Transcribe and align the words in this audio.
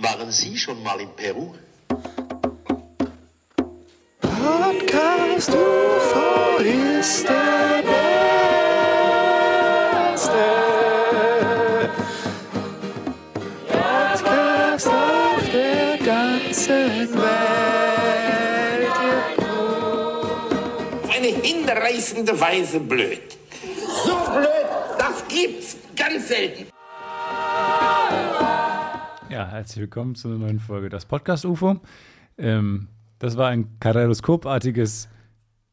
Waren 0.00 0.30
Sie 0.30 0.56
schon 0.56 0.80
mal 0.84 1.00
in 1.00 1.08
Peru? 1.16 1.54
Podcast 4.20 5.50
UFO 5.50 6.58
ist 6.62 7.28
der 7.28 7.82
beste. 10.12 10.38
Podcast 13.72 14.86
auf 14.86 15.50
der 15.52 15.98
ganzen 15.98 17.12
Welt. 17.14 18.92
Eine 21.12 21.28
hinreißende 21.42 22.40
Weise 22.40 22.78
blöd. 22.78 23.36
So 24.04 24.16
blöd, 24.30 24.66
das 24.96 25.26
gibt's 25.26 25.76
ganz 25.96 26.28
selten. 26.28 26.68
Ja, 29.38 29.46
herzlich 29.46 29.82
willkommen 29.82 30.16
zu 30.16 30.26
einer 30.26 30.38
neuen 30.38 30.58
Folge 30.58 30.88
Das 30.88 31.06
Podcast 31.06 31.44
UFO. 31.44 31.78
Ähm, 32.38 32.88
das 33.20 33.36
war 33.36 33.50
ein 33.50 33.78
Kaleidoskopartiges, 33.78 35.08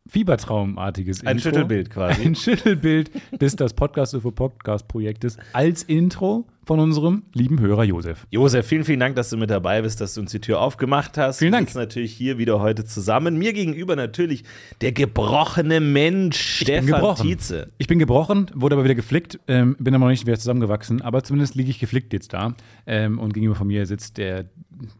Fiebertraumartiges 0.06 1.22
Ein 1.26 1.38
Intro. 1.38 1.50
Schüttelbild 1.50 1.90
quasi. 1.90 2.22
Ein 2.26 2.36
Schüttelbild 2.36 3.10
des 3.42 3.56
Das 3.56 3.74
Podcast 3.74 4.14
UFO 4.14 4.30
Podcast 4.30 4.88
Projektes 4.88 5.40
als 5.52 5.82
Intro 5.82 6.46
von 6.66 6.80
unserem 6.80 7.24
lieben 7.34 7.60
Hörer 7.60 7.84
Josef. 7.84 8.26
Josef, 8.32 8.66
vielen, 8.66 8.84
vielen 8.84 9.00
Dank, 9.00 9.16
dass 9.16 9.30
du 9.30 9.38
mit 9.38 9.50
dabei 9.50 9.82
bist, 9.84 10.02
dass 10.02 10.16
du 10.16 10.22
uns 10.22 10.32
die 10.32 10.40
Tür 10.40 10.60
aufgemacht 10.62 11.18
hast. 11.18 11.40
Vielen 11.40 11.52
Dank. 11.52 11.74
Wir 11.74 11.82
natürlich 11.82 12.12
hier 12.14 12.38
wieder 12.38 12.60
heute 12.60 12.86
zusammen. 12.86 13.38
Mir 13.38 13.54
gegenüber 13.54 13.96
natürlich 13.96 14.44
der 14.82 14.92
gebrochene 14.92 15.80
Mensch, 15.80 16.62
Ich 16.62 16.68
bin 16.68 16.76
Stefan 16.84 16.86
gebrochen. 16.88 17.28
Tietze. 17.28 17.68
Ich 17.78 17.88
bin 17.88 18.00
gebrochen, 18.00 18.48
wurde 18.56 18.76
aber 18.76 18.84
wieder 18.84 18.96
geflickt, 18.96 19.40
ähm, 19.48 19.76
bin 19.80 19.94
aber 19.94 20.06
noch 20.06 20.12
nicht 20.12 20.26
wieder 20.26 20.38
zusammengewachsen, 20.38 21.02
aber 21.02 21.24
zumindest 21.24 21.56
liege 21.56 21.70
ich 21.70 21.80
geflickt 21.80 22.14
jetzt 22.14 22.34
da. 22.34 22.56
Ähm, 22.88 23.20
und 23.20 23.34
gegenüber 23.34 23.56
von 23.56 23.68
mir 23.68 23.86
sitzt 23.86 24.18
der, 24.18 24.46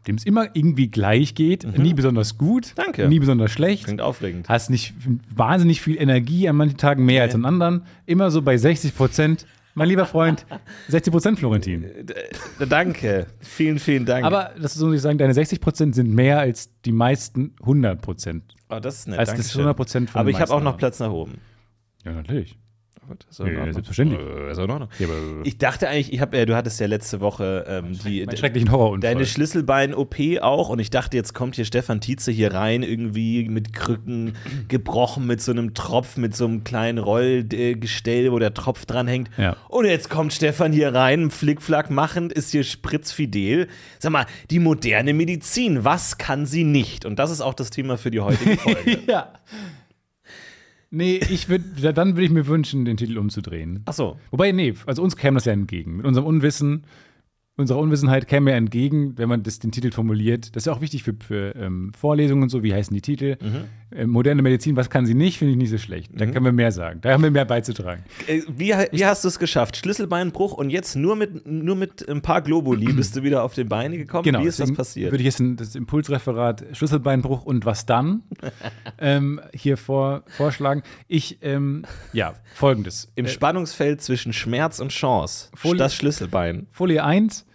dem 0.06 0.14
es 0.16 0.24
immer 0.24 0.48
irgendwie 0.54 0.88
gleich 0.88 1.34
geht, 1.34 1.66
nie 1.76 1.92
besonders 1.94 2.38
gut, 2.38 2.68
Mhm. 2.76 2.82
Danke. 2.82 3.08
nie 3.08 3.18
besonders 3.18 3.50
schlecht. 3.50 3.84
Klingt 3.84 4.00
aufregend. 4.00 4.48
Hast 4.48 4.70
nicht 4.70 4.94
wahnsinnig 5.34 5.80
viel 5.82 6.00
Energie 6.00 6.48
an 6.48 6.56
manchen 6.56 6.76
Tagen 6.78 7.04
mehr 7.04 7.22
als 7.22 7.34
an 7.34 7.44
anderen. 7.44 7.82
Immer 8.06 8.30
so 8.30 8.40
bei 8.42 8.56
60 8.56 8.96
Prozent. 8.96 9.46
Mein 9.78 9.88
lieber 9.88 10.06
Freund, 10.06 10.46
60 10.88 11.12
Prozent 11.12 11.38
Florentin. 11.38 11.84
Äh, 11.84 12.66
Danke. 12.66 13.26
Vielen, 13.40 13.78
vielen 13.78 14.06
Dank. 14.06 14.24
Aber 14.24 14.52
das 14.60 14.74
muss 14.78 14.94
ich 14.96 15.02
sagen, 15.02 15.18
deine 15.18 15.34
60 15.34 15.60
Prozent 15.60 15.94
sind 15.94 16.10
mehr 16.14 16.38
als 16.40 16.70
die 16.86 16.92
meisten 16.92 17.54
100 17.60 18.00
Prozent. 18.00 18.54
oh, 18.70 18.80
das 18.80 19.00
ist 19.00 19.08
nett. 19.08 19.18
als 19.18 19.34
das 19.34 19.52
Dankeschön. 19.52 19.66
100% 19.66 20.08
von 20.08 20.20
Aber 20.20 20.30
ich 20.30 20.40
habe 20.40 20.50
auch 20.50 20.62
noch. 20.62 20.78
Platz 20.78 20.98
nach 20.98 21.10
oben. 21.10 21.38
Ja, 22.06 22.12
natürlich. 22.12 22.58
Ist 23.30 23.40
in 23.40 23.46
Ja, 23.46 23.52
Ordnung. 23.54 23.72
selbstverständlich. 23.74 24.20
Äh, 24.20 24.50
Ist 24.52 24.58
auch 24.58 24.64
in 24.64 24.70
Ordnung. 24.70 24.88
Ja, 24.98 25.06
Ich 25.44 25.58
dachte 25.58 25.88
eigentlich, 25.88 26.12
ich 26.12 26.20
hab, 26.20 26.34
äh, 26.34 26.46
du 26.46 26.54
hattest 26.56 26.80
ja 26.80 26.86
letzte 26.86 27.20
Woche 27.20 27.64
ähm, 27.68 27.98
die, 28.04 28.26
schrecklichen 28.36 28.70
Horrorunfall. 28.70 29.12
deine 29.14 29.26
Schlüsselbein-OP 29.26 30.16
auch 30.42 30.68
und 30.68 30.78
ich 30.78 30.90
dachte, 30.90 31.16
jetzt 31.16 31.32
kommt 31.34 31.56
hier 31.56 31.64
Stefan 31.64 32.00
Tietze 32.00 32.32
hier 32.32 32.52
rein, 32.52 32.82
irgendwie 32.82 33.48
mit 33.48 33.72
Krücken 33.72 34.34
gebrochen, 34.68 35.26
mit 35.26 35.40
so 35.40 35.52
einem 35.52 35.74
Tropf, 35.74 36.16
mit 36.16 36.34
so 36.36 36.44
einem 36.46 36.64
kleinen 36.64 36.98
Rollgestell, 36.98 38.32
wo 38.32 38.38
der 38.38 38.54
Tropf 38.54 38.86
dranhängt. 38.86 39.30
Ja. 39.36 39.56
Und 39.68 39.86
jetzt 39.86 40.10
kommt 40.10 40.32
Stefan 40.32 40.72
hier 40.72 40.94
rein, 40.94 41.30
Flickflack 41.30 41.90
machend, 41.90 42.32
ist 42.32 42.50
hier 42.50 42.64
spritzfidel. 42.64 43.68
Sag 43.98 44.12
mal, 44.12 44.26
die 44.50 44.58
moderne 44.58 45.14
Medizin, 45.14 45.84
was 45.84 46.18
kann 46.18 46.46
sie 46.46 46.64
nicht? 46.64 47.04
Und 47.04 47.18
das 47.18 47.30
ist 47.30 47.40
auch 47.40 47.54
das 47.54 47.70
Thema 47.70 47.96
für 47.98 48.10
die 48.10 48.20
heutige 48.20 48.56
Folge. 48.56 48.98
ja. 49.06 49.32
Nee, 50.96 51.20
ich 51.28 51.50
würde, 51.50 51.92
dann 51.92 52.16
würde 52.16 52.24
ich 52.24 52.30
mir 52.30 52.46
wünschen, 52.46 52.86
den 52.86 52.96
Titel 52.96 53.18
umzudrehen. 53.18 53.82
Ach 53.84 53.92
so. 53.92 54.18
Wobei, 54.30 54.52
nee, 54.52 54.72
also 54.86 55.02
uns 55.02 55.16
käme 55.16 55.36
das 55.36 55.44
ja 55.44 55.52
entgegen. 55.52 55.98
Mit 55.98 56.06
unserem 56.06 56.26
Unwissen, 56.26 56.84
unserer 57.58 57.78
Unwissenheit 57.78 58.26
käme 58.26 58.52
ja 58.52 58.56
entgegen, 58.56 59.18
wenn 59.18 59.28
man 59.28 59.42
das, 59.42 59.58
den 59.58 59.72
Titel 59.72 59.90
formuliert. 59.90 60.56
Das 60.56 60.62
ist 60.62 60.66
ja 60.68 60.72
auch 60.72 60.80
wichtig 60.80 61.02
für, 61.02 61.14
für 61.20 61.54
ähm, 61.54 61.92
Vorlesungen 61.94 62.44
und 62.44 62.48
so, 62.48 62.62
wie 62.62 62.72
heißen 62.72 62.94
die 62.94 63.02
Titel. 63.02 63.36
Mhm. 63.42 63.64
Äh, 63.92 64.04
moderne 64.06 64.42
Medizin, 64.42 64.74
was 64.74 64.90
kann 64.90 65.06
sie 65.06 65.14
nicht, 65.14 65.38
finde 65.38 65.52
ich 65.52 65.58
nicht 65.58 65.70
so 65.70 65.78
schlecht. 65.78 66.10
Da 66.14 66.26
können 66.26 66.44
wir 66.44 66.50
mehr 66.52 66.72
sagen. 66.72 67.00
Da 67.02 67.12
haben 67.12 67.22
wir 67.22 67.30
mehr 67.30 67.44
beizutragen. 67.44 68.02
Äh, 68.26 68.42
Wie, 68.48 68.74
wie 68.90 69.04
hast 69.06 69.22
du 69.22 69.28
es 69.28 69.38
geschafft? 69.38 69.76
Schlüsselbeinbruch 69.76 70.54
und 70.54 70.70
jetzt 70.70 70.96
nur 70.96 71.14
mit, 71.14 71.46
nur 71.46 71.76
mit 71.76 72.08
ein 72.08 72.20
paar 72.20 72.42
Globuli 72.42 72.92
bist 72.92 73.14
du 73.14 73.22
wieder 73.22 73.44
auf 73.44 73.54
die 73.54 73.62
Beine 73.62 73.96
gekommen? 73.96 74.24
Genau. 74.24 74.42
Wie 74.42 74.46
ist 74.48 74.58
das 74.58 74.72
passiert? 74.74 75.12
Würde 75.12 75.22
ich 75.22 75.36
jetzt 75.38 75.60
das 75.60 75.76
Impulsreferat 75.76 76.64
Schlüsselbeinbruch 76.72 77.44
und 77.44 77.64
was 77.64 77.86
dann 77.86 78.22
ähm, 78.98 79.40
hier 79.54 79.76
vor, 79.76 80.24
vorschlagen. 80.26 80.82
Ich, 81.06 81.38
ähm, 81.42 81.84
ja, 82.12 82.34
folgendes. 82.54 83.12
Im 83.14 83.28
Spannungsfeld 83.28 84.00
zwischen 84.02 84.32
Schmerz 84.32 84.80
und 84.80 84.88
Chance. 84.90 85.50
Folie- 85.54 85.78
das 85.78 85.94
Schlüsselbein. 85.94 86.66
Folie 86.72 87.04
1, 87.04 87.46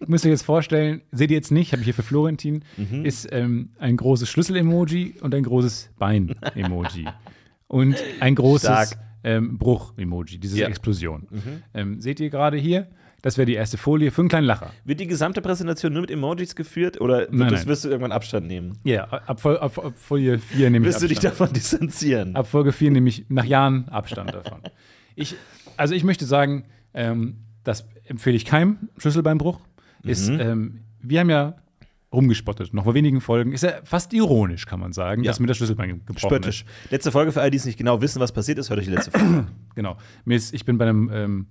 ich 0.00 0.08
müsst 0.08 0.24
euch 0.24 0.30
jetzt 0.30 0.44
vorstellen, 0.44 1.02
seht 1.12 1.30
ihr 1.30 1.36
jetzt 1.36 1.50
nicht, 1.50 1.72
habe 1.72 1.80
ich 1.80 1.86
hier 1.86 1.94
für 1.94 2.02
Florentin, 2.02 2.64
Mhm. 2.76 3.04
ist 3.04 3.28
ähm, 3.32 3.70
ein 3.78 3.96
großes 3.96 4.28
Schlüssel-Emoji 4.28 5.16
und 5.20 5.34
ein 5.34 5.42
großes 5.42 5.90
Bein-Emoji. 5.98 7.06
und 7.68 7.96
ein 8.20 8.34
großes 8.34 8.96
ähm, 9.24 9.58
Bruch-Emoji, 9.58 10.38
diese 10.38 10.58
Ja. 10.58 10.66
Mhm. 10.66 10.70
Explosion. 10.72 11.26
Ähm, 11.72 12.00
seht 12.00 12.20
ihr 12.20 12.30
gerade 12.30 12.56
hier? 12.56 12.88
Das 13.22 13.38
wäre 13.38 13.46
die 13.46 13.54
erste 13.54 13.78
Folie 13.78 14.10
für 14.10 14.20
einen 14.20 14.28
kleinen 14.28 14.46
Lacher. 14.46 14.70
Wird 14.84 15.00
die 15.00 15.06
gesamte 15.06 15.40
Präsentation 15.40 15.94
nur 15.94 16.02
mit 16.02 16.10
Emojis 16.10 16.54
geführt 16.54 17.00
oder 17.00 17.26
Nein, 17.30 17.48
das, 17.50 17.60
nein. 17.60 17.68
wirst 17.68 17.84
du 17.86 17.88
irgendwann 17.88 18.12
Abstand 18.12 18.46
nehmen? 18.46 18.76
Ja, 18.84 19.04
ab, 19.04 19.44
ab, 19.46 19.78
ab 19.78 19.94
Folie 19.96 20.38
4 20.38 20.68
nehme 20.68 20.86
ich 20.86 20.92
Wirst 20.92 21.02
du 21.02 21.08
dich 21.08 21.20
davon 21.20 21.50
distanzieren? 21.54 22.36
Ab 22.36 22.46
Folge 22.46 22.70
4 22.72 22.90
nehme 22.90 23.08
ich 23.08 23.24
nach 23.30 23.46
Jahren 23.46 23.88
Abstand 23.88 24.34
davon. 24.34 24.58
Ich, 25.16 25.36
also 25.78 25.94
ich 25.94 26.04
möchte 26.04 26.26
sagen, 26.26 26.64
ähm, 26.92 27.38
das 27.64 27.86
empfehle 28.06 28.36
ich 28.36 28.44
keinem 28.44 28.88
Schlüsselbeinbruch. 28.98 29.60
Ist, 30.02 30.28
Mhm. 30.30 30.40
ähm, 30.40 30.80
wir 31.02 31.20
haben 31.20 31.30
ja 31.30 31.56
rumgespottet, 32.12 32.72
noch 32.74 32.84
vor 32.84 32.94
wenigen 32.94 33.20
Folgen. 33.20 33.52
Ist 33.52 33.62
ja 33.64 33.72
fast 33.82 34.12
ironisch, 34.12 34.66
kann 34.66 34.78
man 34.78 34.92
sagen, 34.92 35.24
Ja. 35.24 35.30
dass 35.30 35.40
mir 35.40 35.46
das 35.48 35.56
Schlüsselbein 35.56 35.88
ge- 35.88 35.98
gebrochen 36.06 36.18
Spöttisch. 36.28 36.64
Letzte 36.90 37.10
Folge 37.10 37.32
für 37.32 37.40
alle, 37.40 37.50
die 37.50 37.56
es 37.56 37.64
nicht 37.64 37.76
genau 37.78 38.00
wissen, 38.00 38.20
was 38.20 38.30
passiert 38.32 38.58
ist, 38.58 38.70
hört 38.70 38.78
euch 38.78 38.86
die 38.86 38.92
letzte 38.92 39.10
Folge 39.10 39.26
ist. 39.40 39.44
Genau. 39.74 39.96
Mir 40.24 40.36
ist, 40.36 40.54
ich 40.54 40.64
bin 40.64 40.78
bei 40.78 40.84
einem, 40.88 41.10
ähm, 41.12 41.46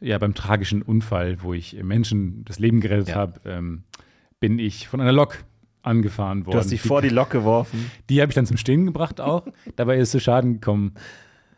ja, 0.00 0.18
beim 0.18 0.34
tragischen 0.34 0.82
Unfall, 0.82 1.38
wo 1.42 1.54
ich 1.54 1.82
Menschen 1.82 2.44
das 2.44 2.60
Leben 2.60 2.80
gerettet 2.80 3.08
Ja. 3.08 3.14
habe, 3.16 3.40
ähm, 3.46 3.82
bin 4.38 4.58
ich 4.60 4.86
von 4.86 5.00
einer 5.00 5.12
Lok 5.12 5.42
angefahren 5.82 6.46
worden. 6.46 6.52
Du 6.54 6.58
hast 6.60 6.70
dich 6.70 6.82
vor 6.82 7.00
die 7.02 7.08
Lok 7.08 7.30
geworfen. 7.30 7.90
Die 8.10 8.20
habe 8.20 8.30
ich 8.30 8.34
dann 8.36 8.46
zum 8.46 8.56
Stehen 8.58 8.84
gebracht 8.86 9.20
auch. 9.20 9.46
Dabei 9.76 9.98
ist 9.98 10.10
zu 10.12 10.20
Schaden 10.20 10.54
gekommen. 10.54 10.92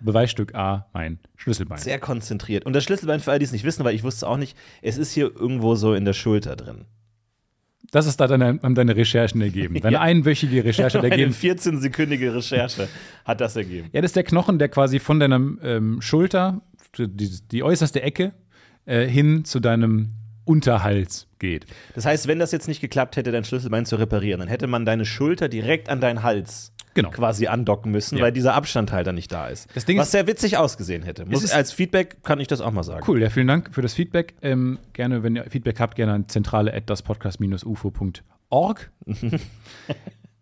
Beweisstück 0.00 0.54
A, 0.54 0.86
mein 0.92 1.18
Schlüsselbein. 1.36 1.78
Sehr 1.78 1.98
konzentriert. 1.98 2.66
Und 2.66 2.72
das 2.74 2.84
Schlüsselbein 2.84 3.20
für 3.20 3.30
alle, 3.30 3.38
die 3.40 3.44
es 3.46 3.52
nicht 3.52 3.64
wissen, 3.64 3.84
weil 3.84 3.94
ich 3.94 4.02
wusste 4.04 4.18
es 4.18 4.24
auch 4.24 4.36
nicht, 4.36 4.56
es 4.82 4.96
ist 4.98 5.12
hier 5.12 5.24
irgendwo 5.34 5.74
so 5.74 5.94
in 5.94 6.04
der 6.04 6.12
Schulter 6.12 6.56
drin. 6.56 6.84
Das 7.90 8.06
ist 8.06 8.18
da 8.20 8.26
deine, 8.26 8.60
haben 8.62 8.74
deine 8.74 8.96
Recherchen 8.96 9.40
ergeben. 9.40 9.74
Deine 9.80 9.94
Ja. 9.94 10.00
einwöchige 10.02 10.62
Recherche 10.64 10.98
hat 10.98 11.04
Eine 11.10 11.14
ergeben. 11.14 11.32
14-sekündige 11.32 12.34
Recherche 12.34 12.86
hat 13.24 13.40
das 13.40 13.56
ergeben. 13.56 13.88
Ja, 13.92 14.02
das 14.02 14.10
ist 14.10 14.16
der 14.16 14.24
Knochen, 14.24 14.58
der 14.58 14.68
quasi 14.68 14.98
von 14.98 15.18
deiner 15.20 15.36
ähm, 15.62 16.02
Schulter, 16.02 16.60
die, 16.98 17.30
die 17.50 17.62
äußerste 17.62 18.02
Ecke, 18.02 18.32
äh, 18.84 19.06
hin 19.06 19.44
zu 19.46 19.58
deinem 19.60 20.10
Unterhals 20.48 21.26
geht. 21.38 21.66
Das 21.94 22.04
heißt, 22.06 22.26
wenn 22.26 22.38
das 22.38 22.50
jetzt 22.52 22.66
nicht 22.68 22.80
geklappt 22.80 23.16
hätte, 23.16 23.30
dein 23.32 23.44
Schlüsselbein 23.44 23.84
zu 23.86 23.96
reparieren, 23.96 24.40
dann 24.40 24.48
hätte 24.48 24.66
man 24.66 24.84
deine 24.84 25.04
Schulter 25.04 25.48
direkt 25.48 25.88
an 25.88 26.00
deinen 26.00 26.22
Hals 26.22 26.72
Genau. 26.94 27.10
quasi 27.10 27.46
andocken 27.46 27.92
müssen, 27.92 28.16
Ja. 28.18 28.24
weil 28.24 28.32
dieser 28.32 28.54
Abstand 28.54 28.90
halt 28.90 29.06
dann 29.06 29.14
nicht 29.14 29.30
da 29.30 29.46
ist. 29.48 29.68
Das 29.74 29.84
Ding 29.84 29.98
Was 29.98 30.06
ist- 30.08 30.12
sehr 30.12 30.26
witzig 30.26 30.56
ausgesehen 30.56 31.04
hätte. 31.04 31.26
Muss, 31.26 31.48
als 31.52 31.70
Feedback 31.70 32.24
kann 32.24 32.40
ich 32.40 32.48
das 32.48 32.60
auch 32.60 32.72
mal 32.72 32.82
sagen. 32.82 33.04
Cool, 33.06 33.20
ja, 33.22 33.30
vielen 33.30 33.46
Dank 33.46 33.72
für 33.72 33.82
das 33.82 33.94
Feedback. 33.94 34.34
Ähm, 34.42 34.78
gerne, 34.94 35.22
wenn 35.22 35.36
ihr 35.36 35.44
Feedback 35.48 35.78
habt, 35.78 35.94
gerne 35.94 36.12
an 36.14 36.28
zentrale 36.28 36.72
ufo.org. 37.64 38.90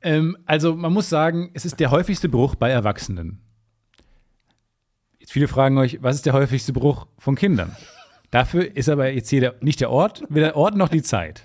ähm, 0.03 0.37
also, 0.47 0.75
man 0.77 0.93
muss 0.93 1.09
sagen, 1.11 1.51
es 1.53 1.65
ist 1.67 1.79
der 1.81 1.91
häufigste 1.91 2.29
Bruch 2.31 2.55
bei 2.55 2.71
Erwachsenen. 2.71 3.41
Jetzt 5.19 5.33
viele 5.33 5.49
fragen 5.49 5.77
euch, 5.77 5.99
was 6.03 6.15
ist 6.17 6.25
der 6.27 6.33
häufigste 6.33 6.73
Bruch 6.73 7.07
von 7.19 7.35
Kindern? 7.35 7.77
Dafür 8.31 8.77
ist 8.77 8.89
aber 8.89 9.11
jetzt 9.11 9.31
hier 9.31 9.41
der, 9.41 9.55
nicht 9.61 9.81
der 9.81 9.91
Ort, 9.91 10.25
weder 10.29 10.47
der 10.49 10.57
Ort 10.57 10.77
noch 10.77 10.89
die 10.89 11.03
Zeit. 11.03 11.43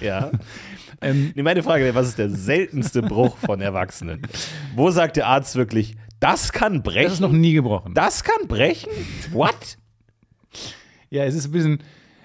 Ja. 0.00 0.30
Ähm, 1.00 1.32
Nee, 1.34 1.42
meine 1.42 1.62
Frage 1.62 1.84
wäre, 1.84 1.94
was 1.94 2.08
ist 2.08 2.18
der 2.18 2.30
seltenste 2.30 3.02
Bruch 3.02 3.36
von 3.36 3.60
Erwachsenen? 3.60 4.22
Wo 4.74 4.90
sagt 4.90 5.16
der 5.16 5.26
Arzt 5.26 5.54
wirklich, 5.56 5.94
das 6.20 6.52
kann 6.52 6.82
brechen? 6.82 7.04
das 7.04 7.12
ist 7.14 7.20
noch 7.20 7.32
nie 7.32 7.52
gebrochen. 7.52 7.92
Das 7.94 8.24
kann 8.24 8.48
brechen? 8.48 8.90
What? 9.32 9.76
Ja, 11.10 11.24
es 11.24 11.34
ist 11.34 11.46
ein 11.46 11.52
bisschen, 11.52 11.78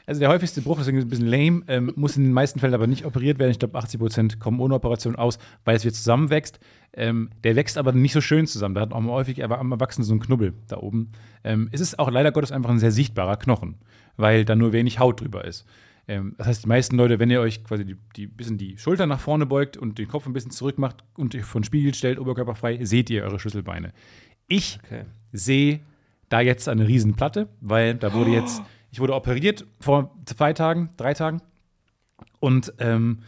also 0.06 0.20
der 0.20 0.30
häufigste 0.30 0.62
Bruch, 0.62 0.78
deswegen 0.78 0.98
ist 0.98 1.06
ein 1.06 1.10
bisschen 1.10 1.28
lame, 1.28 1.64
ähm, 1.68 1.92
muss 1.96 2.18
in 2.18 2.24
den 2.24 2.34
meisten 2.34 2.60
Fällen 2.60 2.74
aber 2.74 2.88
nicht 2.88 3.06
operiert 3.06 3.40
werden. 3.40 3.52
Ich 3.52 3.60
glaube, 3.60 3.78
80 3.78 4.00
Prozent 4.00 4.40
kommen 4.40 4.60
ohne 4.60 4.76
Operation 4.76 5.16
aus, 5.16 5.40
weil 5.66 5.76
es 5.76 5.84
wieder 5.84 5.94
zusammenwächst. 5.94 6.60
Ähm, 6.94 7.30
der 7.44 7.56
wächst 7.56 7.78
aber 7.78 7.92
nicht 7.94 8.14
so 8.14 8.22
schön 8.22 8.48
zusammen. 8.48 8.76
Da 8.76 8.82
hat 8.82 8.92
auch 8.94 9.04
häufig 9.04 9.44
am 9.44 9.72
Erwachsenen 9.72 10.06
so 10.06 10.14
einen 10.14 10.20
Knubbel 10.22 10.54
da 10.68 10.78
oben. 10.78 11.12
Ähm, 11.44 11.70
es 11.72 11.80
ist 11.82 12.00
auch 12.00 12.12
leider 12.12 12.32
Gottes 12.32 12.52
einfach 12.52 12.70
ein 12.70 12.80
sehr 12.80 12.92
sichtbarer 12.92 13.38
Knochen, 13.38 13.76
weil 14.18 14.44
da 14.46 14.56
nur 14.56 14.74
wenig 14.74 15.00
Haut 15.00 15.22
drüber 15.22 15.46
ist. 15.46 15.66
Ähm, 16.08 16.36
das 16.38 16.48
heißt, 16.48 16.64
die 16.64 16.68
meisten 16.68 16.98
Leute, 16.98 17.20
wenn 17.20 17.30
ihr 17.30 17.40
euch 17.42 17.64
quasi 17.64 17.86
die, 17.86 17.96
die 18.18 18.28
bisschen 18.28 18.58
die 18.58 18.78
Schulter 18.78 19.06
nach 19.06 19.20
vorne 19.20 19.46
beugt 19.46 19.78
und 19.78 20.00
den 20.00 20.08
Kopf 20.08 20.26
ein 20.26 20.34
bisschen 20.34 20.52
zurück 20.52 20.80
macht 20.80 21.04
und 21.16 21.34
euch 21.36 21.46
von 21.46 21.64
Spiegel 21.64 21.94
stellt, 21.94 22.20
oberkörperfrei, 22.20 22.84
seht 22.84 23.10
ihr 23.10 23.24
eure 23.24 23.40
Schlüsselbeine. 23.40 23.94
Ich 24.48 24.80
Okay. 24.84 25.06
sehe 25.32 25.80
da 26.28 26.42
jetzt 26.42 26.68
eine 26.68 26.88
Riesenplatte, 26.88 27.48
weil 27.62 27.96
da 27.96 28.14
wurde 28.14 28.32
jetzt, 28.32 28.62
ich 28.92 29.00
wurde 29.00 29.16
operiert 29.16 29.66
vor 29.80 30.16
zwei 30.26 30.54
Tagen, 30.54 30.90
drei 30.98 31.14
Tagen 31.14 31.42
Und 32.40 32.74
ähm, 32.80 33.20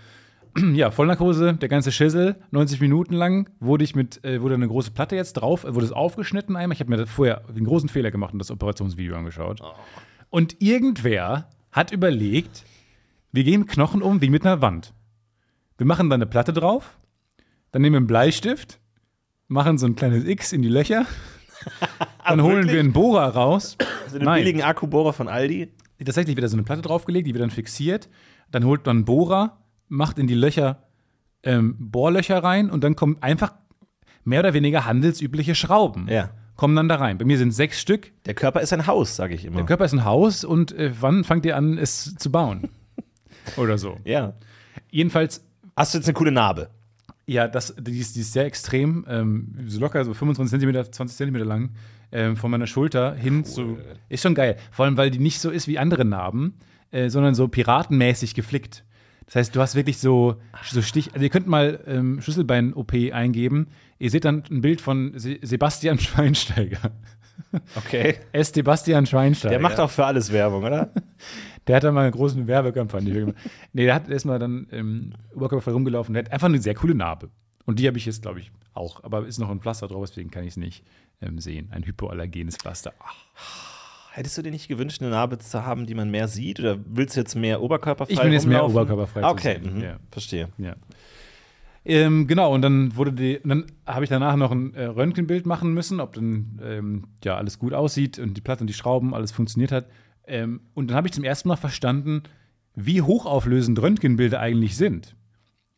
ja, 0.74 0.92
Vollnarkose, 0.92 1.54
der 1.54 1.70
ganze 1.70 1.92
Schissel, 1.92 2.36
90 2.52 2.82
Minuten 2.82 3.14
lang, 3.14 3.50
wurde 3.60 3.84
ich 3.84 3.96
mit, 3.96 4.24
äh, 4.24 4.42
wurde 4.42 4.56
eine 4.56 4.68
große 4.68 4.92
Platte 4.92 5.16
jetzt 5.16 5.34
drauf, 5.34 5.64
äh, 5.64 5.74
wurde 5.74 5.86
es 5.86 5.92
aufgeschnitten 5.92 6.56
einmal. 6.56 6.76
Ich 6.76 6.80
habe 6.80 6.96
mir 6.96 7.08
vorher 7.08 7.42
den 7.56 7.64
großen 7.64 7.90
Fehler 7.90 8.12
gemacht 8.12 8.34
und 8.34 8.40
das 8.40 8.52
Operationsvideo 8.52 9.16
angeschaut. 9.16 9.62
Und 10.30 10.62
irgendwer 10.62 11.50
hat 11.72 11.92
überlegt, 11.92 12.64
wir 13.32 13.44
gehen 13.44 13.66
Knochen 13.66 14.02
um 14.02 14.22
wie 14.22 14.30
mit 14.30 14.46
einer 14.46 14.62
Wand. 14.62 14.94
Wir 15.78 15.88
machen 15.88 16.10
dann 16.10 16.22
eine 16.22 16.30
Platte 16.30 16.54
drauf, 16.54 16.98
dann 17.72 17.82
nehmen 17.82 17.94
wir 17.94 17.98
einen 17.98 18.08
Bleistift, 18.08 18.80
machen 19.48 19.78
so 19.78 19.88
ein 19.88 19.96
kleines 19.96 20.26
X 20.26 20.54
in 20.54 20.62
die 20.62 20.70
Löcher, 20.70 21.06
dann 22.28 22.42
holen 22.42 22.56
wirklich? 22.56 22.74
wir 22.74 22.80
einen 22.80 22.94
Bohrer 22.94 23.30
raus. 23.30 23.78
So 24.08 24.18
einen 24.18 24.26
Nein. 24.26 24.44
billigen 24.44 24.62
Akkubohrer 24.62 25.12
von 25.12 25.28
Aldi. 25.28 25.72
Tatsächlich 26.06 26.36
wird 26.36 26.44
da 26.44 26.48
so 26.48 26.56
eine 26.56 26.64
Platte 26.64 26.84
draufgelegt, 26.84 27.26
die 27.26 27.34
wird 27.34 27.42
dann 27.42 27.50
fixiert. 27.50 28.10
Dann 28.52 28.64
holt 28.64 28.86
man 28.86 28.98
einen 28.98 29.06
Bohrer, 29.06 29.58
macht 29.88 30.20
in 30.20 30.28
die 30.28 30.36
Löcher 30.36 30.84
ähm, 31.42 31.76
Bohrlöcher 31.80 32.44
rein 32.44 32.70
und 32.70 32.84
dann 32.84 32.96
kommen 32.96 33.18
einfach 33.22 33.54
mehr 34.24 34.42
oder 34.42 34.54
weniger 34.54 34.86
handelsübliche 34.86 35.56
Schrauben. 35.56 36.08
Ja. 36.10 36.30
Kommen 36.56 36.76
dann 36.76 36.88
da 36.88 36.98
rein. 36.98 37.18
Bei 37.18 37.26
mir 37.26 37.40
sind 37.40 37.52
sechs 37.52 37.82
Stück. 37.82 38.12
Der 38.26 38.36
Körper 38.36 38.62
ist 38.62 38.72
ein 38.72 38.86
Haus, 38.86 39.16
sage 39.16 39.34
ich 39.34 39.46
immer. 39.46 39.56
Der 39.58 39.66
Körper 39.66 39.86
ist 39.86 39.94
ein 39.94 40.06
Haus 40.06 40.44
und 40.44 40.72
äh, 40.74 40.92
wann 41.00 41.24
fangt 41.24 41.46
ihr 41.46 41.58
an, 41.58 41.80
es 41.80 42.16
zu 42.16 42.32
bauen? 42.32 42.70
Oder 43.58 43.78
so. 43.80 43.98
ja. 44.04 44.34
Jedenfalls, 44.92 45.44
Hast 45.76 45.94
du 45.94 45.98
jetzt 45.98 46.08
eine 46.08 46.14
coole 46.14 46.32
Narbe? 46.32 46.70
Ja, 47.26 47.48
das, 47.48 47.76
die, 47.80 48.00
ist, 48.00 48.16
die 48.16 48.22
ist 48.22 48.34
sehr 48.34 48.46
extrem, 48.46 49.06
ähm, 49.08 49.56
so 49.66 49.80
locker, 49.80 50.04
so 50.04 50.14
25 50.14 50.52
Zentimeter, 50.52 50.92
20 50.92 51.18
Zentimeter 51.18 51.46
lang, 51.46 51.72
ähm, 52.12 52.36
von 52.36 52.52
meiner 52.52 52.68
Schulter 52.68 53.16
hin 53.16 53.46
zu. 53.46 53.78
Ist 54.10 54.24
schon 54.24 54.36
geil. 54.36 54.58
Vor 54.72 54.86
allem, 54.86 54.98
weil 54.98 55.10
die 55.10 55.20
nicht 55.20 55.40
so 55.40 55.50
ist 55.50 55.68
wie 55.68 55.80
andere 55.80 56.06
Narben, 56.06 56.56
äh, 56.92 57.10
sondern 57.10 57.34
so 57.34 57.48
piratenmäßig 57.48 58.36
geflickt. 58.36 58.84
Das 59.26 59.36
heißt, 59.36 59.56
du 59.56 59.62
hast 59.62 59.76
wirklich 59.76 60.00
so, 60.00 60.36
so 60.70 60.82
Stich. 60.82 61.14
Also, 61.14 61.24
ihr 61.24 61.30
könnt 61.30 61.48
mal 61.48 61.80
ähm, 61.88 62.22
Schlüsselbein-OP 62.22 62.94
eingeben. 63.14 63.68
Ihr 64.00 64.10
seht 64.10 64.26
dann 64.26 64.44
ein 64.52 64.62
Bild 64.62 64.82
von 64.82 65.18
Se 65.18 65.40
Sebastian 65.42 65.98
Schweinsteiger. 66.00 66.92
Okay. 67.76 68.16
S. 68.32 68.50
Sebastian 68.50 69.06
Schweinsteiger. 69.06 69.52
Der 69.52 69.60
macht 69.60 69.80
auch 69.80 69.90
für 69.90 70.06
alles 70.06 70.32
Werbung, 70.32 70.64
oder? 70.64 70.92
Der 71.68 71.78
hat 71.78 71.84
dann 71.84 71.94
mal 71.94 72.02
eine 72.02 72.12
große 72.12 72.46
Werbekampagne 72.46 73.14
gemacht. 73.14 73.36
Nee, 73.72 73.86
der 73.86 73.96
hat 73.96 74.10
erstmal 74.10 74.40
dann 74.40 74.68
im 74.72 75.14
Oberkörper 75.34 75.72
rumgelaufen. 75.72 76.14
Der 76.14 76.24
hat 76.26 76.32
einfach 76.32 76.48
eine 76.48 76.62
sehr 76.62 76.76
coole 76.76 76.96
Narbe. 76.96 77.30
Und 77.66 77.80
die 77.80 77.88
habe 77.88 77.98
ich 77.98 78.06
jetzt, 78.06 78.22
glaube 78.22 78.40
ich, 78.40 78.52
auch. 78.74 79.04
Aber 79.04 79.26
ist 79.26 79.40
noch 79.40 79.50
ein 79.50 79.62
Pflaster 79.62 79.88
drauf, 79.88 80.06
deswegen 80.10 80.30
kann 80.32 80.44
ich 80.44 80.52
es 80.52 80.58
nicht 80.58 80.84
ähm, 81.22 81.40
sehen. 81.40 81.70
Ein 81.72 81.86
hypoallergenes 81.86 82.58
Pflaster. 82.58 82.94
Ach, 83.00 83.16
Hättest 84.16 84.38
du 84.38 84.44
dir 84.44 84.52
nicht 84.52 84.68
gewünscht, 84.68 85.02
eine 85.02 85.10
Narbe 85.10 85.40
zu 85.40 85.66
haben, 85.66 85.88
die 85.88 85.96
man 85.96 86.12
mehr 86.12 86.28
sieht? 86.28 86.60
Oder 86.60 86.78
willst 86.86 87.16
du 87.16 87.22
jetzt 87.22 87.34
mehr 87.34 87.64
oberkörperfrei 87.64 88.14
Ich 88.14 88.24
will 88.24 88.32
jetzt 88.32 88.46
mehr 88.46 88.60
rumlaufen? 88.60 88.92
oberkörperfrei 88.94 89.22
zu 89.22 89.28
Okay, 89.28 89.60
mhm. 89.60 89.82
ja. 89.82 89.98
verstehe. 90.12 90.50
ja. 90.60 90.76
Ähm, 91.86 92.28
genau, 92.28 92.54
und 92.54 92.62
dann 92.62 92.96
wurde 92.96 93.12
die, 93.12 93.40
dann 93.44 93.66
habe 93.88 94.06
ich 94.06 94.10
danach 94.10 94.36
noch 94.36 94.52
ein 94.52 94.76
äh, 94.76 94.86
Röntgenbild 94.86 95.46
machen 95.48 95.74
müssen, 95.74 96.00
ob 96.00 96.14
dann 96.14 96.62
ähm, 96.64 97.08
ja 97.24 97.36
alles 97.38 97.58
gut 97.58 97.74
aussieht 97.74 98.20
und 98.20 98.36
die 98.36 98.42
Platte 98.42 98.62
und 98.62 98.68
die 98.68 98.74
Schrauben, 98.74 99.16
alles 99.16 99.32
funktioniert 99.32 99.72
hat. 99.72 99.88
Ähm, 100.28 100.62
und 100.74 100.90
dann 100.90 100.98
habe 100.98 101.08
ich 101.08 101.14
zum 101.14 101.24
ersten 101.24 101.50
Mal 101.50 101.56
verstanden, 101.56 102.24
wie 102.76 103.02
hochauflösend 103.02 103.82
Röntgenbilder 103.82 104.40
eigentlich 104.40 104.78
sind. 104.78 105.16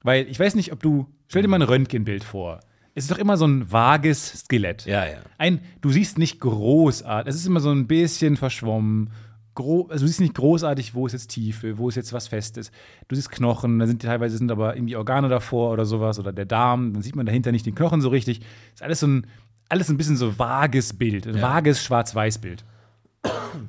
Weil 0.01 0.27
ich 0.27 0.39
weiß 0.39 0.56
nicht, 0.56 0.71
ob 0.71 0.81
du, 0.81 1.07
stell 1.27 1.42
dir 1.42 1.47
mal 1.47 1.57
ein 1.57 1.68
Röntgenbild 1.68 2.24
vor. 2.24 2.59
Es 2.94 3.06
ist 3.06 3.12
doch 3.12 3.18
immer 3.18 3.36
so 3.36 3.45
ein 3.45 3.71
vages 3.71 4.45
Skelett. 4.45 4.86
Ja, 4.86 5.06
ja. 5.06 5.18
Ein, 5.38 5.59
du 5.81 5.89
siehst 5.89 6.18
nicht 6.18 6.39
großartig, 6.39 7.30
es 7.30 7.36
ist 7.36 7.47
immer 7.47 7.59
so 7.59 7.71
ein 7.71 7.88
bisschen 7.88 8.38
verschwommen. 8.38 9.09
Gro 9.53 9.88
also 9.89 10.03
du 10.03 10.07
siehst 10.07 10.21
nicht 10.21 10.36
großartig, 10.36 10.95
wo 10.95 11.07
ist 11.07 11.13
jetzt 11.13 11.27
Tiefe, 11.27 11.77
wo 11.77 11.89
ist 11.89 11.95
jetzt 11.95 12.13
was 12.13 12.27
Festes. 12.27 12.71
Du 13.07 13.15
siehst 13.15 13.31
Knochen, 13.31 13.80
da 13.80 13.88
sind 13.88 14.01
teilweise 14.01 14.38
sind 14.38 14.51
aber 14.51 14.75
irgendwie 14.75 14.95
Organe 14.95 15.27
davor 15.27 15.71
oder 15.71 15.86
sowas 15.86 16.19
oder 16.19 16.31
der 16.31 16.45
Darm, 16.45 16.94
dann 16.94 17.01
sieht 17.01 17.15
man 17.15 17.25
dahinter 17.25 17.51
nicht 17.51 17.65
den 17.65 17.75
Knochen 17.75 18.01
so 18.01 18.09
richtig. 18.09 18.42
Ist 18.74 18.83
alles 18.83 19.00
so 19.00 19.07
ein, 19.07 19.27
alles 19.68 19.89
ein 19.89 19.97
bisschen 19.97 20.18
so 20.18 20.38
vages 20.38 20.94
Bild, 20.94 21.27
ein 21.27 21.42
vages 21.42 21.83
Schwarz-Weiß-Bild. 21.83 22.63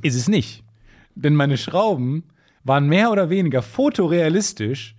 ist 0.02 0.17
es 0.17 0.28
nicht. 0.28 0.66
Denn 1.17 1.35
meine 1.35 1.57
Schrauben 1.57 2.25
waren 2.63 2.89
mehr 2.89 3.11
oder 3.11 3.31
weniger 3.31 3.63
fotorealistisch. 3.63 4.95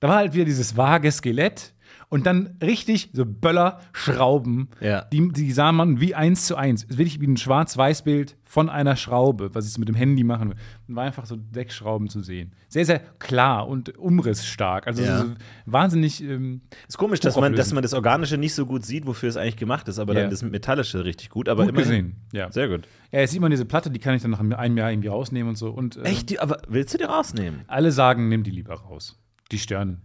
Da 0.00 0.08
war 0.08 0.16
halt 0.16 0.34
wieder 0.34 0.46
dieses 0.46 0.76
vage 0.76 1.12
Skelett 1.12 1.74
und 2.10 2.26
dann 2.26 2.56
richtig 2.62 3.10
so 3.12 3.26
Böller 3.26 3.80
Schrauben. 3.92 4.68
Ja. 4.80 5.02
Die, 5.12 5.28
die 5.32 5.52
sah 5.52 5.72
man 5.72 6.00
wie 6.00 6.14
eins 6.14 6.46
zu 6.46 6.56
eins. 6.56 6.84
Es 6.84 6.90
ist 6.90 6.98
wirklich 6.98 7.20
wie 7.20 7.26
ein 7.26 7.36
Schwarz-Weiß-Bild 7.36 8.36
von 8.44 8.70
einer 8.70 8.96
Schraube, 8.96 9.54
was 9.54 9.66
ich 9.66 9.72
so 9.74 9.78
mit 9.80 9.88
dem 9.88 9.94
Handy 9.94 10.24
machen 10.24 10.50
will. 10.50 10.56
Und 10.88 10.96
war 10.96 11.04
einfach 11.04 11.26
so 11.26 11.36
sechs 11.52 11.74
Schrauben 11.74 12.08
zu 12.08 12.20
sehen. 12.22 12.52
Sehr, 12.68 12.86
sehr 12.86 13.00
klar 13.18 13.68
und 13.68 13.98
umrissstark. 13.98 14.86
Also 14.86 15.02
Ja. 15.02 15.18
so 15.18 15.34
wahnsinnig. 15.66 16.22
Ähm, 16.22 16.62
Ist 16.88 16.96
komisch, 16.96 17.20
dass 17.20 17.36
man, 17.36 17.54
dass 17.54 17.72
man 17.74 17.82
das 17.82 17.92
Organische 17.92 18.38
nicht 18.38 18.54
so 18.54 18.64
gut 18.64 18.86
sieht, 18.86 19.06
wofür 19.06 19.28
es 19.28 19.36
eigentlich 19.36 19.56
gemacht 19.56 19.86
ist, 19.88 19.98
aber 19.98 20.14
Ja. 20.14 20.22
dann 20.22 20.30
das 20.30 20.42
Metallische 20.42 21.04
richtig 21.04 21.28
gut. 21.28 21.48
Aber 21.48 21.64
gut 21.64 21.74
immerhin- 21.74 21.88
gesehen. 21.88 22.16
Ja. 22.32 22.50
Sehr 22.50 22.68
gut. 22.68 22.88
ja, 23.12 23.20
jetzt 23.20 23.32
sieht 23.32 23.40
man 23.42 23.50
diese 23.50 23.66
Platte, 23.66 23.90
die 23.90 23.98
kann 23.98 24.14
ich 24.14 24.22
dann 24.22 24.30
nach 24.30 24.40
einem 24.40 24.76
Jahr 24.78 24.90
irgendwie 24.90 25.08
rausnehmen 25.08 25.50
und 25.50 25.56
so. 25.56 25.70
Und, 25.70 25.96
äh, 25.96 26.02
Echt? 26.04 26.30
Die, 26.30 26.40
aber 26.40 26.58
willst 26.68 26.94
du 26.94 26.98
die 26.98 27.04
rausnehmen? 27.04 27.60
Alle 27.66 27.92
sagen, 27.92 28.28
nimm 28.30 28.44
die 28.44 28.50
lieber 28.50 28.74
raus. 28.74 29.18
Die 29.52 29.58
stören. 29.58 30.00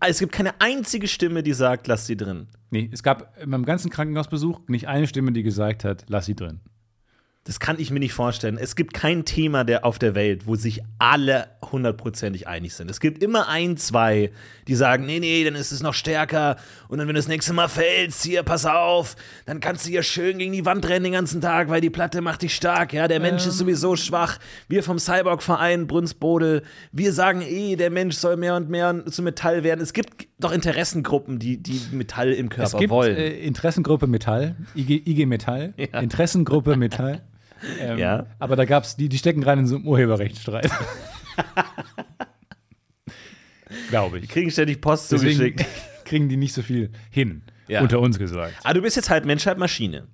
Es 0.00 0.18
gibt 0.18 0.32
keine 0.32 0.60
einzige 0.60 1.08
Stimme, 1.08 1.42
die 1.42 1.52
sagt, 1.52 1.86
lass 1.86 2.06
sie 2.06 2.16
drin. 2.16 2.48
Nee, 2.70 2.88
es 2.92 3.02
gab 3.02 3.36
in 3.42 3.50
meinem 3.50 3.64
ganzen 3.64 3.90
Krankenhausbesuch 3.90 4.60
nicht 4.68 4.88
eine 4.88 5.06
Stimme, 5.06 5.32
die 5.32 5.42
gesagt 5.42 5.84
hat, 5.84 6.04
lass 6.08 6.26
sie 6.26 6.34
drin. 6.34 6.60
Das 7.48 7.60
kann 7.60 7.80
ich 7.80 7.90
mir 7.90 7.98
nicht 7.98 8.12
vorstellen. 8.12 8.58
Es 8.60 8.76
gibt 8.76 8.92
kein 8.92 9.24
Thema 9.24 9.64
der, 9.64 9.86
auf 9.86 9.98
der 9.98 10.14
Welt, 10.14 10.46
wo 10.46 10.54
sich 10.54 10.82
alle 10.98 11.46
hundertprozentig 11.72 12.46
einig 12.46 12.74
sind. 12.74 12.90
Es 12.90 13.00
gibt 13.00 13.22
immer 13.22 13.48
ein, 13.48 13.78
zwei, 13.78 14.30
die 14.66 14.74
sagen, 14.74 15.06
nee, 15.06 15.18
nee, 15.18 15.44
dann 15.44 15.54
ist 15.54 15.72
es 15.72 15.82
noch 15.82 15.94
stärker. 15.94 16.56
Und 16.88 16.98
dann, 16.98 17.08
wenn 17.08 17.14
du 17.14 17.18
das 17.20 17.26
nächste 17.26 17.54
Mal 17.54 17.68
fällst, 17.68 18.22
hier, 18.22 18.42
pass 18.42 18.66
auf, 18.66 19.16
dann 19.46 19.60
kannst 19.60 19.86
du 19.86 19.90
hier 19.90 20.02
schön 20.02 20.36
gegen 20.36 20.52
die 20.52 20.66
Wand 20.66 20.86
rennen 20.90 21.04
den 21.04 21.14
ganzen 21.14 21.40
Tag, 21.40 21.70
weil 21.70 21.80
die 21.80 21.88
Platte 21.88 22.20
macht 22.20 22.42
dich 22.42 22.54
stark. 22.54 22.92
Ja, 22.92 23.08
der 23.08 23.18
Mensch 23.18 23.46
ist 23.46 23.56
sowieso 23.56 23.96
schwach. 23.96 24.38
Wir 24.68 24.82
vom 24.82 24.98
Cyborg-Verein 24.98 25.86
Brunsbodel, 25.86 26.62
wir 26.92 27.14
sagen 27.14 27.40
eh, 27.40 27.76
der 27.76 27.88
Mensch 27.88 28.16
soll 28.16 28.36
mehr 28.36 28.56
und 28.56 28.68
mehr 28.68 29.06
zu 29.06 29.22
Metall 29.22 29.64
werden. 29.64 29.80
Es 29.80 29.94
gibt 29.94 30.28
doch 30.38 30.52
Interessengruppen, 30.52 31.38
die, 31.38 31.56
die 31.62 31.80
Metall 31.92 32.30
im 32.32 32.50
Körper 32.50 32.66
Es 32.74 32.76
gibt 32.76 32.90
wollen. 32.90 33.16
äh, 33.16 33.30
Interessengruppe 33.38 34.06
Metall, 34.06 34.54
IG, 34.74 35.02
IG 35.06 35.24
Metall, 35.24 35.72
Ja. 35.78 36.00
Interessengruppe 36.00 36.76
Metall. 36.76 37.22
Ähm, 37.80 37.98
Ja. 37.98 38.26
Aber 38.38 38.56
da 38.56 38.64
gab's, 38.64 38.96
die, 38.96 39.08
die 39.08 39.18
stecken 39.18 39.40
gerade 39.40 39.60
in 39.60 39.66
so 39.66 39.76
einem 39.76 39.86
Urheberrechtsstreit. 39.86 40.70
Glaube 43.90 44.18
ich. 44.18 44.28
Kriegen 44.28 44.50
ständig 44.50 44.80
Post 44.80 45.12
Deswegen 45.12 45.32
zugeschickt. 45.36 45.66
kriegen 46.04 46.28
die 46.28 46.36
nicht 46.36 46.54
so 46.54 46.62
viel 46.62 46.90
hin, 47.10 47.42
Ja. 47.68 47.82
unter 47.82 48.00
uns 48.00 48.18
gesagt. 48.18 48.54
Ah, 48.64 48.72
du 48.72 48.80
bist 48.82 48.96
jetzt 48.96 49.10
halt 49.10 49.24
Mensch, 49.26 49.46
halt 49.46 49.58
Maschine. 49.58 50.06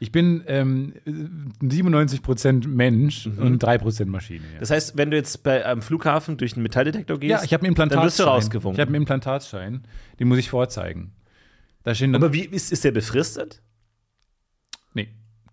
Ich 0.00 0.10
bin 0.10 0.42
ähm, 0.48 0.94
97% 1.62 2.66
Mensch 2.66 3.26
und 3.26 3.62
3% 3.62 4.06
Maschine. 4.06 4.44
Ja. 4.44 4.54
Mhm. 4.56 4.60
Das 4.60 4.70
heißt, 4.70 4.96
wenn 4.96 5.10
du 5.10 5.16
jetzt 5.16 5.42
bei, 5.44 5.64
am 5.64 5.82
Flughafen 5.82 6.36
durch 6.36 6.54
einen 6.54 6.62
Metalldetektor 6.62 7.18
gehst, 7.18 7.30
ja, 7.30 7.42
ich 7.44 7.52
habe 7.52 7.62
einen 7.62 7.68
Implantatsschein. 7.68 8.00
dann 8.00 8.06
wirst 8.06 8.18
du 8.18 8.24
rausgewunken. 8.24 8.74
Ich 8.76 8.80
habe 8.80 8.88
einen 8.88 9.02
Implantatsschein, 9.02 9.82
den 10.18 10.28
muss 10.28 10.38
ich 10.38 10.50
vorzeigen. 10.50 11.12
Da 11.84 11.94
stehen 11.94 12.12
dann, 12.12 12.22
Aber 12.22 12.32
wie 12.32 12.44
ist, 12.44 12.72
ist 12.72 12.84
der 12.84 12.92
befristet? 12.92 13.62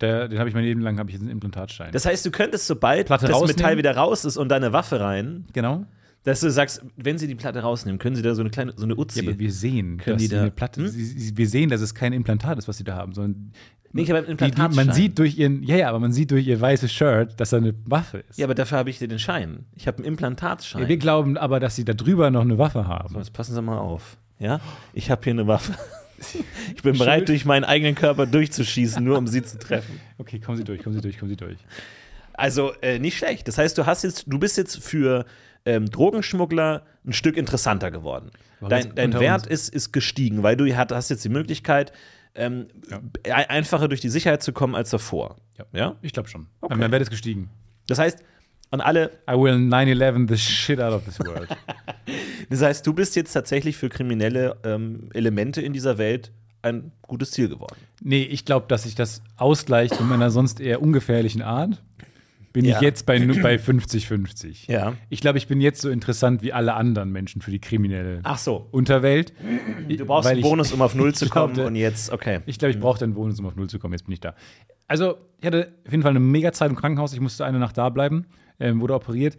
Der, 0.02 0.28
den 0.28 0.40
habe 0.40 0.50
ich 0.50 0.56
mein 0.56 0.64
Leben 0.64 0.82
lang, 0.82 0.98
habe 1.00 1.10
ich 1.10 1.14
jetzt 1.16 1.22
einen 1.22 1.32
Implantatsschein. 1.32 1.92
Das 1.92 2.06
heißt, 2.06 2.26
du 2.26 2.32
könntest, 2.32 2.68
sobald 2.68 3.08
Platte 3.08 3.28
das 3.28 3.36
rausnehmen? 3.36 3.56
Metall 3.56 3.78
wieder 3.78 3.96
raus 3.96 4.26
ist 4.26 4.38
und 4.38 4.50
deine 4.50 4.74
Waffe 4.74 5.00
rein, 5.00 5.46
genau. 5.54 5.86
dass 6.24 6.42
du 6.42 6.50
sagst, 6.52 6.84
wenn 6.98 7.18
sie 7.18 7.28
die 7.28 7.36
Platte 7.36 7.60
rausnehmen, 7.60 8.00
können 8.00 8.16
sie 8.16 8.22
da 8.22 8.34
so 8.36 8.42
eine 8.42 8.50
kleine, 8.50 8.74
so 8.76 8.84
eine 8.86 8.96
Uzi. 8.96 9.24
Ja, 9.24 9.30
aber 9.32 9.40
wir 9.40 9.52
sehen, 9.52 9.98
Können 9.98 10.18
dass 10.18 10.22
die 10.24 10.30
da- 10.30 10.42
eine 10.42 10.52
Platte, 10.52 10.82
Hm? 10.82 10.88
sie, 10.90 11.38
wir 11.38 11.48
sehen, 11.48 11.70
dass 11.70 11.82
es 11.82 11.96
kein 11.96 12.14
Implantat 12.14 12.58
ist, 12.58 12.68
was 12.68 12.78
sie 12.78 12.84
da 12.84 12.96
haben, 12.96 13.14
sondern 13.14 13.52
Nee, 13.94 14.04
ich 14.04 14.10
habe 14.10 14.26
einen 14.26 14.38
die, 14.38 14.52
die, 14.52 14.76
man 14.76 14.94
sieht 14.94 15.20
durch 15.20 15.38
ihren, 15.38 15.64
ja, 15.64 15.76
ja, 15.76 15.90
aber 15.90 16.00
man 16.00 16.14
sieht 16.14 16.32
durch 16.32 16.48
ihr 16.48 16.62
weißes 16.62 16.94
Shirt, 16.94 17.38
dass 17.38 17.50
da 17.50 17.58
eine 17.58 17.74
Waffe 17.84 18.20
ist. 18.30 18.40
ja, 18.40 18.46
aber 18.46 18.56
dafür 18.56 18.78
habe 18.78 18.90
ich 18.90 19.00
dir 19.00 19.10
den 19.10 19.20
Schein. 19.20 19.66
Ich 19.76 19.86
habe 19.86 19.98
einen 19.98 20.06
Implantatsschein. 20.06 20.84
Ja, 20.84 20.88
wir 20.88 20.96
glauben 20.96 21.38
aber, 21.38 21.60
dass 21.60 21.76
sie 21.76 21.84
da 21.84 21.94
drüber 21.94 22.32
noch 22.32 22.40
eine 22.42 22.58
Waffe 22.58 22.88
haben. 22.88 23.10
So, 23.14 23.20
jetzt 23.20 23.34
passen 23.34 23.54
Sie 23.54 23.62
mal 23.62 23.78
auf. 23.78 24.16
Ja? 24.40 24.62
Ich 24.94 25.12
habe 25.12 25.22
hier 25.26 25.34
eine 25.34 25.46
Waffe. 25.46 25.74
Ich 26.76 26.82
bin 26.84 26.98
bereit, 26.98 27.28
durch 27.30 27.46
meinen 27.46 27.64
eigenen 27.64 27.96
Körper 27.96 28.26
durchzuschießen, 28.26 29.04
nur 29.04 29.18
um 29.18 29.28
sie 29.28 29.44
zu 29.44 29.58
treffen. 29.60 30.00
Okay, 30.18 30.40
kommen 30.40 30.58
Sie 30.58 30.64
durch, 30.64 30.84
kommen 30.84 30.96
Sie 30.96 31.02
durch, 31.02 31.18
kommen 31.18 31.30
Sie 31.30 31.38
durch. 31.38 31.58
Also 32.34 32.74
äh, 32.82 33.00
nicht 33.00 33.18
schlecht. 33.18 33.48
Das 33.48 33.58
heißt, 33.58 33.78
du 33.78 33.86
hast 33.86 34.04
jetzt, 34.04 34.26
du 34.28 34.40
bist 34.40 34.58
jetzt 34.58 34.82
für 34.84 35.26
ähm, 35.66 35.90
Drogenschmuggler 35.90 36.84
ein 37.06 37.14
Stück 37.14 37.38
interessanter 37.38 37.92
geworden. 37.92 38.32
Dein, 38.68 38.94
dein 38.96 39.20
Wert 39.20 39.48
ist, 39.48 39.70
ist 39.70 39.92
gestiegen, 39.92 40.44
weil 40.44 40.56
du 40.56 40.66
hast 40.76 41.10
jetzt 41.10 41.26
die 41.26 41.30
Möglichkeit, 41.30 41.92
ähm, 42.36 42.68
e- 43.26 43.32
einfacher 43.32 43.88
durch 43.88 44.02
die 44.02 44.10
Sicherheit 44.10 44.44
zu 44.44 44.54
kommen 44.54 44.76
als 44.76 44.90
davor. 44.90 45.38
Ja. 45.58 45.66
Ja? 45.74 45.96
Ich 46.02 46.14
glaube 46.14 46.30
schon. 46.30 46.48
Okay. 46.62 46.76
Mein 46.78 46.92
Wert 46.92 47.02
ist 47.02 47.10
gestiegen. 47.10 47.50
Das 47.88 48.00
heißt, 48.00 48.24
an 48.72 48.82
alle, 48.82 49.12
I 49.30 49.34
will 49.34 49.56
9-11 49.56 50.28
the 50.30 50.38
shit 50.38 50.80
out 50.80 50.94
of 50.94 51.06
this 51.06 51.20
world. 51.20 51.48
das 52.50 52.62
heißt, 52.62 52.88
du 52.88 52.94
bist 52.94 53.16
jetzt 53.16 53.34
tatsächlich 53.34 53.78
für 53.78 53.90
kriminelle 53.90 54.58
ähm, 54.64 55.10
Elemente 55.14 55.62
in 55.62 55.74
dieser 55.74 55.98
Welt 55.98 56.32
ein 56.64 56.92
gutes 57.02 57.32
Ziel 57.32 57.50
geworden. 57.50 57.76
nee, 58.02 58.24
ich 58.24 58.46
glaube, 58.46 58.68
dass 58.68 58.84
sich 58.84 58.96
das 58.96 59.22
ausgleicht 59.36 60.00
mit 60.00 60.08
meiner 60.10 60.30
sonst 60.30 60.60
eher 60.60 60.82
ungefährlichen 60.82 61.42
Art. 61.42 61.82
Bin 62.54 62.66
Ja. 62.66 62.76
ich 62.78 62.82
jetzt 62.82 63.06
bei, 63.06 63.18
bei 63.20 63.56
50-50. 63.56 64.70
Ja. 64.72 64.94
Ich 65.10 65.22
glaube, 65.22 65.38
ich 65.38 65.48
bin 65.48 65.62
jetzt 65.62 65.82
so 65.82 65.90
interessant 65.90 66.42
wie 66.42 66.54
alle 66.54 66.74
anderen 66.74 67.12
Menschen 67.12 67.42
für 67.42 67.52
die 67.52 67.60
kriminelle 67.60 68.20
Ach 68.24 68.38
so. 68.38 68.68
Unterwelt. 68.72 69.34
Du 69.88 70.06
brauchst 70.06 70.28
einen 70.30 70.40
ich- 70.40 70.44
Bonus, 70.44 70.72
um 70.74 70.82
auf 70.82 70.96
Null 70.96 71.14
zu 71.16 71.30
kommen 71.30 71.54
glaubte- 71.54 71.68
und 71.68 71.76
jetzt, 71.76 72.12
okay. 72.12 72.40
Ich 72.46 72.60
glaube, 72.60 72.72
ich 72.74 72.80
brauchte 72.80 73.06
einen 73.06 73.14
Bonus, 73.14 73.40
um 73.40 73.46
auf 73.46 73.56
Null 73.56 73.70
zu 73.70 73.80
kommen. 73.80 73.94
Jetzt 73.94 74.04
bin 74.06 74.14
ich 74.14 74.20
da. 74.20 74.36
Also, 74.88 75.18
ich 75.40 75.46
hatte 75.48 75.74
auf 75.86 75.92
jeden 75.92 76.04
Fall 76.04 76.12
eine 76.12 76.20
mega 76.20 76.52
Zeit 76.52 76.70
im 76.70 76.76
Krankenhaus. 76.76 77.14
Ich 77.14 77.20
musste 77.22 77.46
eine 77.46 77.60
Nacht 77.60 77.78
da 77.78 77.90
bleiben, 77.90 78.26
ähm, 78.60 78.82
wurde 78.82 78.94
operiert. 78.96 79.38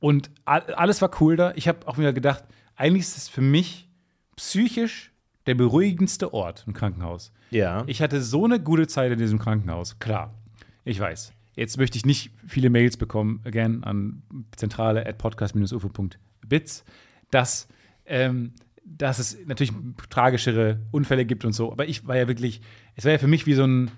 Und 0.00 0.30
alles 0.44 1.00
war 1.02 1.10
cool 1.20 1.36
da. 1.36 1.52
Ich 1.56 1.68
habe 1.68 1.86
auch 1.86 1.98
wieder 1.98 2.12
gedacht, 2.12 2.44
eigentlich 2.76 3.02
ist 3.02 3.16
es 3.16 3.28
für 3.28 3.40
mich 3.40 3.88
psychisch 4.36 5.12
der 5.46 5.54
beruhigendste 5.54 6.32
Ort 6.32 6.64
im 6.66 6.72
Krankenhaus. 6.74 7.32
Ja. 7.50 7.82
Ich 7.86 8.02
hatte 8.02 8.20
so 8.22 8.44
eine 8.44 8.60
gute 8.60 8.86
Zeit 8.86 9.10
in 9.10 9.18
diesem 9.18 9.38
Krankenhaus. 9.38 9.98
Klar, 9.98 10.34
ich 10.84 11.00
weiß. 11.00 11.32
Jetzt 11.58 11.76
möchte 11.76 11.98
ich 11.98 12.06
nicht 12.06 12.30
viele 12.46 12.70
Mails 12.70 12.96
bekommen, 12.96 13.40
again, 13.44 13.82
an 13.82 14.22
zentrale 14.56 15.04
at 15.04 15.18
podcast-ufo.bits, 15.18 16.84
dass, 17.32 17.66
ähm, 18.06 18.52
dass 18.84 19.18
es 19.18 19.36
natürlich 19.44 19.72
tragischere 20.08 20.78
Unfälle 20.92 21.24
gibt 21.24 21.44
und 21.44 21.52
so. 21.52 21.72
Aber 21.72 21.88
ich 21.88 22.06
war 22.06 22.16
ja 22.16 22.28
wirklich, 22.28 22.60
es 22.94 23.04
war 23.04 23.12
ja 23.12 23.18
für 23.18 23.26
mich 23.26 23.44
wie 23.46 23.54
so 23.54 23.64
ein 23.64 23.90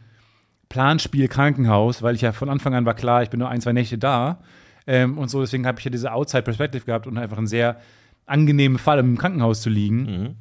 Planspiel 0.71 1.29
Krankenhaus, 1.29 2.03
weil 2.03 2.15
ich 2.15 2.23
ja 2.23 2.33
von 2.33 2.49
Anfang 2.49 2.75
an 2.75 2.87
war 2.87 2.95
klar, 2.95 3.23
ich 3.23 3.29
bin 3.29 3.41
nur 3.41 3.51
ein, 3.51 3.61
zwei 3.61 3.75
Nächte 3.75 3.99
da. 3.99 4.43
Ähm, 4.87 5.19
und 5.19 5.29
so, 5.29 5.43
deswegen 5.43 5.67
habe 5.67 5.79
ich 5.79 5.85
ja 5.85 5.91
diese 5.91 6.13
Outside 6.13 6.45
Perspective 6.45 6.87
gehabt 6.87 7.07
und 7.07 7.19
einfach 7.19 7.37
einen 7.37 7.47
sehr 7.47 7.79
angenehmen 8.25 8.79
Fall 8.79 9.01
im 9.01 9.19
Krankenhaus 9.19 9.61
zu 9.61 9.69
liegen 9.69 10.37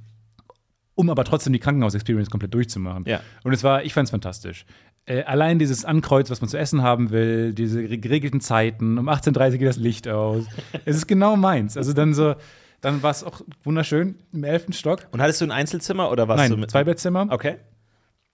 um 0.99 1.09
aber 1.09 1.23
trotzdem 1.23 1.53
die 1.53 1.59
Krankenhaus-Experience 1.59 2.29
komplett 2.29 2.53
durchzumachen. 2.53 3.05
Ja. 3.07 3.21
Und 3.45 3.53
es 3.53 3.63
war, 3.63 3.85
ich 3.85 3.93
fand 3.93 4.07
es 4.07 4.11
fantastisch. 4.11 4.65
Äh, 5.09 5.23
allein 5.23 5.57
dieses 5.59 5.85
Ankreuz, 5.85 6.29
was 6.29 6.39
man 6.41 6.49
zu 6.49 6.57
essen 6.57 6.83
haben 6.83 7.09
will, 7.09 7.53
diese 7.53 7.83
ge- 7.83 7.97
geregelten 7.97 8.41
Zeiten, 8.41 8.97
um 8.99 9.09
18.30 9.09 9.51
Uhr 9.53 9.57
geht 9.57 9.67
das 9.67 9.77
Licht 9.77 10.07
aus. 10.07 10.45
es 10.85 10.95
ist 10.97 11.07
genau 11.07 11.35
meins. 11.35 11.75
Also 11.77 11.93
dann 11.93 12.13
so, 12.13 12.35
dann 12.81 13.01
war 13.01 13.09
es 13.11 13.23
auch 13.23 13.41
wunderschön 13.63 14.15
im 14.31 14.43
elften 14.43 14.71
Stock. 14.73 15.07
Und 15.11 15.19
hattest 15.21 15.41
du 15.41 15.45
ein 15.45 15.51
Einzelzimmer 15.51 16.11
oder 16.11 16.27
warst 16.27 16.41
Nein, 16.43 16.51
du 16.51 16.57
mit 16.57 16.69
zwei 16.71 16.83
Bettzimmer. 16.83 17.27
Okay. 17.29 17.57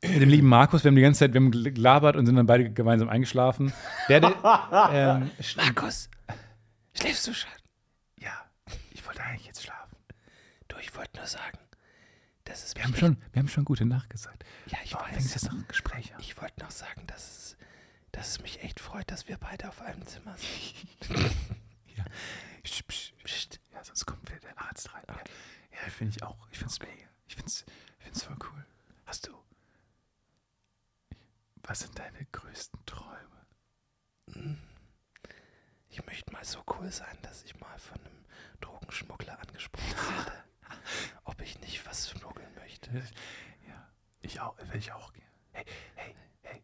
Mit 0.03 0.21
dem 0.21 0.29
lieben 0.29 0.47
Markus, 0.49 0.83
wir 0.83 0.89
haben 0.89 0.95
die 0.97 1.01
ganze 1.01 1.19
Zeit, 1.19 1.33
wir 1.33 1.39
haben 1.41 1.51
gelabert 1.51 2.15
und 2.17 2.25
sind 2.25 2.35
dann 2.35 2.45
beide 2.45 2.69
gemeinsam 2.69 3.07
eingeschlafen. 3.09 3.71
Der, 4.09 4.19
der, 4.19 4.33
ähm, 4.93 5.31
Markus, 5.55 6.09
schläfst 6.93 7.25
du 7.27 7.33
schon? 7.33 7.49
ja, 8.19 8.31
ich 8.91 9.03
wollte 9.07 9.23
eigentlich 9.23 9.47
jetzt 9.47 9.63
schlafen. 9.63 9.95
Du, 10.67 10.75
ich 10.81 10.95
wollte 10.95 11.17
nur 11.17 11.25
sagen, 11.25 11.57
das 12.43 12.65
ist 12.65 12.75
Wir 12.75 12.83
haben 12.83 12.93
schon, 12.95 13.17
wir 13.31 13.39
haben 13.39 13.47
schon 13.47 13.63
gute 13.65 13.85
Nacht 13.85 14.09
gesagt. 14.09 14.43
Ja, 14.67 14.77
ich 14.83 14.93
Warum 14.93 15.11
weiß. 15.15 15.33
jetzt 15.33 15.45
noch 15.45 15.53
ein 15.53 15.67
Gespräch 15.67 16.13
an? 16.13 16.19
Ich 16.21 16.39
wollte 16.41 16.59
noch 16.61 16.71
sagen, 16.71 17.05
dass 17.07 17.37
es, 17.37 17.57
dass 18.11 18.27
es 18.29 18.41
mich 18.41 18.63
echt 18.63 18.79
freut, 18.79 19.09
dass 19.11 19.27
wir 19.27 19.37
beide 19.37 19.67
auf 19.69 19.81
einem 19.81 20.05
Zimmer 20.05 20.35
sind. 20.37 21.19
Ja. 21.95 22.03
Psst, 22.63 22.85
psst, 22.87 23.13
psst. 23.23 23.59
Ja, 23.73 23.81
sonst 23.81 24.05
kommt 24.05 24.29
wieder 24.29 24.41
der 24.41 24.59
Arzt 24.59 24.93
rein. 24.93 25.03
Ja, 25.07 25.15
ja 25.15 25.89
finde 25.89 26.13
ich 26.17 26.23
auch. 26.23 26.35
Ich 26.51 26.57
finde 26.57 26.73
es 26.73 26.79
mega. 26.81 27.07
Ich 27.27 27.35
finde 27.35 27.47
es 27.47 27.65
ich 27.99 28.03
find's 28.03 28.23
voll 28.23 28.35
cool. 28.51 28.65
Hast 29.05 29.27
du. 29.27 29.31
Was 31.63 31.79
sind 31.79 31.97
deine 31.97 32.25
größten 32.33 32.85
Träume? 32.85 33.47
Ich 35.89 36.05
möchte 36.05 36.31
mal 36.33 36.43
so 36.43 36.61
cool 36.77 36.91
sein, 36.91 37.17
dass 37.21 37.43
ich 37.43 37.57
mal 37.59 37.77
von 37.79 37.97
einem 38.01 38.25
Drogenschmuggler 38.59 39.39
angesprochen 39.39 39.95
werde, 40.17 40.43
ob 41.23 41.39
ich 41.41 41.59
nicht 41.61 41.85
was 41.85 42.09
schmuggeln 42.11 42.53
möchte. 42.55 42.89
Ich 44.25 44.41
auch. 44.41 44.57
Will 44.57 44.79
ich 44.79 44.91
auch 44.91 45.13
gerne. 45.13 45.29
Hey, 45.51 45.65
hey, 45.95 46.15
hey. 46.41 46.63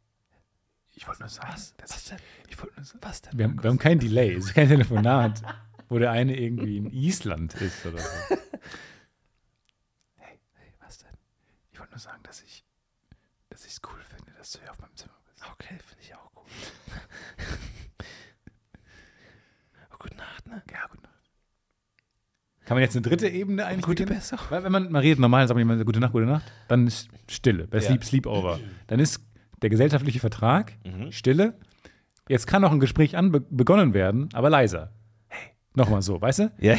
Ich 0.96 1.08
wollte 1.08 1.22
nur 1.22 1.30
sagen, 1.30 1.54
Was? 1.54 1.76
Was 1.80 2.06
denn? 2.06 2.18
ich 2.50 2.58
wollte 2.60 2.76
nur 2.76 2.86
sagen. 2.86 3.00
Was 3.04 3.22
denn? 3.22 3.38
Wir 3.38 3.46
haben, 3.46 3.62
wir 3.64 3.70
haben 3.70 3.78
kein 3.78 4.00
Delay. 4.00 4.34
Es 4.34 4.46
ist 4.46 4.54
kein 4.56 4.68
Telefonat, 4.68 5.42
wo 5.88 6.00
der 6.00 6.12
eine 6.12 6.36
irgendwie 6.36 6.78
in 6.78 6.92
Island 6.92 7.54
ist 7.56 7.86
oder 7.86 8.00
so. 8.00 8.10
Hey, 10.18 10.40
hey, 10.56 10.74
was 10.80 10.98
denn? 11.00 11.16
Ich 11.72 11.80
wollte 11.80 11.92
nur 11.92 12.00
sagen, 12.00 12.24
dass 12.24 12.42
ich, 12.42 12.66
dass 13.50 13.66
ich 13.66 13.74
es 13.74 13.82
cool 13.88 14.02
finde, 14.16 14.32
dass 14.38 14.52
du 14.54 14.60
hier 14.62 14.72
auf 14.72 14.80
meinem 14.80 14.96
Zimmer 14.96 15.18
bist. 15.26 15.44
Okay, 15.52 15.78
finde 15.86 16.04
ich 16.04 16.16
auch 16.16 16.34
gut. 16.34 16.48
oh, 19.92 19.98
gute 20.00 20.16
Nacht, 20.16 20.48
ne? 20.48 20.64
Ja, 20.72 20.88
gute 20.88 21.04
Nacht. 21.04 21.11
Kann 22.72 22.78
man 22.78 22.84
jetzt 22.84 22.96
eine 22.96 23.02
dritte 23.02 23.28
Ebene 23.28 23.66
einfügen? 23.66 23.86
Gute 23.86 24.06
Besserung. 24.06 24.46
Weil 24.48 24.64
wenn 24.64 24.72
man, 24.72 24.90
man 24.94 25.02
redet 25.02 25.20
normal, 25.20 25.46
sagt 25.46 25.56
man 25.56 25.68
jemand 25.68 25.86
gute 25.86 26.00
Nacht, 26.00 26.14
gute 26.14 26.26
Nacht, 26.26 26.50
dann 26.70 26.88
ist 26.88 27.10
Stille. 27.30 27.68
Bei 27.68 27.82
Sleep, 27.82 28.02
Sleepover. 28.02 28.62
Dann 28.88 29.02
ist 29.02 29.20
der 29.62 29.70
gesellschaftliche 29.70 30.22
Vertrag, 30.22 30.72
Stille. 31.10 31.56
Jetzt 32.30 32.48
kann 32.48 32.62
noch 32.62 32.72
ein 32.72 32.80
Gespräch 32.80 33.18
anbe 33.18 33.42
begonnen 33.42 33.94
werden, 33.94 34.30
aber 34.32 34.50
leiser. 34.50 34.94
Hey, 35.28 35.52
nochmal 35.74 36.02
so, 36.02 36.22
weißt 36.22 36.40
du? 36.40 36.52
Ja. 36.60 36.78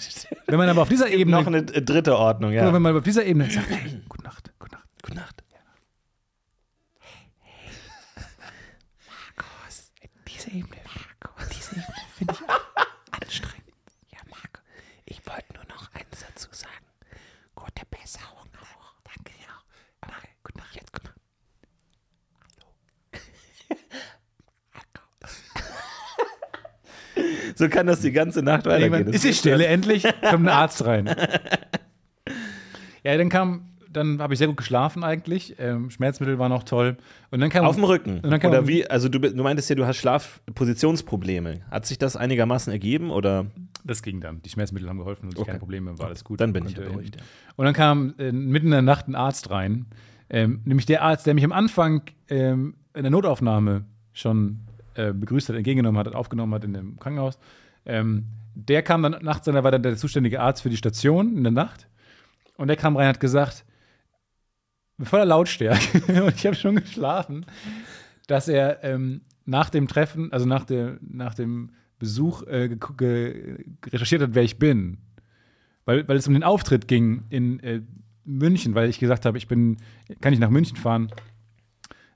Wenn 0.46 0.56
man 0.56 0.66
aber 0.70 0.80
auf 0.80 0.88
dieser 0.88 1.10
Ebene, 1.10 1.36
Noch 1.36 1.46
eine 1.46 1.62
dritte 1.62 2.16
Ordnung, 2.16 2.50
mal, 2.52 2.56
ja. 2.56 2.72
wenn 2.72 2.80
man 2.80 2.96
auf 2.96 3.04
dieser 3.04 3.26
Ebene 3.26 3.50
sagt, 3.50 3.68
hey, 3.68 4.00
gute 4.08 4.24
Nacht, 4.24 4.50
gute 4.58 4.74
Nacht. 4.76 4.88
Gute 5.02 5.16
Nacht. 5.16 5.44
Diese 10.26 10.50
Ebene, 10.50 10.76
diese 11.50 11.72
Ebene 11.72 11.84
finde 12.16 12.34
ich 12.34 13.22
anstrengend. 13.22 13.72
Ja, 14.10 14.18
Marco, 14.28 14.60
ich 15.06 15.24
wollte 15.26 15.54
nur 15.54 15.64
noch 15.66 15.92
eins 15.94 16.24
dazu 16.26 16.48
sagen. 16.52 16.86
Gute 17.54 17.86
Besserung 17.90 18.48
auch. 18.60 18.94
Danke 19.04 19.32
dir 19.32 19.48
auch. 19.48 19.64
Danke, 20.00 20.28
gute 20.42 20.58
Nacht. 20.58 20.74
Jetzt 20.74 20.92
gute 20.92 21.06
Nacht. 21.06 21.20
So 27.54 27.68
kann 27.68 27.86
das 27.86 28.00
die 28.00 28.12
ganze 28.12 28.42
Nacht 28.42 28.66
weitergehen. 28.66 29.08
Ist 29.12 29.24
die 29.24 29.32
Stille 29.34 29.66
endlich, 29.66 30.02
kommt 30.04 30.46
ein 30.46 30.48
Arzt 30.48 30.84
rein. 30.84 31.14
Ja, 33.02 33.16
dann 33.18 33.28
kam, 33.28 33.66
dann 33.90 34.20
habe 34.20 34.32
ich 34.34 34.38
sehr 34.38 34.48
gut 34.48 34.56
geschlafen 34.56 35.04
eigentlich. 35.04 35.56
Ähm, 35.58 35.90
Schmerzmittel 35.90 36.38
waren 36.38 36.52
auch 36.52 36.62
toll. 36.62 36.96
Und 37.30 37.40
dann 37.40 37.50
kam 37.50 37.66
Auf 37.66 37.74
dem 37.76 37.84
Rücken. 37.84 38.20
Und 38.20 38.30
dann 38.30 38.40
kam 38.40 38.50
Oder 38.50 38.66
wie? 38.66 38.88
Also 38.88 39.08
du, 39.08 39.18
du 39.18 39.42
meintest 39.42 39.68
ja, 39.68 39.76
du 39.76 39.86
hast 39.86 39.96
Schlafpositionsprobleme. 39.98 41.60
Hat 41.70 41.86
sich 41.86 41.98
das 41.98 42.16
einigermaßen 42.16 42.72
ergeben 42.72 43.10
oder? 43.10 43.46
Das 43.84 44.02
ging 44.02 44.20
dann. 44.20 44.40
Die 44.42 44.48
Schmerzmittel 44.48 44.88
haben 44.88 44.98
geholfen 44.98 45.26
und 45.26 45.32
ich 45.34 45.38
Okay. 45.38 45.48
keine 45.48 45.58
Probleme, 45.58 45.98
war 45.98 46.06
alles 46.06 46.24
gut. 46.24 46.40
Dann 46.40 46.52
bin 46.54 46.66
ich 46.66 46.74
beruhigt. 46.74 47.18
Und 47.56 47.66
dann 47.66 47.74
kam 47.74 48.14
äh, 48.18 48.32
mitten 48.32 48.66
in 48.66 48.72
der 48.72 48.82
Nacht 48.82 49.08
ein 49.08 49.14
Arzt 49.14 49.50
rein. 49.50 49.86
Ähm, 50.30 50.62
nämlich 50.64 50.86
der 50.86 51.02
Arzt, 51.02 51.26
der 51.26 51.34
mich 51.34 51.44
am 51.44 51.52
Anfang 51.52 52.02
ähm, 52.28 52.74
in 52.94 53.02
der 53.02 53.10
Notaufnahme 53.10 53.84
schon 54.14 54.60
äh, 54.94 55.12
begrüßt 55.12 55.48
hat, 55.48 55.56
entgegengenommen 55.56 55.98
hat, 55.98 56.14
aufgenommen 56.14 56.54
hat 56.54 56.64
in 56.64 56.72
dem 56.72 56.98
Krankenhaus. 56.98 57.38
Ähm, 57.86 58.26
der 58.54 58.82
kam 58.82 59.02
dann 59.02 59.22
nachts, 59.22 59.46
dann 59.46 59.62
war 59.62 59.70
dann 59.70 59.82
der 59.82 59.96
zuständige 59.96 60.40
Arzt 60.40 60.62
für 60.62 60.70
die 60.70 60.76
Station 60.76 61.36
in 61.36 61.42
der 61.42 61.52
Nacht. 61.52 61.88
Und 62.56 62.68
der 62.68 62.76
kam 62.76 62.96
rein 62.96 63.06
und 63.06 63.14
hat 63.14 63.20
gesagt, 63.20 63.64
mit 64.96 65.08
voller 65.08 65.24
Lautstärke, 65.24 66.22
und 66.24 66.34
ich 66.36 66.46
habe 66.46 66.56
schon 66.56 66.76
geschlafen, 66.76 67.46
dass 68.26 68.48
er 68.48 68.82
ähm, 68.84 69.22
nach 69.44 69.70
dem 69.70 69.88
Treffen, 69.88 70.32
also 70.32 70.46
nach, 70.46 70.64
der, 70.64 70.98
nach 71.00 71.34
dem 71.34 71.70
Besuch 71.98 72.42
äh, 72.42 72.76
recherchiert 73.86 74.22
hat, 74.22 74.34
wer 74.34 74.42
ich 74.42 74.58
bin. 74.58 74.98
Weil, 75.84 76.08
weil 76.08 76.16
es 76.16 76.26
um 76.26 76.34
den 76.34 76.44
Auftritt 76.44 76.88
ging 76.88 77.24
in 77.28 77.60
äh, 77.60 77.82
München, 78.24 78.74
weil 78.74 78.88
ich 78.88 78.98
gesagt 78.98 79.26
habe, 79.26 79.36
ich 79.36 79.48
bin, 79.48 79.76
kann 80.20 80.32
ich 80.32 80.38
nach 80.38 80.50
München 80.50 80.76
fahren? 80.76 81.10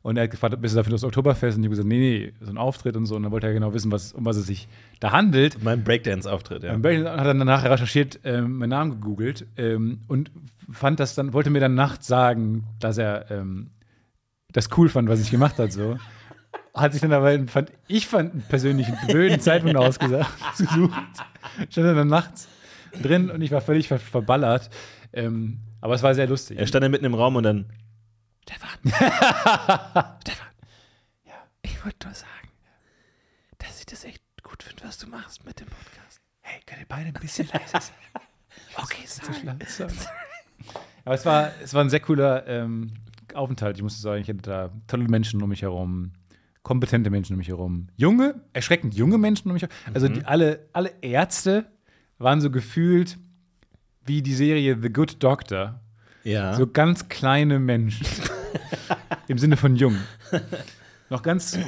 Und 0.02 0.16
er 0.16 0.24
hat 0.24 0.30
gefragt, 0.30 0.60
bist 0.60 0.74
du 0.74 0.76
dafür 0.76 0.92
das 0.92 1.04
Oktoberfest? 1.04 1.56
Und 1.56 1.64
ich 1.64 1.66
habe 1.66 1.70
gesagt, 1.70 1.88
nee, 1.88 1.98
nee, 1.98 2.32
so 2.40 2.50
ein 2.50 2.58
Auftritt 2.58 2.96
und 2.96 3.06
so. 3.06 3.16
Und 3.16 3.24
dann 3.24 3.32
wollte 3.32 3.48
er 3.48 3.52
genau 3.52 3.74
wissen, 3.74 3.90
was, 3.90 4.12
um 4.12 4.24
was 4.24 4.36
es 4.36 4.46
sich 4.46 4.68
da 5.00 5.12
handelt. 5.12 5.62
Mein 5.62 5.82
Breakdance-Auftritt, 5.82 6.62
ja. 6.62 6.72
Ähm, 6.72 6.82
Berlin 6.82 7.08
hat 7.08 7.26
dann 7.26 7.38
danach 7.38 7.64
recherchiert, 7.64 8.20
ähm, 8.24 8.58
meinen 8.58 8.70
Namen 8.70 8.90
gegoogelt 8.92 9.46
ähm, 9.56 10.00
und 10.06 10.30
fand 10.70 11.00
das 11.00 11.14
dann, 11.14 11.32
wollte 11.32 11.50
mir 11.50 11.60
dann 11.60 11.74
nachts 11.74 12.06
sagen, 12.06 12.64
dass 12.78 12.98
er 12.98 13.30
ähm, 13.30 13.70
das 14.52 14.68
cool 14.76 14.88
fand, 14.88 15.08
was 15.08 15.20
ich 15.20 15.30
gemacht 15.30 15.58
hat, 15.58 15.72
so. 15.72 15.98
Hat 16.74 16.92
sich 16.92 17.02
dann 17.02 17.12
aber, 17.12 17.46
fand, 17.48 17.72
ich 17.88 18.06
fand 18.06 18.48
persönlich 18.48 18.86
einen 18.86 19.06
blöden 19.08 19.40
Zeitpunkt 19.40 19.76
ausgesagt, 19.76 20.30
gesucht. 20.58 20.96
Stand 21.70 21.96
dann 21.96 22.08
nachts 22.08 22.48
drin 23.02 23.30
und 23.30 23.42
ich 23.42 23.50
war 23.50 23.60
völlig 23.60 23.88
ver 23.88 23.98
verballert. 23.98 24.70
Ähm, 25.12 25.58
aber 25.80 25.94
es 25.94 26.02
war 26.02 26.14
sehr 26.14 26.26
lustig. 26.26 26.58
Er 26.58 26.66
stand 26.66 26.84
dann 26.84 26.90
mitten 26.90 27.04
im 27.04 27.14
Raum 27.14 27.36
und 27.36 27.42
dann. 27.42 27.66
Ich 31.62 31.84
wollte 31.84 32.06
nur 32.06 32.14
sagen, 32.14 32.48
dass 33.58 33.80
ich 33.80 33.86
das 33.86 34.04
echt 34.04 34.22
gut 34.42 34.62
finde, 34.62 34.84
was 34.84 34.98
du 34.98 35.06
machst 35.08 35.44
mit 35.44 35.60
dem 35.60 35.66
Podcast. 35.68 36.20
hey, 36.40 36.60
könnt 36.66 36.80
ihr 36.80 36.86
beide 36.88 37.08
ein 37.08 37.12
bisschen 37.14 37.48
leiser 37.52 37.80
sein? 37.80 37.94
Okay, 38.76 39.04
sorry. 39.06 39.90
Aber 41.04 41.14
es 41.14 41.24
war, 41.24 41.52
es 41.62 41.72
war 41.74 41.82
ein 41.82 41.90
sehr 41.90 42.00
cooler 42.00 42.46
ähm, 42.46 42.92
Aufenthalt. 43.34 43.76
Ich 43.76 43.82
musste 43.82 44.00
sagen, 44.00 44.20
ich 44.22 44.28
hatte 44.28 44.42
da 44.42 44.70
tolle 44.86 45.04
Menschen 45.08 45.42
um 45.42 45.48
mich 45.48 45.62
herum, 45.62 46.12
kompetente 46.62 47.10
Menschen 47.10 47.34
um 47.34 47.38
mich 47.38 47.48
herum, 47.48 47.88
junge, 47.96 48.40
erschreckend 48.52 48.94
junge 48.94 49.18
Menschen 49.18 49.48
um 49.48 49.54
mich 49.54 49.62
herum. 49.62 49.74
Also 49.94 50.08
die, 50.08 50.24
alle, 50.24 50.68
alle 50.72 50.92
Ärzte 51.00 51.66
waren 52.18 52.40
so 52.40 52.50
gefühlt 52.50 53.18
wie 54.04 54.22
die 54.22 54.34
Serie 54.34 54.76
The 54.80 54.92
Good 54.92 55.22
Doctor. 55.22 55.80
Ja. 56.24 56.54
So 56.54 56.66
ganz 56.66 57.08
kleine 57.08 57.58
Menschen. 57.58 58.06
Im 59.28 59.38
Sinne 59.38 59.56
von 59.56 59.76
jung. 59.76 59.96
Noch 61.10 61.22
ganz 61.22 61.58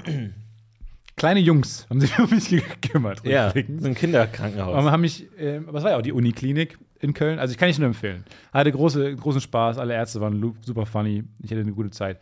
kleine 1.17 1.41
Jungs 1.41 1.87
haben 1.91 2.01
sich 2.01 2.19
um 2.19 2.31
mich 2.31 2.49
gekümmert. 2.49 3.25
Ja, 3.27 3.53
so 3.53 3.87
ein 3.87 3.95
Kinderkrankenhaus. 3.95 4.75
Aber 4.75 4.91
haben 4.91 5.03
mich, 5.03 5.27
äh, 5.39 5.59
aber 5.59 5.79
es 5.79 5.85
war 5.85 5.91
ja 5.93 5.99
auch 5.99 6.03
die 6.03 6.13
Uniklinik 6.13 6.79
in 6.99 7.15
Köln. 7.15 7.39
Also 7.39 7.53
ich 7.53 7.59
kann 7.59 7.69
ich 7.69 7.79
nur 7.79 7.89
empfehlen. 7.89 8.25
Hatte 8.53 8.73
große, 8.73 9.17
großen 9.17 9.41
Spaß, 9.41 9.79
alle 9.79 9.95
Ärzte 9.95 10.21
waren 10.21 10.57
super 10.63 10.87
funny. 10.87 11.25
Ich 11.43 11.51
hatte 11.51 11.61
eine 11.61 11.73
gute 11.73 11.91
Zeit. 11.91 12.21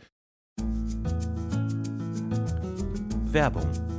Werbung. 3.31 3.98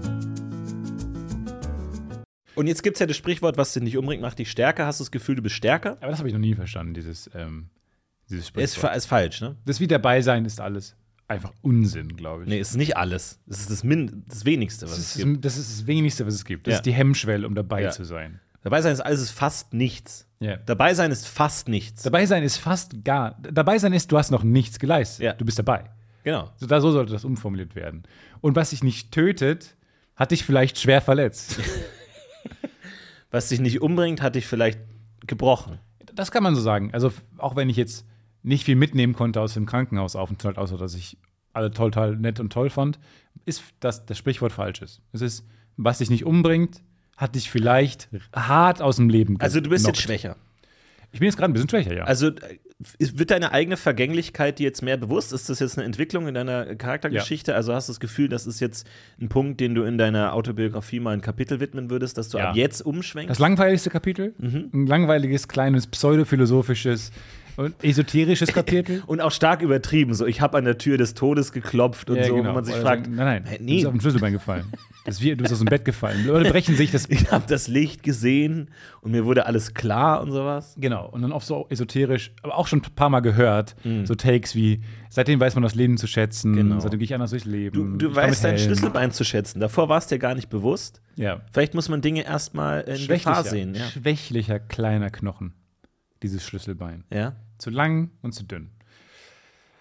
Und 2.55 2.67
jetzt 2.67 2.83
gibt 2.83 2.95
es 2.97 2.99
ja 2.99 3.05
das 3.05 3.17
Sprichwort, 3.17 3.57
was 3.57 3.73
dich 3.73 3.83
nicht 3.83 3.97
umbringt, 3.97 4.21
macht 4.21 4.39
dich 4.39 4.51
stärker. 4.51 4.85
Hast 4.85 4.99
du 4.99 5.03
das 5.03 5.11
Gefühl, 5.11 5.35
du 5.35 5.41
bist 5.41 5.55
stärker? 5.55 5.97
Aber 6.01 6.07
das 6.09 6.19
habe 6.19 6.27
ich 6.27 6.33
noch 6.33 6.41
nie 6.41 6.53
verstanden, 6.55 6.93
dieses, 6.93 7.29
ähm, 7.33 7.69
dieses 8.29 8.43
Ist, 8.43 8.47
Sprichwort. 8.49 8.91
fa- 8.91 8.95
ist 8.97 9.05
falsch, 9.05 9.41
ne? 9.41 9.55
Das 9.65 9.79
wie 9.79 9.87
dabei 9.87 10.21
sein 10.21 10.45
ist 10.45 10.59
alles 10.59 10.95
einfach 11.27 11.53
Unsinn, 11.61 12.15
glaube 12.17 12.43
ich. 12.43 12.49
Nee, 12.49 12.59
ist 12.59 12.75
nicht 12.75 12.97
alles. 12.97 13.39
Das 13.45 13.59
ist 13.61 13.69
das, 13.71 13.83
Min 13.85 14.23
das 14.27 14.43
Wenigste, 14.43 14.85
was 14.85 14.91
das, 14.97 14.99
es 14.99 15.15
ist, 15.15 15.23
gibt. 15.23 15.45
das 15.45 15.57
ist 15.57 15.71
das 15.79 15.87
Wenigste, 15.87 16.25
was 16.27 16.33
es 16.33 16.43
gibt. 16.43 16.67
Das 16.67 16.73
Ja. 16.73 16.77
ist 16.79 16.85
die 16.85 16.91
Hemmschwelle, 16.93 17.47
um 17.47 17.55
dabei 17.55 17.83
Ja. 17.83 17.89
zu 17.91 18.03
sein. 18.03 18.41
Dabei 18.63 18.81
sein 18.81 18.91
ist 18.93 18.99
alles 18.99 19.21
ist 19.21 19.31
fast 19.31 19.73
nichts. 19.73 20.27
Ja. 20.39 20.57
Dabei 20.57 20.93
sein 20.93 21.09
ist 21.09 21.27
fast 21.27 21.67
nichts. 21.69 22.03
Dabei 22.03 22.25
sein 22.25 22.43
ist 22.43 22.57
fast 22.57 23.03
gar. 23.05 23.37
Dabei 23.41 23.79
sein 23.79 23.93
ist, 23.93 24.11
du 24.11 24.17
hast 24.17 24.29
noch 24.29 24.43
nichts 24.43 24.77
geleistet. 24.77 25.23
Ja. 25.23 25.33
Du 25.33 25.45
bist 25.45 25.57
dabei. 25.57 25.85
Genau. 26.23 26.51
So, 26.57 26.67
da, 26.67 26.79
so 26.81 26.91
sollte 26.91 27.13
das 27.13 27.23
umformuliert 27.25 27.75
werden. 27.75 28.03
Und 28.41 28.55
was 28.55 28.69
dich 28.71 28.83
nicht 28.83 29.11
tötet, 29.11 29.75
hat 30.15 30.29
dich 30.31 30.43
vielleicht 30.43 30.77
schwer 30.79 31.01
verletzt. 31.01 31.59
Was 33.31 33.49
dich 33.49 33.59
nicht 33.59 33.81
umbringt, 33.81 34.21
hat 34.21 34.35
dich 34.35 34.45
vielleicht 34.45 34.79
gebrochen. 35.25 35.79
Das 36.13 36.31
kann 36.31 36.43
man 36.43 36.55
so 36.55 36.61
sagen. 36.61 36.91
Also, 36.93 37.11
auch 37.37 37.55
wenn 37.55 37.69
ich 37.69 37.77
jetzt 37.77 38.05
nicht 38.43 38.65
viel 38.65 38.75
mitnehmen 38.75 39.13
konnte 39.13 39.39
aus 39.41 39.53
dem 39.53 39.65
Krankenhausaufenthalt, 39.65 40.57
außer 40.57 40.77
dass 40.77 40.93
ich 40.93 41.17
alle 41.53 41.71
total 41.71 42.15
nett 42.15 42.39
und 42.39 42.51
toll 42.51 42.69
fand, 42.69 42.99
ist 43.45 43.63
das, 43.79 44.05
das 44.05 44.17
Sprichwort 44.17 44.51
falsch 44.51 44.81
ist. 44.81 45.01
Es 45.11 45.21
ist, 45.21 45.45
was 45.77 45.99
dich 45.99 46.09
nicht 46.09 46.25
umbringt, 46.25 46.81
hat 47.17 47.35
dich 47.35 47.49
vielleicht 47.49 48.09
hart 48.35 48.81
aus 48.81 48.95
dem 48.95 49.09
Leben 49.09 49.39
Also 49.39 49.61
du 49.61 49.69
bist 49.69 49.85
jetzt 49.85 50.01
schwächer. 50.01 50.35
Ich 51.11 51.19
bin 51.19 51.27
jetzt 51.27 51.37
gerade 51.37 51.51
ein 51.51 51.53
bisschen 51.53 51.69
schwächer, 51.69 51.93
ja. 51.93 52.03
Also 52.05 52.31
wird 52.99 53.31
deine 53.31 53.51
eigene 53.51 53.77
Vergänglichkeit 53.77 54.59
dir 54.59 54.63
jetzt 54.63 54.81
mehr 54.81 54.97
bewusst? 54.97 55.33
Ist 55.33 55.49
das 55.49 55.59
jetzt 55.59 55.77
eine 55.77 55.85
Entwicklung 55.85 56.27
in 56.27 56.33
deiner 56.33 56.75
Charaktergeschichte? 56.75 57.53
Also 57.55 57.73
hast 57.73 57.87
du 57.89 57.91
das 57.93 57.99
Gefühl, 57.99 58.27
das 58.29 58.47
ist 58.47 58.59
jetzt 58.59 58.87
ein 59.21 59.29
Punkt, 59.29 59.59
den 59.59 59.75
du 59.75 59.83
in 59.83 59.97
deiner 59.97 60.33
Autobiografie 60.33 60.99
mal 60.99 61.11
ein 61.13 61.21
Kapitel 61.21 61.59
widmen 61.59 61.89
würdest, 61.89 62.17
dass 62.17 62.29
du 62.29 62.37
Ja. 62.39 62.49
ab 62.49 62.55
jetzt 62.55 62.81
umschwenkst? 62.81 63.29
das 63.29 63.39
langweiligste 63.39 63.89
Kapitel, 63.89 64.33
Mhm. 64.39 64.69
ein 64.73 64.87
langweiliges, 64.87 65.47
kleines, 65.47 65.87
pseudophilosophisches 65.87 67.11
und 67.57 67.75
esoterisches 67.83 68.53
Kapitel. 68.53 69.03
Und 69.07 69.21
auch 69.21 69.31
stark 69.31 69.61
übertrieben. 69.61 70.13
So, 70.13 70.25
ich 70.25 70.41
habe 70.41 70.57
an 70.57 70.65
der 70.65 70.77
Tür 70.77 70.97
des 70.97 71.13
Todes 71.13 71.51
geklopft 71.51 72.09
und 72.09 72.17
Ja, 72.17 72.25
so, 72.25 72.35
genau. 72.35 72.49
wo 72.49 72.53
man 72.53 72.63
sich 72.65 72.73
Oder 72.75 72.83
fragt, 72.83 73.05
sagen, 73.05 73.15
nein, 73.15 73.43
nein, 73.45 73.57
du 73.59 73.65
bist 73.65 73.85
auf 73.85 73.91
dem 73.93 74.01
Schlüsselbein 74.01 74.33
gefallen. 74.33 74.65
Das 75.05 75.19
wie, 75.21 75.31
du 75.31 75.37
bist 75.37 75.51
aus 75.51 75.59
dem 75.59 75.65
Bett 75.65 75.83
gefallen. 75.83 76.25
Leute 76.27 76.51
brechen 76.51 76.75
sich 76.75 76.91
das. 76.91 77.05
ich 77.09 77.31
habe 77.31 77.45
das 77.47 77.67
Licht 77.67 78.03
gesehen 78.03 78.69
und 79.01 79.11
mir 79.11 79.25
wurde 79.25 79.45
alles 79.47 79.73
klar 79.73 80.21
und 80.21 80.31
sowas. 80.31 80.75
Genau, 80.77 81.07
und 81.09 81.21
dann 81.23 81.31
auch 81.31 81.41
so 81.41 81.65
esoterisch, 81.69 82.31
aber 82.43 82.55
auch 82.57 82.67
schon 82.67 82.79
ein 82.79 82.95
paar 82.95 83.09
Mal 83.09 83.21
gehört, 83.21 83.75
so 84.03 84.13
Takes 84.15 84.55
wie, 84.55 84.81
seitdem 85.09 85.39
weiß 85.39 85.55
man 85.55 85.63
das 85.63 85.73
Leben 85.75 85.97
zu 85.97 86.05
schätzen, 86.07 86.51
Mhm. 86.51 86.55
Genau. 86.55 86.79
seitdem 86.79 86.99
gehe 86.99 87.05
ich 87.05 87.13
anders 87.15 87.31
durchs 87.31 87.45
Leben. 87.45 87.97
Du, 87.97 88.09
du 88.09 88.15
weißt 88.15 88.43
dein. 88.43 88.57
Schlüsselbein 88.59 89.11
zu 89.11 89.23
schätzen. 89.23 89.59
Davor 89.59 89.89
war 89.89 89.97
es 89.97 90.07
dir 90.07 90.19
gar 90.19 90.35
nicht 90.35 90.49
bewusst. 90.49 91.01
Ja. 91.15 91.41
Vielleicht 91.51 91.73
muss 91.73 91.89
man 91.89 92.01
Dinge 92.01 92.23
erstmal 92.23 92.81
in 92.81 93.07
Gefahr 93.07 93.43
sehen. 93.43 93.73
Ja. 93.75 93.85
schwächlicher, 93.87 94.59
kleiner 94.59 95.09
Knochen, 95.09 95.53
dieses 96.23 96.43
Schlüsselbein. 96.43 97.03
ja. 97.11 97.33
Zu 97.57 97.69
lang 97.69 98.09
und 98.23 98.33
zu 98.33 98.43
dünn. 98.43 98.69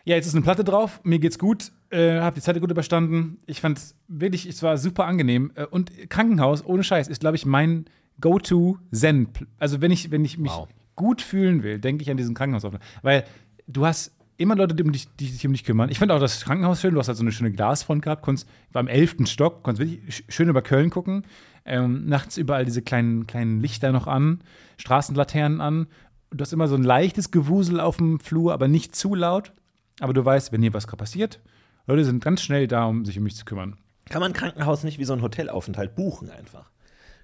Ja, 0.05 0.17
jetzt 0.17 0.27
ist 0.27 0.35
eine 0.35 0.43
Platte 0.43 0.65
drauf. 0.65 1.01
Mir 1.03 1.19
geht's 1.19 1.39
gut. 1.39 1.73
Äh, 1.91 2.21
hab 2.21 2.35
die 2.35 2.41
Zeit 2.43 2.61
gut 2.61 2.71
überstanden. 2.71 3.39
Ich 3.47 3.61
fand 3.63 3.79
es 3.79 3.95
wirklich, 4.07 4.45
es 4.47 4.63
war 4.63 4.77
super 4.77 5.07
angenehm. 5.07 5.51
Äh, 5.55 5.65
und 5.65 5.91
Krankenhaus, 6.11 6.63
ohne 6.65 6.83
Scheiß, 6.85 7.09
ist, 7.09 7.21
glaube 7.21 7.37
ich, 7.37 7.47
mein 7.47 7.87
Go-To-Zen. 8.21 9.29
Also, 9.59 9.81
wenn 9.81 9.91
ich, 9.91 10.11
wenn 10.11 10.25
ich 10.25 10.39
mich 10.39 10.53
Wow. 10.53 10.69
gut 10.97 11.23
fühlen 11.23 11.63
will, 11.63 11.79
denke 11.79 12.03
ich 12.03 12.11
an 12.11 12.17
diesen 12.17 12.35
Krankenhausaufenthalt. 12.35 12.91
Weil 13.03 13.25
du 13.67 13.87
hast 13.87 14.13
immer 14.37 14.57
Leute, 14.57 14.75
die, 14.75 14.83
um 14.83 14.93
dich, 14.93 15.09
die 15.17 15.27
sich 15.29 15.47
um 15.47 15.53
dich 15.53 15.65
kümmern. 15.65 15.91
Ich 15.91 15.99
fand 15.99 16.11
auch 16.13 16.21
das 16.21 16.43
Krankenhaus 16.45 16.81
schön. 16.81 16.93
Du 16.95 17.01
hast 17.01 17.09
halt 17.09 17.19
so 17.19 17.25
eine 17.25 17.33
schöne 17.33 17.51
Glasfront 17.53 18.03
gehabt. 18.03 18.23
Konntest, 18.23 18.49
war 18.73 18.81
am 18.81 18.89
11. 18.89 19.27
Stock, 19.27 19.63
konntest 19.63 19.91
wirklich 19.91 20.15
sch- 20.17 20.25
schön 20.31 20.49
über 20.49 20.63
Köln 20.63 20.91
gucken. 20.91 21.25
Ähm, 21.65 22.07
nachts 22.07 22.37
überall 22.39 22.65
diese 22.65 22.81
kleinen, 22.83 23.27
kleinen 23.27 23.61
Lichter 23.61 23.93
noch 23.93 24.07
an, 24.07 24.41
Straßenlaternen 24.79 25.61
an. 25.61 25.87
Du 26.31 26.43
hast 26.43 26.53
immer 26.53 26.69
so 26.69 26.77
ein 26.77 26.85
leichtes 26.85 27.31
Gewusel 27.31 27.81
auf 27.81 27.97
dem 27.97 28.21
Flur, 28.21 28.53
aber 28.53 28.69
nicht 28.69 28.95
zu 28.95 29.15
laut. 29.15 29.53
Aber 30.01 30.13
du 30.13 30.25
weißt, 30.25 30.53
wenn 30.53 30.63
hier 30.63 30.73
was 30.73 30.87
passiert, 30.87 31.41
Leute 31.87 32.05
sind 32.05 32.23
ganz 32.23 32.43
schnell 32.43 32.69
da, 32.69 32.85
um 32.85 33.05
sich 33.05 33.19
um 33.19 33.25
mich 33.25 33.37
zu 33.37 33.45
kümmern. 33.45 33.77
Kann 34.09 34.21
man 34.21 34.31
ein 34.31 34.35
Krankenhaus 34.35 34.85
nicht 34.85 34.99
wie 34.99 35.05
so 35.05 35.13
ein 35.13 35.23
Hotelaufenthalt 35.23 35.95
buchen 35.95 36.31
einfach? 36.31 36.71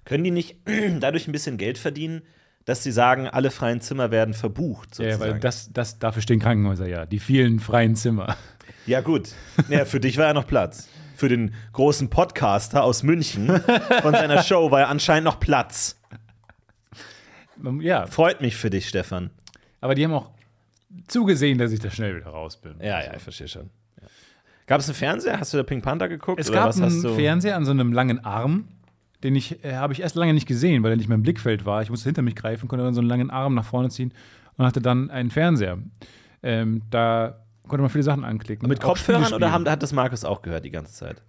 Können 0.05 0.23
die 0.23 0.31
nicht 0.31 0.57
dadurch 0.99 1.27
ein 1.27 1.31
bisschen 1.31 1.57
Geld 1.57 1.77
verdienen, 1.77 2.21
dass 2.65 2.83
sie 2.83 2.91
sagen, 2.91 3.27
alle 3.27 3.49
freien 3.49 3.81
Zimmer 3.81 4.11
werden 4.11 4.33
verbucht? 4.33 4.99
Ja, 4.99 5.11
Sozusagen? 5.11 5.33
weil 5.33 5.39
das, 5.39 5.71
das, 5.71 5.99
dafür 5.99 6.21
stehen 6.21 6.39
Krankenhäuser 6.39 6.87
ja. 6.87 7.05
Die 7.05 7.19
vielen 7.19 7.59
freien 7.59 7.95
Zimmer. 7.95 8.35
ja 8.85 9.01
gut. 9.01 9.29
Ja, 9.69 9.85
für 9.85 9.99
dich 9.99 10.17
war 10.17 10.25
ja 10.25 10.33
noch 10.33 10.47
Platz. 10.47 10.89
Für 11.15 11.29
den 11.29 11.53
großen 11.73 12.09
Podcaster 12.09 12.83
aus 12.83 13.03
München 13.03 13.47
von 14.01 14.13
seiner 14.13 14.43
Show 14.43 14.69
war 14.69 14.81
ja 14.81 14.87
anscheinend 14.87 15.25
noch 15.25 15.39
Platz. 15.39 15.96
Ja, 17.81 18.05
Freut 18.05 18.41
mich 18.41 18.55
für 18.55 18.69
dich, 18.69 18.87
Stefan. 18.87 19.29
Aber 19.81 19.95
die 19.95 20.03
haben 20.03 20.13
auch 20.13 20.31
zugesehen, 21.07 21.57
dass 21.57 21.71
ich 21.71 21.79
da 21.79 21.89
schnell 21.89 22.15
wieder 22.15 22.27
raus 22.27 22.57
bin. 22.57 22.75
Ja, 22.79 23.03
ja, 23.03 23.15
ich 23.15 23.21
verstehe 23.21 23.47
schon. 23.47 23.69
Ja. 24.01 24.07
Gab 24.65 24.79
es 24.79 24.87
einen 24.87 24.95
Fernseher? 24.95 25.39
Hast 25.39 25.53
du 25.53 25.57
da 25.57 25.63
Pink 25.63 25.83
Panther 25.83 26.09
geguckt? 26.09 26.39
Es 26.39 26.49
oder 26.49 26.59
gab 26.59 26.69
was 26.69 26.81
hast 26.81 27.05
einen? 27.05 27.15
Fernseher 27.15 27.55
an 27.55 27.65
so 27.65 27.71
einem 27.71 27.93
langen 27.93 28.23
Arm, 28.23 28.67
den 29.23 29.35
ich, 29.35 29.63
äh, 29.63 29.75
habe 29.75 29.93
ich 29.93 30.01
erst 30.01 30.15
lange 30.15 30.33
nicht 30.33 30.47
gesehen, 30.47 30.83
weil 30.83 30.91
er 30.91 30.97
nicht 30.97 31.07
mehr 31.07 31.15
im 31.15 31.23
Blickfeld 31.23 31.65
war. 31.65 31.81
Ich 31.81 31.89
musste 31.89 32.05
hinter 32.05 32.21
mich 32.21 32.35
greifen, 32.35 32.67
konnte 32.67 32.83
dann 32.83 32.93
so 32.93 33.01
einen 33.01 33.09
langen 33.09 33.29
Arm 33.29 33.55
nach 33.55 33.65
vorne 33.65 33.89
ziehen 33.89 34.13
und 34.57 34.65
hatte 34.65 34.81
dann 34.81 35.09
einen 35.09 35.31
Fernseher. 35.31 35.77
Ähm, 36.43 36.81
da 36.89 37.43
konnte 37.67 37.81
man 37.81 37.89
viele 37.89 38.03
Sachen 38.03 38.23
anklicken. 38.23 38.67
Mit 38.67 38.79
Kopfhörern 38.79 39.33
oder 39.33 39.51
haben, 39.51 39.67
hat 39.69 39.83
das 39.83 39.93
Markus 39.93 40.23
auch 40.23 40.41
gehört 40.41 40.65
die 40.65 40.71
ganze 40.71 40.93
Zeit? 40.93 41.21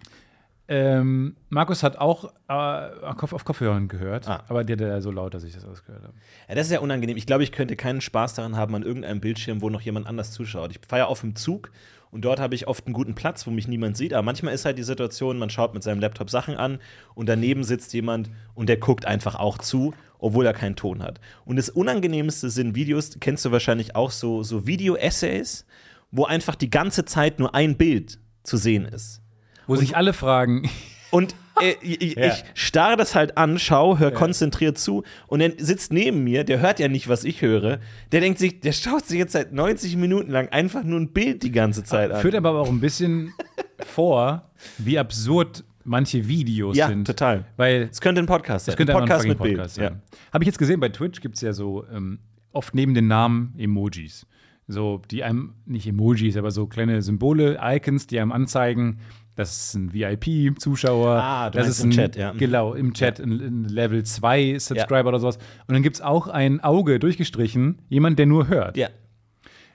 Ähm, 0.71 1.35
Markus 1.49 1.81
hat 1.81 1.97
auch 1.97 2.25
äh, 2.47 2.53
auf 2.53 3.17
Kopf- 3.17 3.33
auf 3.33 3.43
Kopfhörern 3.43 3.87
gehört, 3.87 4.27
Ah. 4.27 4.43
aber 4.47 4.63
der, 4.63 4.75
der 4.75 5.01
so 5.01 5.09
laut, 5.09 5.33
dass 5.33 5.43
ich 5.43 5.53
das 5.55 5.65
ausgehört 5.65 6.03
habe. 6.03 6.13
Ja, 6.47 6.53
das 6.53 6.67
ist 6.67 6.73
ja 6.73 6.79
unangenehm. 6.79 7.17
Ich 7.17 7.25
glaube, 7.25 7.43
ich 7.43 7.51
könnte 7.51 7.75
keinen 7.75 8.01
Spaß 8.01 8.35
daran 8.35 8.55
haben 8.55 8.75
an 8.75 8.83
irgendeinem 8.83 9.19
Bildschirm, 9.19 9.61
wo 9.63 9.71
noch 9.71 9.81
jemand 9.81 10.05
anders 10.05 10.31
zuschaut. 10.31 10.69
Ich 10.71 10.79
fahre 10.87 11.01
ja 11.01 11.05
auf 11.07 11.21
dem 11.21 11.35
Zug 11.35 11.71
und 12.11 12.23
dort 12.23 12.39
habe 12.39 12.53
ich 12.53 12.67
oft 12.67 12.85
einen 12.85 12.93
guten 12.93 13.15
Platz, 13.15 13.47
wo 13.47 13.51
mich 13.51 13.67
niemand 13.67 13.97
sieht. 13.97 14.13
Aber 14.13 14.21
manchmal 14.23 14.53
ist 14.53 14.63
halt 14.63 14.77
die 14.77 14.83
Situation, 14.83 15.39
man 15.39 15.49
schaut 15.49 15.73
mit 15.73 15.81
seinem 15.81 15.99
Laptop 16.01 16.29
Sachen 16.29 16.55
an 16.55 16.77
und 17.15 17.27
daneben 17.27 17.63
sitzt 17.63 17.91
jemand 17.93 18.29
und 18.53 18.69
der 18.69 18.77
guckt 18.77 19.07
einfach 19.07 19.33
auch 19.35 19.57
zu, 19.57 19.95
obwohl 20.19 20.45
er 20.45 20.53
keinen 20.53 20.75
Ton 20.75 21.01
hat. 21.01 21.19
Und 21.45 21.55
das 21.55 21.69
Unangenehmste 21.69 22.51
sind 22.51 22.75
Videos, 22.75 23.17
kennst 23.19 23.43
du 23.43 23.51
wahrscheinlich 23.51 23.95
auch 23.95 24.11
so, 24.11 24.43
so 24.43 24.67
Video-Essays, 24.67 25.65
wo 26.11 26.25
einfach 26.25 26.53
die 26.53 26.69
ganze 26.69 27.05
Zeit 27.05 27.39
nur 27.39 27.55
ein 27.55 27.75
Bild 27.75 28.19
zu 28.43 28.57
sehen 28.57 28.85
ist. 28.85 29.21
Wo 29.69 29.75
sich 29.75 29.95
alle 29.95 30.13
fragen, 30.13 30.69
Und 31.11 31.33
äh, 31.59 31.73
ich, 31.81 32.15
Ja. 32.15 32.27
ich 32.27 32.43
starre 32.53 32.95
das 32.95 33.15
halt 33.15 33.35
an, 33.37 33.57
schau, 33.57 33.97
hör 33.97 34.11
konzentriert 34.11 34.77
zu 34.77 35.03
und 35.27 35.39
dann 35.41 35.53
sitzt 35.57 35.91
neben 35.91 36.23
mir, 36.23 36.43
der 36.43 36.59
hört 36.59 36.79
ja 36.79 36.87
nicht, 36.87 37.07
was 37.09 37.23
ich 37.23 37.41
höre. 37.41 37.79
Der 38.11 38.21
denkt 38.21 38.37
sich, 38.39 38.59
der 38.59 38.73
schaut 38.73 39.05
sich 39.05 39.17
jetzt 39.17 39.33
seit 39.33 39.51
90 39.51 39.95
Minuten 39.97 40.29
lang 40.31 40.49
einfach 40.49 40.83
nur 40.83 40.99
ein 40.99 41.11
Bild 41.11 41.41
die 41.43 41.51
ganze 41.51 41.83
Zeit 41.83 42.11
an. 42.11 42.21
führt 42.21 42.35
aber 42.35 42.51
auch 42.51 42.69
ein 42.69 42.79
bisschen 42.79 43.33
vor, 43.85 44.51
wie 44.77 44.99
absurd 44.99 45.63
manche 45.83 46.27
Videos 46.27 46.77
ja, 46.77 46.87
sind. 46.87 47.07
total. 47.07 47.45
Weil 47.57 47.89
Es 47.91 47.99
könnte 48.01 48.21
ein 48.21 48.27
Podcast 48.27 48.65
sein. 48.67 48.73
Das 48.73 48.77
könnte 48.77 48.93
ein 48.93 48.99
Podcast 48.99 49.23
ein 49.25 49.29
mit 49.29 49.39
Bild. 49.39 49.55
Podcast 49.57 49.75
sein. 49.75 50.01
Habe 50.31 50.43
ich 50.43 50.47
jetzt 50.47 50.59
gesehen, 50.59 50.79
bei 50.79 50.89
Twitch 50.89 51.21
gibt 51.21 51.35
es 51.35 51.41
ja 51.41 51.53
so 51.53 51.85
ähm, 51.91 52.19
oft 52.51 52.75
neben 52.75 52.93
den 52.93 53.07
Namen 53.07 53.55
Emojis. 53.57 54.27
So, 54.67 55.01
die 55.09 55.23
einem, 55.23 55.55
nicht 55.65 55.87
Emojis, 55.87 56.37
aber 56.37 56.51
so 56.51 56.67
kleine 56.67 57.01
Symbole, 57.01 57.57
Icons, 57.59 58.05
die 58.05 58.19
einem 58.19 58.31
anzeigen, 58.31 58.99
das 59.39 59.67
ist 59.67 59.75
ein 59.75 59.93
VIP-Zuschauer. 59.93 61.09
Ah, 61.15 61.49
das 61.49 61.67
ist 61.67 61.79
im 61.83 61.89
ein, 61.89 61.93
Chat, 61.93 62.15
ja. 62.15 62.31
Genau, 62.33 62.73
im 62.73 62.93
Chat 62.93 63.19
ein, 63.19 63.31
ein 63.39 63.63
Level 63.65 64.03
2 64.03 64.59
Subscriber 64.59 65.09
oder 65.09 65.19
sowas. 65.19 65.37
Und 65.67 65.73
dann 65.73 65.81
gibt 65.81 65.95
es 65.95 66.01
auch 66.01 66.27
ein 66.27 66.59
Auge 66.61 66.99
durchgestrichen, 66.99 67.81
jemand, 67.87 68.19
der 68.19 68.25
nur 68.25 68.47
hört. 68.49 68.75
Ja. 68.77 68.89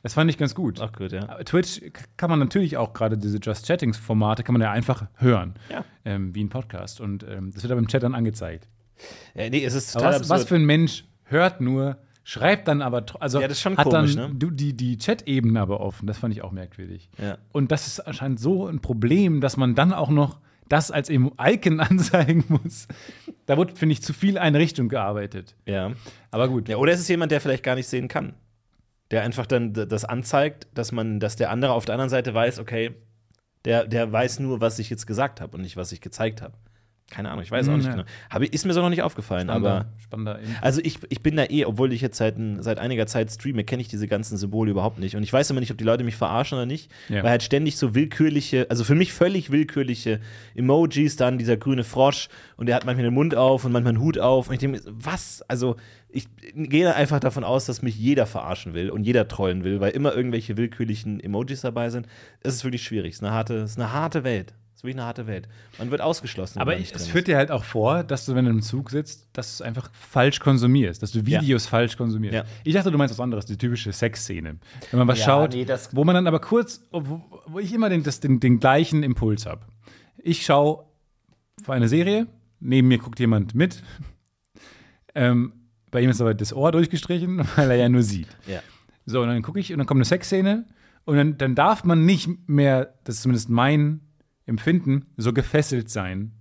Das 0.03 0.13
fand 0.13 0.31
ich 0.31 0.37
ganz 0.37 0.55
gut. 0.55 0.81
Auch 0.81 0.93
gut, 0.93 1.13
ja. 1.13 1.29
Aber 1.31 1.43
Twitch 1.45 1.81
k- 1.81 1.91
kann 2.19 2.29
man 2.29 2.39
natürlich 2.39 2.77
auch 2.77 2.93
gerade 2.93 3.17
diese 3.17 3.39
Just 3.39 3.67
Chatting-Formate 3.67 4.43
kann 4.43 4.53
man 4.53 4.61
ja 4.61 4.71
einfach 4.71 5.07
hören. 5.17 5.55
Ja. 5.71 5.83
Ähm, 6.05 6.35
wie 6.35 6.45
ein 6.45 6.51
Podcast. 6.51 7.01
Und 7.01 7.23
ähm, 7.23 7.51
das 7.55 7.63
wird 7.63 7.73
aber 7.73 7.81
im 7.81 7.89
Chat 7.89 8.03
dann 8.03 8.15
angezeigt. 8.15 8.69
ja 9.35 9.49
nee, 9.49 9.65
es 9.65 9.73
ist 9.75 9.93
total 9.95 10.21
was, 10.21 10.29
was 10.29 10.45
für 10.45 10.57
ein 10.57 10.65
Mensch 10.67 11.05
hört 11.25 11.63
nur, 11.63 11.97
schreibt 12.25 12.67
dann 12.67 12.83
aber, 12.83 13.05
also 13.21 13.41
Ja, 13.41 13.47
das 13.47 13.59
ist 13.59 13.63
schon 13.63 13.77
hat 13.77 13.85
komisch, 13.85 14.17
dann 14.17 14.39
ne? 14.39 14.53
die, 14.53 14.75
die 14.75 14.99
Chat-Ebene 14.99 15.61
aber 15.61 15.81
offen. 15.81 16.07
Das 16.07 16.19
fand 16.19 16.35
ich 16.35 16.43
auch 16.43 16.51
merkwürdig. 16.51 17.09
Ja. 17.23 17.39
Und 17.53 17.71
das 17.71 17.87
ist 17.87 18.01
anscheinend 18.01 18.41
so 18.41 18.67
ein 18.67 18.81
Problem, 18.81 19.41
dass 19.41 19.57
man 19.57 19.75
dann 19.75 19.93
auch 19.93 20.09
noch 20.09 20.41
das 20.69 20.91
als 20.91 21.11
eben 21.11 21.31
Icon 21.39 21.81
anzeigen 21.81 22.45
muss. 22.49 22.89
Da 23.47 23.57
wird, 23.59 23.79
finde 23.79 23.93
ich, 23.93 24.03
zu 24.03 24.13
viel 24.13 24.39
eine 24.39 24.59
Richtung 24.59 24.89
gearbeitet. 24.89 25.55
ja. 25.67 25.93
Aber 26.31 26.49
gut. 26.49 26.69
ja. 26.69 26.79
Oder 26.79 26.93
es 26.93 26.99
ist 26.99 27.09
jemand, 27.09 27.31
der 27.31 27.41
vielleicht 27.41 27.63
gar 27.63 27.77
nicht 27.77 27.87
sehen 27.87 28.09
kann. 28.09 28.35
Der 29.13 29.23
einfach 29.23 29.47
dann 29.47 29.73
das 29.73 30.05
anzeigt, 30.05 30.67
dass 30.75 30.91
man, 30.91 31.21
dass 31.21 31.37
der 31.37 31.51
andere 31.51 31.73
auf 31.73 31.85
der 31.85 31.95
anderen 31.95 32.11
Seite 32.11 32.35
weiß, 32.35 32.59
okay, 32.59 32.93
der, 33.65 33.87
der 33.87 34.11
weiß 34.11 34.41
nur, 34.41 34.61
was 34.61 34.79
ich 34.79 34.91
jetzt 34.91 35.07
gesagt 35.07 35.41
habe 35.41 35.57
und 35.57 35.63
nicht, 35.63 35.77
was 35.77 35.93
ich 35.93 36.01
gezeigt 36.01 36.43
habe. 36.43 36.55
Keine 37.11 37.31
Ahnung, 37.31 37.43
ich 37.45 37.51
weiß 37.51 37.67
auch 37.69 37.73
Hm, 37.73 37.77
nicht 37.79 37.87
ja. 37.87 37.93
genau. 37.93 38.05
Hab, 38.31 38.43
ich- 38.43 38.53
ist 38.55 38.65
mir 38.65 38.73
so 38.73 38.81
noch 38.81 38.89
nicht 38.89 39.03
aufgefallen, 39.03 39.51
aber. 39.51 39.87
Spannender, 40.01 40.03
spannender 40.03 40.39
Info. 40.41 40.53
Also 40.63 40.81
ich, 40.83 40.99
ich 41.11 41.21
bin 41.21 41.37
da 41.37 41.45
eh, 41.45 41.65
obwohl 41.67 41.93
ich 41.93 42.01
jetzt 42.01 42.17
seit, 42.17 42.37
seit 42.61 42.79
einiger 42.79 43.07
Zeit 43.07 43.31
streame, 43.31 43.63
kenne 43.63 43.83
ich 43.83 43.89
diese 43.89 44.09
ganzen 44.09 44.37
Symbole 44.39 44.71
überhaupt 44.71 44.99
nicht. 44.99 45.15
Und 45.15 45.23
ich 45.23 45.33
weiß 45.33 45.51
immer 45.51 45.61
nicht, 45.61 45.71
ob 45.71 45.77
die 45.79 45.85
Leute 45.85 46.03
mich 46.03 46.17
verarschen 46.17 46.57
oder 46.57 46.67
nicht, 46.67 46.91
Ja. 47.11 47.23
weil 47.23 47.31
halt 47.31 47.43
ständig 47.43 47.77
so 47.77 47.95
willkürliche, 47.95 48.67
also 48.71 48.85
für 48.85 48.95
mich 48.95 49.13
völlig 49.13 49.51
willkürliche 49.53 50.21
Emojis, 50.55 51.17
dann 51.17 51.39
dieser 51.39 51.57
grüne 51.57 51.85
Frosch 51.85 52.29
und 52.57 52.67
der 52.67 52.75
hat 52.77 52.85
manchmal 52.87 53.05
den 53.05 53.15
Mund 53.15 53.35
auf 53.37 53.65
und 53.65 53.73
manchmal 53.73 53.93
einen 53.95 54.03
Hut 54.03 54.19
auf. 54.19 54.49
Und 54.49 54.55
ich 54.55 54.61
denke, 54.61 54.81
was? 54.87 55.43
Also 55.43 55.77
ich 56.09 56.27
gehe 56.55 56.95
einfach 56.95 57.21
davon 57.21 57.45
aus, 57.45 57.67
dass 57.67 57.83
mich 57.83 57.99
jeder 57.99 58.25
verarschen 58.27 58.73
will 58.73 58.89
und 58.91 59.05
jeder 59.05 59.29
trollen 59.29 59.63
will, 59.63 59.81
weil 59.81 59.91
immer 59.93 60.15
irgendwelche 60.15 60.57
willkürlichen 60.57 61.21
Emojis 61.21 61.61
dabei 61.61 61.91
sind. 61.91 62.07
Es 62.41 62.55
ist 62.55 62.65
wirklich 62.65 62.83
schwierig. 62.83 63.11
Es 63.13 63.17
ist 63.19 63.25
eine 63.25 63.33
harte, 63.33 63.55
es 63.57 63.73
ist 63.73 63.79
eine 63.79 63.93
harte 63.93 64.25
Welt. 64.25 64.55
Es 64.85 64.89
ist 64.89 64.93
wirklich 64.93 64.97
eine 65.01 65.07
harte 65.07 65.27
Welt. 65.27 65.49
Man 65.79 65.91
wird 65.91 66.03
ausgeschlossen. 66.03 66.59
Aber 66.59 66.77
es 66.79 67.07
führt 67.07 67.27
dir 67.27 67.37
halt 67.39 67.51
auch 67.51 67.65
vor, 67.65 68.05
dass 68.05 68.27
du, 68.27 68.35
wenn 68.35 68.45
du 68.45 68.51
im 68.51 68.61
Zug 68.61 68.91
sitzt, 68.91 69.29
dass 69.33 69.57
du 69.57 69.63
es 69.63 69.67
einfach 69.67 69.91
falsch 69.95 70.41
konsumierst, 70.41 71.03
dass 71.03 71.11
du 71.13 71.25
Videos 71.25 71.67
falsch 71.67 71.97
konsumierst. 71.97 72.35
Ja. 72.35 72.45
Ich 72.65 72.75
dachte, 72.75 72.91
du 72.91 72.99
meinst 72.99 73.15
was 73.15 73.21
anderes, 73.21 73.47
die 73.47 73.57
typische 73.57 73.93
Sexszene. 73.93 74.57
Wenn 74.91 74.99
man 74.99 75.09
was 75.09 75.21
Ja, 75.21 75.25
schaut, 75.25 75.53
nee, 75.55 75.65
das- 75.65 75.95
wo 75.97 76.05
man 76.05 76.15
dann 76.15 76.27
aber 76.27 76.39
kurz, 76.39 76.83
wo, 76.91 77.23
wo 77.47 77.59
ich 77.59 77.73
immer 77.73 77.89
den, 77.89 78.03
das, 78.03 78.21
den, 78.21 78.41
den 78.41 78.61
gleichen 78.61 79.03
Impuls 79.03 79.47
habe. 79.47 79.63
Ich 80.19 80.45
schaue 80.45 80.85
auf 81.63 81.71
eine 81.71 81.89
Serie, 81.89 82.27
neben 82.61 82.89
mir 82.89 82.99
guckt 82.99 83.19
jemand 83.21 83.55
mit. 83.55 83.83
Ähm, 85.15 85.53
bei 85.93 86.01
ihm 86.01 86.11
ist 86.11 86.21
aber 86.21 86.35
das 86.35 86.53
Ohr 86.53 86.73
durchgestrichen, 86.73 87.39
weil 87.57 87.71
er 87.71 87.77
ja 87.77 87.89
nur 87.89 88.03
sieht. 88.03 88.27
Ja. 88.47 88.61
So, 89.07 89.23
und 89.23 89.29
dann 89.29 89.43
gucke 89.43 89.61
ich 89.61 89.73
und 89.73 89.79
dann 89.79 89.87
kommt 89.87 89.99
eine 89.99 90.05
Sexszene 90.05 90.67
und 91.05 91.17
dann, 91.17 91.39
dann 91.39 91.55
darf 91.55 91.85
man 91.85 92.05
nicht 92.05 92.29
mehr, 92.49 92.95
das 93.05 93.17
ist 93.17 93.23
zumindest 93.23 93.49
mein 93.49 94.01
Empfinden, 94.47 95.07
so 95.17 95.33
gefesselt 95.33 95.91
sein 95.91 96.33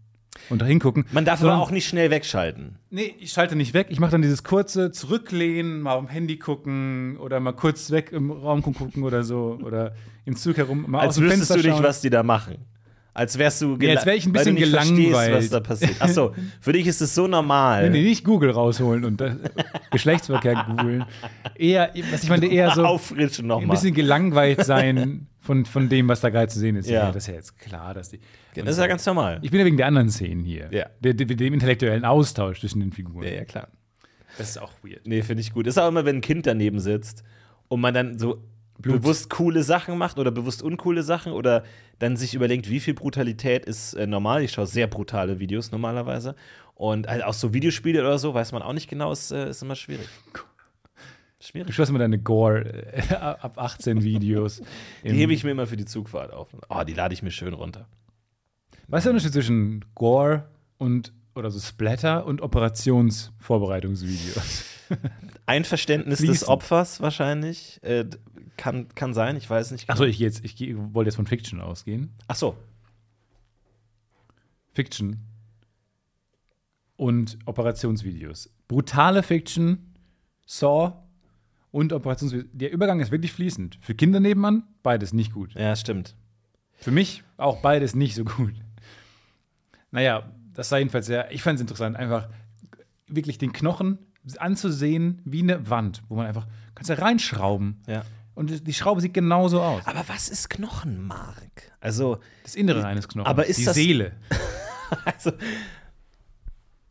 und 0.49 0.61
da 0.61 0.65
hingucken. 0.65 1.05
Man 1.11 1.25
darf 1.25 1.41
aber 1.43 1.57
auch 1.59 1.71
nicht 1.71 1.87
schnell 1.87 2.09
wegschalten. 2.09 2.77
Nee, 2.89 3.13
ich 3.19 3.31
schalte 3.31 3.55
nicht 3.55 3.73
weg. 3.73 3.87
Ich 3.89 3.99
mache 3.99 4.11
dann 4.11 4.21
dieses 4.23 4.43
kurze 4.43 4.91
Zurücklehnen, 4.91 5.81
mal 5.81 5.95
am 5.97 6.07
Handy 6.07 6.37
gucken 6.37 7.17
oder 7.17 7.39
mal 7.39 7.53
kurz 7.53 7.91
weg 7.91 8.11
im 8.11 8.31
Raum 8.31 8.61
gucken 8.63 9.03
oder 9.03 9.23
so 9.23 9.59
oder 9.63 9.93
im 10.25 10.35
Zug 10.35 10.57
herum, 10.57 10.85
mal 10.89 10.99
aus 10.99 11.03
Als 11.05 11.15
dem 11.15 11.23
wüsstest 11.25 11.39
Fenster 11.51 11.55
du 11.61 11.67
nicht, 11.67 11.75
schauen. 11.77 11.83
was 11.83 12.01
die 12.01 12.09
da 12.09 12.23
machen. 12.23 12.55
Als 13.15 13.37
wärst 13.37 13.61
du 13.61 13.77
Ja, 13.79 13.91
als 13.91 14.07
wär 14.07 14.15
ich 14.15 14.25
ein 14.25 14.33
weil 14.33 14.43
du 14.43 14.53
bisschen 14.55 14.55
nicht 14.55 14.69
verstehst, 14.71 14.97
gelangweilt. 15.11 15.35
was 15.35 15.49
da 15.51 15.59
passiert. 15.59 16.01
Achso, 16.01 16.33
für 16.61 16.73
dich 16.73 16.87
ist 16.87 16.99
es 16.99 17.13
so 17.13 17.27
normal. 17.27 17.91
Nee, 17.91 18.01
nee, 18.01 18.09
nicht 18.09 18.23
Google 18.25 18.49
rausholen 18.49 19.05
und 19.05 19.21
das, 19.21 19.35
Geschlechtsverkehr 19.91 20.65
googeln. 20.67 21.05
Eher, 21.55 21.91
was 22.11 22.23
ich 22.23 22.29
meine, 22.29 22.47
eher 22.47 22.71
so 22.71 22.83
Auffrischen 22.85 23.45
ein 23.45 23.49
nochmal. 23.49 23.75
bisschen 23.75 23.93
gelangweilt 23.93 24.65
sein 24.65 25.27
von, 25.43 25.65
von 25.65 25.89
dem, 25.89 26.07
was 26.07 26.21
da 26.21 26.29
gerade 26.29 26.47
zu 26.47 26.57
sehen 26.57 26.77
ist. 26.77 26.89
Ja. 26.89 27.07
das 27.07 27.23
ist 27.23 27.27
ja 27.27 27.33
jetzt 27.33 27.59
klar, 27.59 27.93
dass 27.93 28.09
die. 28.09 28.19
Das 28.55 28.69
ist 28.69 28.77
ja 28.77 28.87
ganz 28.87 29.05
normal. 29.05 29.39
Ich 29.41 29.51
bin 29.51 29.59
ja 29.59 29.65
wegen 29.65 29.75
der 29.75 29.87
anderen 29.87 30.09
Szenen 30.09 30.45
hier. 30.45 30.69
Ja. 30.71 30.85
Der, 31.01 31.13
der, 31.13 31.25
dem 31.25 31.53
intellektuellen 31.53 32.05
Austausch 32.05 32.61
zwischen 32.61 32.79
den 32.79 32.93
Figuren. 32.93 33.25
Ja, 33.25 33.33
ja, 33.33 33.45
klar. 33.45 33.67
Das 34.37 34.49
ist 34.49 34.57
auch 34.57 34.71
weird. 34.83 35.05
Nee, 35.05 35.21
finde 35.21 35.41
ich 35.41 35.51
gut. 35.53 35.67
Ist 35.67 35.77
auch 35.77 35.89
immer, 35.89 36.05
wenn 36.05 36.17
ein 36.17 36.21
Kind 36.21 36.47
daneben 36.47 36.79
sitzt 36.79 37.23
und 37.67 37.81
man 37.81 37.93
dann 37.93 38.17
so 38.17 38.41
bewusst 38.79 39.29
coole 39.29 39.63
Sachen 39.63 39.97
macht 39.97 40.17
oder 40.17 40.31
bewusst 40.31 40.63
uncoole 40.63 41.03
Sachen 41.03 41.33
oder 41.33 41.63
dann 41.99 42.15
sich 42.15 42.33
überlegt, 42.33 42.69
wie 42.69 42.79
viel 42.79 42.93
Brutalität 42.93 43.65
ist 43.65 43.95
äh, 43.95 44.07
normal. 44.07 44.43
Ich 44.43 44.53
schaue 44.53 44.65
sehr 44.65 44.87
brutale 44.87 45.39
Videos 45.39 45.71
normalerweise. 45.71 46.35
Und 46.73 47.07
halt 47.07 47.23
auch 47.23 47.33
so 47.33 47.53
Videospiele 47.53 47.99
oder 47.99 48.17
so, 48.17 48.33
weiß 48.33 48.53
man 48.53 48.61
auch 48.61 48.73
nicht 48.73 48.89
genau, 48.89 49.11
ist, 49.11 49.31
äh, 49.31 49.49
ist 49.49 49.61
immer 49.61 49.75
schwierig. 49.75 50.07
Du 50.33 50.39
Schwierig. 51.43 51.75
schaust 51.75 51.89
immer 51.89 51.99
deine 51.99 52.19
Gore 52.19 52.93
äh, 52.93 53.15
ab 53.15 53.57
18 53.57 54.01
Videos. 54.01 54.61
Die 55.03 55.09
hebe 55.09 55.33
ich 55.33 55.43
mir 55.43 55.51
immer 55.51 55.67
für 55.67 55.75
die 55.75 55.83
Zugfahrt 55.83 56.31
auf. 56.31 56.55
Oh, 56.69 56.83
die 56.87 56.93
lade 56.93 57.13
ich 57.13 57.21
mir 57.21 57.31
schön 57.31 57.53
runter. 57.53 57.89
Was 58.87 58.99
ist 58.99 59.05
der 59.05 59.11
Unterschied 59.11 59.33
zwischen 59.33 59.83
Gore 59.93 60.47
und 60.77 61.11
oder 61.35 61.51
so 61.51 61.59
Splatter 61.59 62.25
und 62.25 62.41
Operationsvorbereitungsvideos? 62.41 64.63
Einverständnis 65.45 66.19
des 66.19 66.27
Fließen. 66.27 66.47
Opfers 66.47 67.01
wahrscheinlich. 67.01 67.83
Äh, 67.83 68.05
kann, 68.55 68.87
kann 68.95 69.13
sein, 69.13 69.35
ich 69.35 69.49
weiß 69.49 69.71
nicht. 69.71 69.89
Achso, 69.89 70.05
ich, 70.05 70.19
geh 70.19 70.23
jetzt, 70.23 70.45
ich 70.45 70.57
wollte 70.77 71.09
jetzt 71.09 71.17
von 71.17 71.27
Fiction 71.27 71.59
ausgehen. 71.59 72.13
Ach 72.27 72.35
so. 72.35 72.55
Fiction 74.71 75.19
und 76.95 77.37
Operationsvideos. 77.45 78.49
Brutale 78.69 79.23
Fiction, 79.23 79.93
Saw 80.45 81.02
und 81.73 81.91
Operationsvideos. 81.91 82.49
Der 82.53 82.71
Übergang 82.71 82.99
ist 82.99 83.11
wirklich 83.11 83.31
fließend. 83.33 83.79
Für 83.81 83.95
Kinder 83.95 84.19
nebenan 84.19 84.63
beides 84.83 85.11
nicht 85.11 85.33
gut. 85.33 85.53
Ja, 85.55 85.75
stimmt. 85.75 86.15
Für 86.75 86.91
mich 86.91 87.23
auch 87.37 87.61
beides 87.61 87.95
nicht 87.95 88.13
so 88.15 88.23
gut. 88.23 88.53
Naja, 89.91 90.29
das 90.53 90.69
sei 90.69 90.79
jedenfalls 90.79 91.07
sehr, 91.07 91.31
ich 91.31 91.41
fand 91.41 91.55
es 91.55 91.61
interessant, 91.61 91.97
einfach 91.97 92.29
wirklich 93.07 93.39
den 93.39 93.53
Knochen 93.53 93.97
anzusehen 94.37 95.19
wie 95.25 95.41
eine 95.41 95.67
Wand, 95.69 96.03
wo 96.09 96.15
man 96.15 96.27
einfach, 96.27 96.45
kannst 96.75 96.89
da 96.91 96.93
reinschrauben. 96.95 97.81
Ja. 97.87 98.03
Und 98.35 98.67
die 98.67 98.73
Schraube 98.73 99.01
sieht 99.01 99.13
genauso 99.13 99.61
aus. 99.61 99.85
Aber 99.85 100.03
was 100.07 100.29
ist 100.29 100.49
Knochenmark? 100.51 101.71
Also, 101.79 102.19
Das 102.43 102.55
Innere 102.55 102.85
eines 102.85 103.07
Knochens. 103.07 103.29
Aber 103.29 103.45
ist 103.47 103.59
die 103.59 103.65
das- 103.65 103.75
Seele. 103.75 104.11
also 105.05 105.31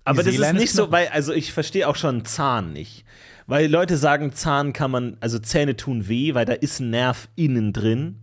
Aber 0.04 0.22
das 0.22 0.34
ist 0.34 0.52
nicht 0.54 0.72
so, 0.72 0.90
weil, 0.90 1.08
also 1.08 1.32
ich 1.32 1.52
verstehe 1.52 1.88
auch 1.88 1.96
schon 1.96 2.24
Zahn 2.24 2.72
nicht. 2.72 3.04
Weil 3.46 3.70
Leute 3.70 3.96
sagen, 3.96 4.32
Zahn 4.32 4.72
kann 4.72 4.90
man, 4.90 5.16
also 5.20 5.38
Zähne 5.38 5.76
tun 5.76 6.08
weh, 6.08 6.34
weil 6.34 6.44
da 6.44 6.52
ist 6.52 6.80
ein 6.80 6.90
Nerv 6.90 7.28
innen 7.36 7.72
drin. 7.72 8.16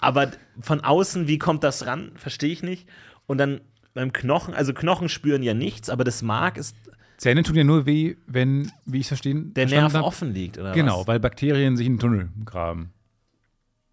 Aber 0.00 0.32
von 0.60 0.80
außen, 0.80 1.28
wie 1.28 1.38
kommt 1.38 1.62
das 1.64 1.86
ran? 1.86 2.12
Verstehe 2.16 2.50
ich 2.50 2.62
nicht. 2.62 2.88
Und 3.26 3.38
dann 3.38 3.60
beim 3.94 4.12
Knochen, 4.12 4.54
also 4.54 4.74
Knochen 4.74 5.08
spüren 5.08 5.42
ja 5.42 5.54
nichts, 5.54 5.90
aber 5.90 6.04
das 6.04 6.22
Mark 6.22 6.56
ist 6.56 6.76
Zähne 7.18 7.44
tun 7.44 7.54
ja 7.54 7.62
nur 7.62 7.86
weh, 7.86 8.16
wenn, 8.26 8.72
wie 8.84 8.98
ich 8.98 9.02
es 9.02 9.08
verstehen 9.08 9.54
der 9.54 9.66
Nerv 9.66 9.94
hab, 9.94 10.02
offen 10.02 10.34
liegt, 10.34 10.58
oder 10.58 10.72
Genau, 10.72 11.00
was? 11.00 11.06
weil 11.06 11.20
Bakterien 11.20 11.76
sich 11.76 11.86
in 11.86 11.94
den 11.94 11.98
Tunnel 12.00 12.30
graben. 12.44 12.92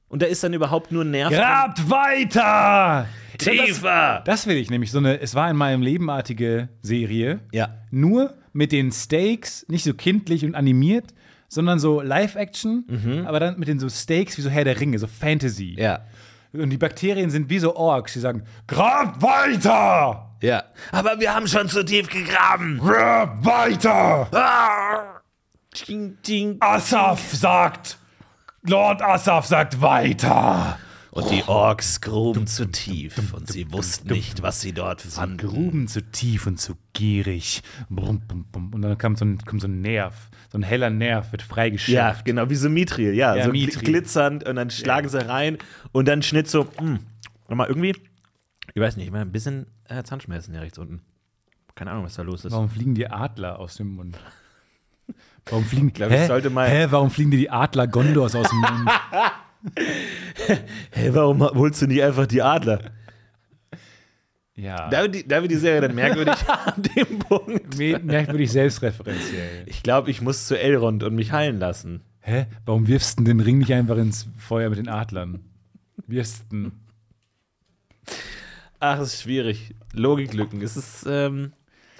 Und 0.10 0.22
da 0.22 0.26
ist 0.26 0.44
dann 0.44 0.54
überhaupt 0.54 0.92
nur 0.92 1.04
ein 1.06 1.12
Nerv. 1.12 1.32
Grabt 1.32 1.90
weiter! 1.90 3.08
Tiefer! 3.38 4.22
Das 4.26 4.48
will 4.48 4.58
ich 4.58 4.70
nämlich. 4.70 4.92
So 4.92 4.98
eine 4.98 5.22
Es 5.22 5.36
war 5.36 5.50
in 5.50 5.56
meinem 5.56 5.82
Lebenartige 5.82 6.70
Serie. 6.82 7.40
Ja. 7.54 7.76
Nur 7.92 8.34
mit 8.52 8.72
den 8.72 8.92
Stakes, 8.92 9.66
nicht 9.70 9.84
so 9.84 9.94
kindlich 9.94 10.44
und 10.44 10.56
animiert, 10.56 11.14
sondern 11.48 11.80
so 11.80 12.02
Live-Action, 12.02 13.24
aber 13.26 13.40
dann 13.40 13.58
mit 13.60 13.68
den 13.68 13.80
so 13.80 13.88
Stakes 13.90 14.38
wie 14.38 14.42
so 14.42 14.50
Herr 14.50 14.64
der 14.64 14.80
Ringe, 14.80 15.00
so 15.00 15.08
Fantasy. 15.08 15.76
Ja. 15.78 16.02
Und 16.52 16.72
die 16.72 16.78
Bakterien 16.78 17.30
sind 17.30 17.50
wie 17.50 17.60
so 17.60 17.76
Orks, 17.76 18.14
die 18.14 18.20
sagen: 18.20 18.44
Grabt 18.68 19.22
weiter! 19.22 20.36
Ja. 20.42 20.64
Aber 20.92 21.20
wir 21.20 21.34
haben 21.34 21.48
schon 21.48 21.70
zu 21.70 21.86
tief 21.86 22.10
gegraben. 22.10 22.80
Grabt 22.80 23.46
weiter! 23.46 24.28
Ah. 24.34 25.22
Ding, 25.88 26.18
ding. 26.28 26.58
Asaf 26.60 27.22
sagt, 27.32 27.99
Lord 28.64 29.02
Asaf 29.02 29.46
sagt 29.46 29.82
weiter. 29.82 30.78
Und 31.12 31.32
die 31.32 31.44
Orks 31.48 32.02
gruben 32.02 32.46
zu 32.46 32.68
tief 32.70 33.34
und 33.34 33.48
sie 33.52 33.72
wussten 33.72 34.10
nicht, 34.10 34.44
was 34.44 34.62
sie 34.62 34.74
dort 34.74 35.02
fanden. 35.02 35.38
Gruben 35.38 35.88
zu 35.88 36.04
tief 36.04 36.46
und 36.46 36.60
zu 36.60 36.76
gierig. 36.94 37.64
Und 37.90 38.22
dann 38.84 38.98
kam 39.00 39.16
so, 39.16 39.26
ein, 39.26 39.40
kommt 39.40 39.60
so 39.62 39.68
ein 39.68 39.82
Nerv, 39.82 40.30
so 40.52 40.60
ein 40.60 40.64
heller 40.64 40.92
Nerv 40.92 41.32
wird 41.32 41.42
Ja, 41.42 41.48
freigeschärft. 41.48 42.26
genau, 42.26 42.52
wie 42.52 42.56
so 42.56 42.70
Mithril, 42.70 43.16
ja, 43.16 43.36
Ja, 43.36 43.46
so 43.46 43.52
Mithril. 43.52 43.82
gl- 43.82 43.86
glitzernd 43.86 44.44
und 44.48 44.56
dann 44.56 44.70
schlagen 44.70 45.10
sie 45.10 45.28
rein 45.28 45.58
und 45.94 46.08
dann 46.08 46.22
Schnitt 46.22 46.48
so, 46.48 46.68
hm, 46.78 47.00
nochmal 47.48 47.68
irgendwie, 47.70 47.96
ich 48.76 48.80
weiß 48.82 48.96
nicht, 48.96 49.08
ich 49.08 49.12
meine, 49.12 49.26
ein 49.26 49.32
bisschen 49.32 49.66
äh, 49.86 50.04
Zahnschmerzen 50.04 50.52
hier 50.54 50.62
rechts 50.62 50.78
unten. 50.78 51.02
Keine 51.74 51.90
Ahnung, 51.90 52.06
was 52.06 52.14
da 52.14 52.22
los 52.22 52.46
ist. 52.46 52.52
Warum 52.52 52.70
fliegen 52.70 52.94
die 52.94 53.10
Adler 53.10 53.58
aus 53.58 53.76
dem 53.78 53.96
Mund? 53.96 54.16
Warum 55.50 55.66
fliegen, 55.66 55.92
glaub, 55.94 56.12
ich 56.12 56.18
hä? 56.18 56.28
sollte 56.28 56.50
mal- 56.50 56.70
hä, 56.70 56.88
warum 56.90 57.10
fliegen 57.10 57.32
dir 57.32 57.38
die 57.38 57.50
Adler 57.50 57.88
Gondors 57.88 58.36
aus 58.36 58.48
dem 58.50 58.60
Mund? 58.60 58.90
Hey, 60.92 61.14
warum 61.14 61.42
holst 61.42 61.82
du 61.82 61.88
nicht 61.88 62.02
einfach 62.04 62.28
die 62.28 62.42
Adler? 62.42 62.92
Ja, 64.56 64.90
Da 64.90 65.04
wird 65.04 65.16
die, 65.16 65.28
da 65.28 65.42
wird 65.42 65.52
die 65.52 65.56
Serie 65.58 65.82
dann 65.82 65.96
merkwürdig 65.96 66.36
an 66.48 66.84
dem 66.96 67.20
Punkt. 67.20 67.78
Me- 67.78 68.00
merkwürdig 68.00 68.52
selbstreferenziell. 68.52 69.64
Ich 69.68 69.84
glaube, 69.84 70.12
ich 70.12 70.22
muss 70.22 70.48
zu 70.48 70.60
Elrond 70.60 71.04
und 71.04 71.16
mich 71.16 71.32
heilen 71.32 71.60
lassen. 71.60 72.02
Hä, 72.22 72.46
warum 72.66 72.88
wirfst 72.88 73.20
du 73.20 73.24
den 73.24 73.40
Ring 73.40 73.60
nicht 73.60 73.74
einfach 73.74 73.98
ins 73.98 74.28
Feuer 74.38 74.70
mit 74.70 74.78
den 74.80 74.90
Adlern? 74.90 75.40
Wirfst 76.08 76.46
du 76.52 76.72
Ach, 78.82 79.00
es 79.00 79.14
ist 79.16 79.22
schwierig. 79.24 79.76
Logiklücken, 79.94 80.62
es 80.62 80.78
ist 80.78 81.06
ähm, 81.10 81.54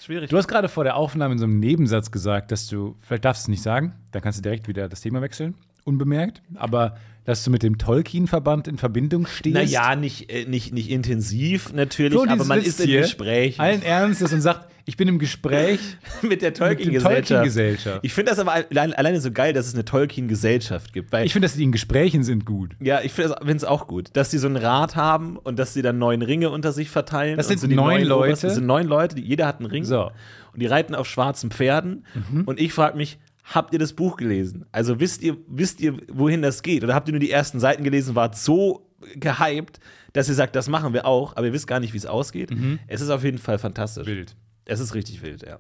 schwierig. 0.06 0.30
Du 0.30 0.38
hast 0.38 0.48
gerade 0.48 0.70
vor 0.70 0.84
der 0.84 0.96
Aufnahme 0.96 1.34
in 1.34 1.40
so 1.40 1.46
einem 1.46 1.60
Nebensatz 1.60 2.12
gesagt, 2.12 2.52
dass 2.52 2.68
du, 2.68 2.96
vielleicht 3.00 3.26
darfst 3.26 3.44
du 3.44 3.46
es 3.46 3.48
nicht 3.50 3.64
sagen, 3.64 3.94
dann 4.12 4.22
kannst 4.22 4.40
du 4.40 4.44
direkt 4.44 4.68
wieder 4.68 4.90
das 4.90 5.02
Thema 5.02 5.22
wechseln, 5.22 5.56
unbemerkt, 5.84 6.42
aber 6.56 6.98
dass 7.26 7.44
du 7.44 7.52
mit 7.52 7.62
dem 7.64 7.78
Tolkien-Verband 7.78 8.68
in 8.68 8.78
Verbindung 8.78 9.28
stehst. 9.28 9.54
Naja, 9.56 9.96
nicht, 9.96 10.32
äh, 10.32 10.46
nicht, 10.46 10.74
nicht 10.74 10.90
intensiv 10.90 11.74
natürlich, 11.74 12.14
So, 12.14 12.26
aber 12.28 12.46
man 12.46 12.60
ist 12.60 12.80
im 12.80 12.90
Gespräch 12.90 13.60
Allen 13.60 13.84
Ernstes 13.84 14.34
und 14.34 14.42
sagt, 14.42 14.68
ich 14.86 14.98
bin 14.98 15.08
im 15.08 15.20
Gespräch 15.20 15.80
mit 16.24 16.42
der 16.42 16.54
Tolkien-Gesellschaft. 16.56 17.28
Tolkien-Gesellschaft. 17.28 18.00
ich 18.02 18.12
finde 18.14 18.32
das 18.32 18.40
aber 18.40 18.54
allein, 18.54 18.94
alleine 18.94 19.22
so 19.22 19.32
geil, 19.32 19.54
dass 19.54 19.68
es 19.68 19.76
eine 19.76 19.86
Tolkien-Gesellschaft 19.86 20.94
gibt. 20.94 21.12
Weil 21.12 21.26
Ich 21.28 21.34
finde, 21.34 21.48
dass 21.48 21.56
die 21.56 21.64
in 21.64 21.72
Gesprächen 21.72 22.24
sind 22.24 22.46
gut. 22.46 22.72
ja, 22.80 23.02
ich 23.02 23.12
finde 23.12 23.36
es 23.56 23.64
auch 23.64 23.88
gut, 23.88 24.10
dass 24.14 24.30
die 24.32 24.40
so 24.40 24.48
einen 24.48 24.58
Rat 24.58 24.96
haben 24.96 25.38
und 25.38 25.60
dass 25.60 25.74
sie 25.76 25.82
dann 25.84 26.00
neun 26.00 26.22
Ringe 26.24 26.50
unter 26.50 26.72
sich 26.72 26.90
verteilen. 26.90 27.38
Das 27.38 27.48
sind 27.48 27.60
so 27.60 27.68
die 27.68 27.76
neun 27.76 28.04
Leute. 28.04 28.30
Obersten- 28.30 28.48
Das 28.48 28.56
sind 28.56 28.66
neun 28.66 28.88
Leute, 28.88 29.16
die, 29.16 29.22
jeder 29.22 29.46
hat 29.46 29.58
einen 29.60 29.68
Ring. 29.68 29.84
So. 29.84 30.06
Mhm. 30.06 30.10
Und 30.54 30.60
die 30.62 30.66
reiten 30.66 30.96
auf 30.96 31.08
schwarzen 31.08 31.52
Pferden. 31.52 32.06
Und 32.48 32.60
ich 32.60 32.74
frage 32.74 32.98
mich, 32.98 33.20
habt 33.54 33.74
ihr 33.74 33.80
das 33.80 33.94
Buch 33.94 34.18
gelesen? 34.18 34.66
Also 34.72 35.00
wisst 35.00 35.22
ihr, 35.22 35.38
wisst 35.48 35.80
ihr, 35.82 35.98
wohin 36.12 36.42
das 36.42 36.62
geht? 36.64 36.84
Oder 36.84 36.94
habt 36.96 37.08
ihr 37.08 37.14
nur 37.14 37.20
die 37.20 37.32
ersten 37.32 37.60
Seiten 37.60 37.84
gelesen, 37.84 38.16
wart 38.16 38.38
so 38.38 38.90
gehypt, 39.16 39.80
dass 40.14 40.28
ihr 40.30 40.36
sagt, 40.36 40.56
das 40.56 40.68
machen 40.70 40.94
wir 40.94 41.06
auch, 41.06 41.36
aber 41.36 41.48
ihr 41.48 41.54
wisst 41.54 41.68
gar 41.68 41.80
nicht, 41.80 41.94
wie 41.94 41.98
es 41.98 42.06
ausgeht? 42.06 42.52
Es 42.88 43.02
ist 43.02 43.10
auf 43.10 43.24
jeden 43.24 43.38
Fall 43.38 43.58
fantastisch. 43.60 44.06
Mhm. 44.08 44.12
Wild. 44.12 44.36
Es 44.66 44.80
ist 44.80 44.94
richtig 44.94 45.22
wild, 45.22 45.44
ja. 45.46 45.60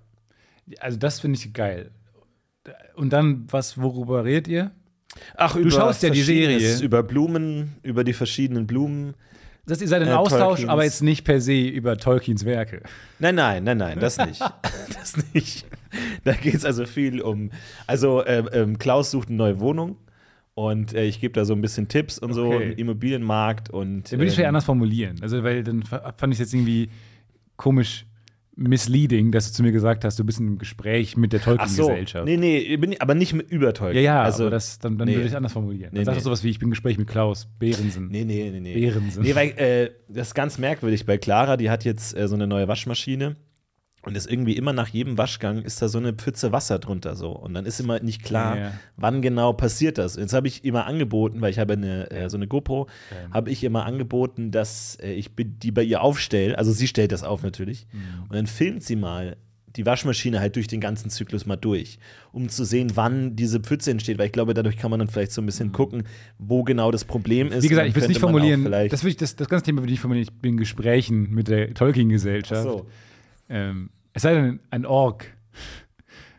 Also 0.80 0.98
das 0.98 1.20
finde 1.20 1.40
ich 1.40 1.52
geil. 1.54 1.92
Und 2.96 3.12
dann, 3.14 3.48
was, 3.50 3.78
worüber 3.82 4.24
redet 4.26 4.48
ihr? 4.48 4.72
Ach, 5.36 5.56
Du 5.56 5.72
schaust 5.72 6.04
ja 6.04 6.10
die 6.12 6.22
Serie. 6.22 6.78
Über 6.82 7.02
Blumen, 7.02 7.76
über 7.82 8.04
die 8.04 8.14
verschiedenen 8.14 8.68
Blumen. 8.68 9.16
Das, 9.66 9.82
ihr 9.82 9.88
seid 9.88 10.02
im 10.04 10.10
Äh, 10.10 10.12
Austausch, 10.14 10.40
Tolkiens. 10.42 10.70
aber 10.70 10.84
jetzt 10.84 11.02
nicht 11.02 11.24
per 11.24 11.42
se 11.42 11.62
über 11.68 11.98
Tolkiens 11.98 12.46
Werke. 12.46 12.84
Nein, 13.20 13.36
nein, 13.36 13.64
nein, 13.64 13.78
nein, 13.78 14.00
das 14.00 14.18
nicht. 14.18 14.42
das 15.00 15.16
nicht. 15.34 15.66
Da 16.24 16.34
geht 16.34 16.56
es 16.56 16.66
also 16.66 16.86
viel 16.86 17.22
um. 17.22 17.52
Also, 17.88 18.26
ähm, 18.26 18.50
ähm, 18.54 18.78
Klaus 18.78 19.12
sucht 19.12 19.30
eine 19.30 19.38
neue 19.38 19.60
Wohnung 19.60 19.98
und 20.54 20.94
äh, 20.94 21.06
ich 21.06 21.20
gebe 21.22 21.34
da 21.34 21.46
so 21.46 21.54
ein 21.54 21.62
bisschen 21.62 21.88
Tipps 21.88 22.20
und 22.20 22.34
so 22.34 22.48
Okay. 22.48 22.72
im 22.72 22.78
Immobilienmarkt 22.78 23.70
und. 23.70 24.12
Dann 24.12 24.20
würde 24.20 24.26
ich 24.28 24.34
vielleicht 24.34 24.40
ähm, 24.42 24.48
anders 24.50 24.66
formulieren. 24.66 25.18
Also, 25.22 25.44
weil 25.44 25.64
dann 25.64 25.84
fa- 25.84 26.14
fand 26.18 26.34
ich 26.34 26.40
es 26.40 26.46
jetzt 26.46 26.54
irgendwie 26.54 26.90
komisch 27.56 28.06
misleading, 28.62 29.32
dass 29.32 29.48
du 29.48 29.54
zu 29.54 29.64
mir 29.64 29.72
gesagt 29.72 30.04
hast, 30.04 30.20
du 30.20 30.26
bist 30.26 30.42
im 30.42 30.58
Gespräch 30.58 31.16
mit 31.16 31.32
der 31.32 31.40
Ach 31.40 31.68
so, 31.70 31.84
Tolkien-Gesellschaft. 31.88 32.26
nee, 32.26 32.36
nee, 32.36 32.76
bin, 32.76 33.00
aber 33.00 33.16
nicht 33.16 33.32
mit 33.34 33.50
über 33.50 33.74
Tolkien. 33.74 34.04
Ja, 34.04 34.16
ja, 34.16 34.24
also, 34.24 34.44
aber 34.44 34.52
das, 34.52 34.80
dann, 34.80 34.98
dann 34.98 35.08
nee. 35.08 35.14
würde 35.14 35.26
ich 35.28 35.32
es 35.32 35.36
anders 35.36 35.54
formulieren. 35.54 35.92
Dann 35.94 36.00
Nee, 36.02 36.04
sag 36.04 36.14
doch 36.16 36.20
nee. 36.20 36.24
sowas 36.26 36.44
wie, 36.44 36.50
ich 36.50 36.60
bin 36.60 36.68
im 36.68 36.72
Gespräch 36.72 36.98
mit 36.98 37.08
Klaus 37.08 37.48
Behrensen. 37.58 38.10
Nee, 38.10 38.26
nee, 38.26 38.50
nee, 38.52 38.60
nee. 38.60 38.74
Behrensen. 38.74 39.24
Nee, 39.24 39.34
weil 39.34 39.52
äh, 39.52 39.92
das 40.10 40.28
ist 40.30 40.34
ganz 40.34 40.58
merkwürdig 40.58 41.06
bei 41.06 41.18
Clara, 41.18 41.56
die 41.56 41.70
hat 41.70 41.86
jetzt 41.86 42.14
äh, 42.18 42.28
so 42.28 42.36
eine 42.36 42.48
neue 42.48 42.68
Waschmaschine 42.68 43.38
und 44.10 44.18
ist 44.18 44.30
irgendwie 44.30 44.58
immer 44.58 44.74
nach 44.74 44.90
jedem 44.90 45.18
Waschgang 45.18 45.62
ist 45.62 45.82
da 45.82 45.88
so 45.88 46.00
eine 46.00 46.12
Pfütze 46.14 46.52
Wasser 46.52 46.80
drunter 46.80 47.16
so 47.16 47.32
und 47.32 47.54
dann 47.54 47.66
ist 47.66 47.80
immer 47.80 48.00
nicht 48.02 48.24
klar, 48.24 48.56
Ja, 48.58 48.62
ja. 48.64 48.72
wann 48.98 49.22
genau 49.22 49.54
passiert 49.54 49.98
das. 49.98 50.18
Jetzt 50.18 50.34
habe 50.34 50.48
ich 50.50 50.66
immer 50.66 50.86
angeboten, 50.86 51.40
weil 51.40 51.52
ich 51.52 51.60
habe 51.60 51.74
eine 51.74 52.10
äh, 52.12 52.30
so 52.30 52.36
eine 52.36 52.48
GoPro, 52.48 52.88
habe 53.32 53.50
ich 53.52 53.64
immer 53.64 53.86
angeboten, 53.86 54.52
dass 54.52 54.98
äh, 55.02 55.14
ich 55.14 55.30
die 55.38 55.72
bei 55.72 55.84
ihr 55.84 56.02
aufstelle, 56.02 56.58
also 56.58 56.72
sie 56.74 56.88
stellt 56.88 57.12
das 57.14 57.24
auf 57.24 57.44
natürlich 57.44 57.88
Mhm. 57.94 58.24
und 58.24 58.36
dann 58.36 58.48
filmt 58.48 58.84
sie 58.84 58.96
mal 58.98 59.38
die 59.76 59.86
Waschmaschine 59.86 60.40
halt 60.40 60.56
durch 60.56 60.66
den 60.66 60.82
ganzen 60.82 61.12
Zyklus 61.12 61.46
mal 61.46 61.56
durch, 61.56 62.00
um 62.32 62.50
zu 62.50 62.64
sehen, 62.66 62.94
wann 62.96 63.36
diese 63.36 63.60
Pfütze 63.60 63.92
entsteht, 63.92 64.18
weil 64.18 64.26
ich 64.26 64.32
glaube, 64.32 64.56
dadurch 64.56 64.78
kann 64.78 64.90
man 64.90 65.00
dann 65.00 65.10
vielleicht 65.10 65.32
so 65.32 65.44
ein 65.44 65.46
bisschen 65.46 65.72
gucken, 65.72 66.06
wo 66.40 66.64
genau 66.64 66.90
das 66.90 67.06
Problem 67.06 67.50
ist. 67.50 67.58
Mhm. 67.58 67.62
Wie 67.64 67.68
gesagt, 67.68 67.88
ich 67.88 67.94
würde 67.94 68.06
es 68.06 68.10
nicht 68.10 68.20
formulieren. 68.20 68.64
Das, 68.90 69.04
ich, 69.04 69.16
das, 69.16 69.36
das 69.36 69.48
ganze 69.48 69.66
Thema 69.66 69.78
würde 69.82 69.90
ich 69.90 69.92
nicht 69.98 70.02
formulieren. 70.02 70.28
Ich 70.28 70.42
bin 70.42 70.54
in 70.54 70.58
Gesprächen 70.58 71.30
mit 71.36 71.50
der 71.50 71.72
Tolkien-Gesellschaft. 71.76 72.64
so. 72.64 72.88
Ähm, 73.48 73.92
es 74.20 74.24
sei 74.24 74.34
denn, 74.34 74.60
ein 74.70 74.86
Ork 74.86 75.28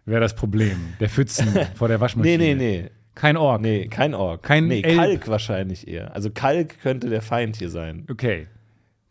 wäre 0.04 0.20
das 0.20 0.34
Problem. 0.34 0.76
Der 1.00 1.08
Pfützen 1.08 1.48
vor 1.74 1.88
der 1.88 1.96
Nee, 1.96 2.00
Waschmaschine. 2.02 2.38
nee, 2.38 2.54
nee. 2.54 2.90
Kein 3.14 3.36
Ork. 3.36 3.60
Nee, 3.62 3.88
kein 3.88 4.14
Ork. 4.14 4.42
Kein 4.42 4.66
nee, 4.68 4.82
Elb. 4.82 4.96
Kalk 4.98 5.28
wahrscheinlich 5.28 5.88
eher. 5.88 6.14
Also 6.14 6.30
Kalk 6.30 6.78
könnte 6.80 7.08
der 7.08 7.22
Feind 7.22 7.56
hier 7.56 7.70
sein. 7.70 8.06
Okay. 8.10 8.46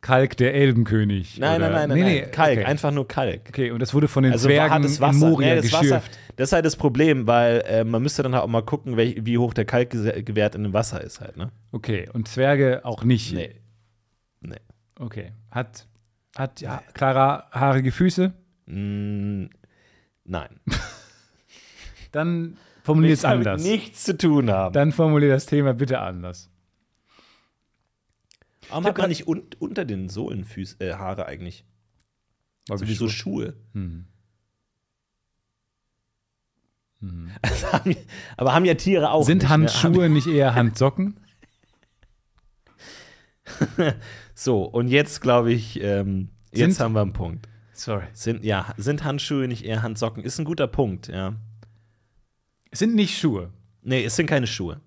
Kalk, 0.01 0.38
der 0.38 0.53
Elbenkönig. 0.53 1.38
Nein, 1.39 1.60
nein, 1.62 1.71
nein, 1.73 1.89
nein, 1.89 1.97
Nee, 1.97 2.03
nee, 2.03 2.21
Kalk, 2.32 2.58
okay. 2.60 2.65
einfach 2.65 2.91
nur 2.91 3.08
Kalk. 3.08 3.41
Okay, 3.49 3.71
und 3.71 3.79
das 3.82 3.93
wurde 3.93 4.08
von 4.08 4.23
den 4.23 4.32
Also 4.32 4.47
Zwergen 4.47 4.84
Wasser. 4.84 5.10
in 5.10 5.17
Moria 5.19 5.55
Nee, 5.55 5.62
das, 5.62 5.73
Wasser 5.73 5.82
geschürft. 5.82 6.19
das 6.38 6.49
ist 6.49 6.53
halt 6.53 6.65
das 6.65 6.75
Problem, 6.77 7.27
weil 7.27 7.63
äh, 7.67 7.84
man 7.84 8.01
müsste 8.01 8.23
dann 8.23 8.34
halt 8.34 8.43
auch 8.43 8.47
mal 8.47 8.62
gucken, 8.62 8.95
welch, 8.97 9.17
wie 9.25 9.38
hoch 9.38 9.53
der 9.53 9.65
Kalkgewert 9.65 10.55
in 10.55 10.63
dem 10.63 10.73
Wasser 10.73 11.01
ist 11.03 11.19
halt, 11.21 11.36
ne? 11.38 11.51
Okay, 11.71 12.08
und 12.13 12.27
Zwerge 12.29 12.82
auch 12.86 13.03
nicht. 13.03 13.34
Nee. 13.34 13.55
Nee. 14.41 14.55
Okay. 14.97 15.34
Hat, 15.51 15.86
hat 16.38 16.62
ja, 16.62 16.82
Clara 16.93 17.47
haarige 17.51 17.91
Füße? 17.91 18.34
Mm, 18.69 19.49
nein. 20.23 20.60
Dann 22.12 22.58
formulier 22.84 23.13
es 23.13 23.25
anders. 23.25 23.62
nichts 23.63 24.03
zu 24.03 24.17
tun 24.17 24.49
haben. 24.49 24.73
Dann 24.73 24.91
formulier 24.91 25.29
das 25.29 25.45
Thema 25.45 25.73
bitte 25.73 25.99
anders. 25.99 26.49
Warum 28.69 28.86
hat 28.86 28.97
man 28.97 29.10
nicht 29.10 29.27
un 29.27 29.43
unter 29.60 29.84
den 29.86 30.10
Sohlen 30.10 30.45
Füß, 30.45 30.77
äh, 30.79 30.93
Haare 30.93 31.25
eigentlich? 31.25 31.65
Weil 32.67 32.77
So 32.77 32.84
wir 32.86 32.89
wie 32.89 32.95
so 32.95 33.10
Schuhe-. 33.10 33.55
Hm. 33.73 34.05
Also 37.41 37.71
haben, 37.71 37.95
aber 38.36 38.53
haben 38.53 38.65
ja 38.65 38.73
Tiere 38.73 39.12
auch. 39.12 39.23
Sind 39.25 39.38
nicht, 39.38 39.43
ne? 39.43 39.49
Handschuhe 39.49 40.10
nicht 40.10 40.27
eher 40.27 40.53
Handsocken? 40.55 41.17
So, 44.36 44.63
und 44.63 44.88
jetzt 44.89 45.19
glaube 45.21 45.51
ich, 45.51 45.82
ähm, 45.82 46.29
jetzt 46.53 46.75
Sind- 46.75 46.79
haben 46.84 46.93
wir 46.93 47.01
einen 47.01 47.12
Punkt. 47.13 47.47
Sorry. 47.80 48.04
Sind, 48.13 48.44
ja, 48.44 48.74
sind 48.78 49.06
Handschuhe 49.06 49.48
nicht 49.48 49.63
eher 49.63 49.82
Handsocken? 49.82 50.22
Ist 50.24 50.38
ein 50.38 50.44
guter 50.46 50.68
Punkt, 50.68 51.08
ja. 51.08 51.36
Es 52.72 52.80
sind 52.80 52.94
nicht 52.94 53.18
Schuhe. 53.18 53.52
Nee, 53.82 54.04
es 54.04 54.18
sind 54.18 54.26
keine 54.28 54.48
Schuhe. 54.48 54.82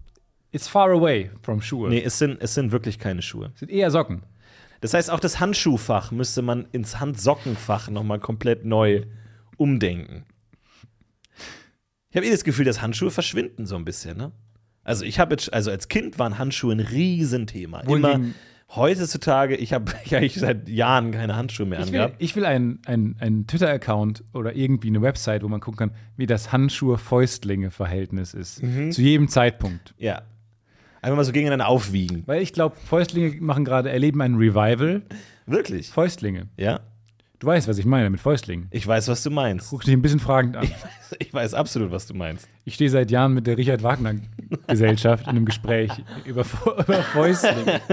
It's 0.51 0.69
far 0.69 0.91
away 0.91 1.31
from 1.43 1.63
Schuhe. 1.63 1.89
Nee, 1.89 2.03
es 2.03 2.19
sind, 2.19 2.43
es 2.43 2.53
sind 2.55 2.71
wirklich 2.71 2.99
keine 2.99 3.23
Schuhe. 3.23 3.51
Es 3.55 3.61
sind 3.61 3.71
eher 3.71 3.91
Socken. 3.91 4.23
Das 4.83 4.93
heißt, 4.93 5.11
auch 5.11 5.21
das 5.21 5.41
Handschuhfach 5.41 6.11
müsste 6.11 6.43
man 6.43 6.67
ins 6.73 7.01
Handsockenfach 7.01 7.89
nochmal 7.89 8.21
komplett 8.21 8.65
neu 8.67 9.07
umdenken. 9.57 10.27
Ich 12.11 12.17
habe 12.17 12.27
eh 12.27 12.31
das 12.31 12.45
Gefühl, 12.45 12.67
dass 12.67 12.83
Handschuhe 12.83 13.11
verschwinden 13.11 13.65
so 13.65 13.77
ein 13.77 13.87
bisschen, 13.87 14.19
ne? 14.19 14.33
Also 14.85 15.05
ich 15.07 15.19
habe 15.19 15.33
jetzt, 15.35 15.51
also 15.53 15.71
als 15.71 15.89
Kind 15.89 16.19
waren 16.19 16.37
Handschuhe 16.39 16.75
ein 16.75 16.81
Riesenthema. 16.81 17.81
Immer 17.81 17.91
Wohingegen- 18.17 18.35
heutzutage, 18.77 19.57
ich 19.57 19.73
habe 19.73 19.93
ja 20.07 20.21
ich 20.23 20.35
seit 20.35 20.69
Jahren 20.69 21.11
keine 21.13 21.37
Handschuhe 21.37 21.67
mehr 21.67 21.81
Ich 21.81 21.93
will, 21.93 22.01
angehabt. 22.01 22.23
ich 22.23 22.37
will 22.37 22.45
einen, 22.45 22.81
einen, 22.87 23.17
einen 23.21 23.47
Twitter-Account 23.47 24.25
oder 24.33 24.55
irgendwie 24.55 24.89
eine 24.89 25.03
Website, 25.03 25.43
wo 25.43 25.49
man 25.49 25.61
gucken 25.61 25.79
kann, 25.79 25.91
wie 26.17 26.27
das 26.27 26.53
Handschuhe-Fäustlinge-Verhältnis 26.53 28.35
ist. 28.35 28.63
Mhm. 28.63 28.93
Zu 28.93 29.03
jedem 29.03 29.29
Zeitpunkt. 29.29 29.95
Ja. 29.99 30.23
Einfach 31.01 31.17
mal 31.17 31.25
so 31.25 31.33
gegeneinander 31.33 31.69
aufwiegen. 31.69 32.23
Weil 32.27 32.43
ich 32.43 32.53
glaube, 32.53 32.77
Fäustlinge 32.77 33.41
machen 33.41 33.65
gerade, 33.65 33.91
erleben 33.91 34.21
ein 34.23 34.37
Revival. 34.37 35.03
Wirklich? 35.47 35.89
Fäustlinge. 35.89 36.49
Ja. 36.57 36.81
Du 37.41 37.49
weißt, 37.49 37.67
was 37.67 37.77
ich 37.79 37.85
meine 37.85 38.09
mit 38.09 38.21
Fäustlingen. 38.21 38.69
Ich 38.71 38.87
weiß, 38.87 39.09
über 39.09 39.31
meinst. 39.31 39.71
Guck 39.71 39.83
dich 39.83 39.93
ein 39.93 40.01
bisschen 40.01 40.21
fragend 40.21 40.57
an. 40.57 40.69
Ich 41.19 41.35
weiß 41.35 41.55
absolut, 41.55 41.91
was 41.91 42.07
du 42.07 42.15
meinst. 42.15 42.49
Ich 42.65 42.75
stehe 42.75 42.89
seit 42.89 43.11
Jahren 43.11 43.35
mit 43.35 43.49
der 43.49 43.59
Richard 43.59 43.83
Wagner 43.83 44.15
Gesellschaft 44.69 45.25
in 45.25 45.31
einem 45.31 45.45
Gespräch 45.45 45.91
über, 46.25 46.47
über 46.65 47.03
Fäustlinge. 47.03 47.81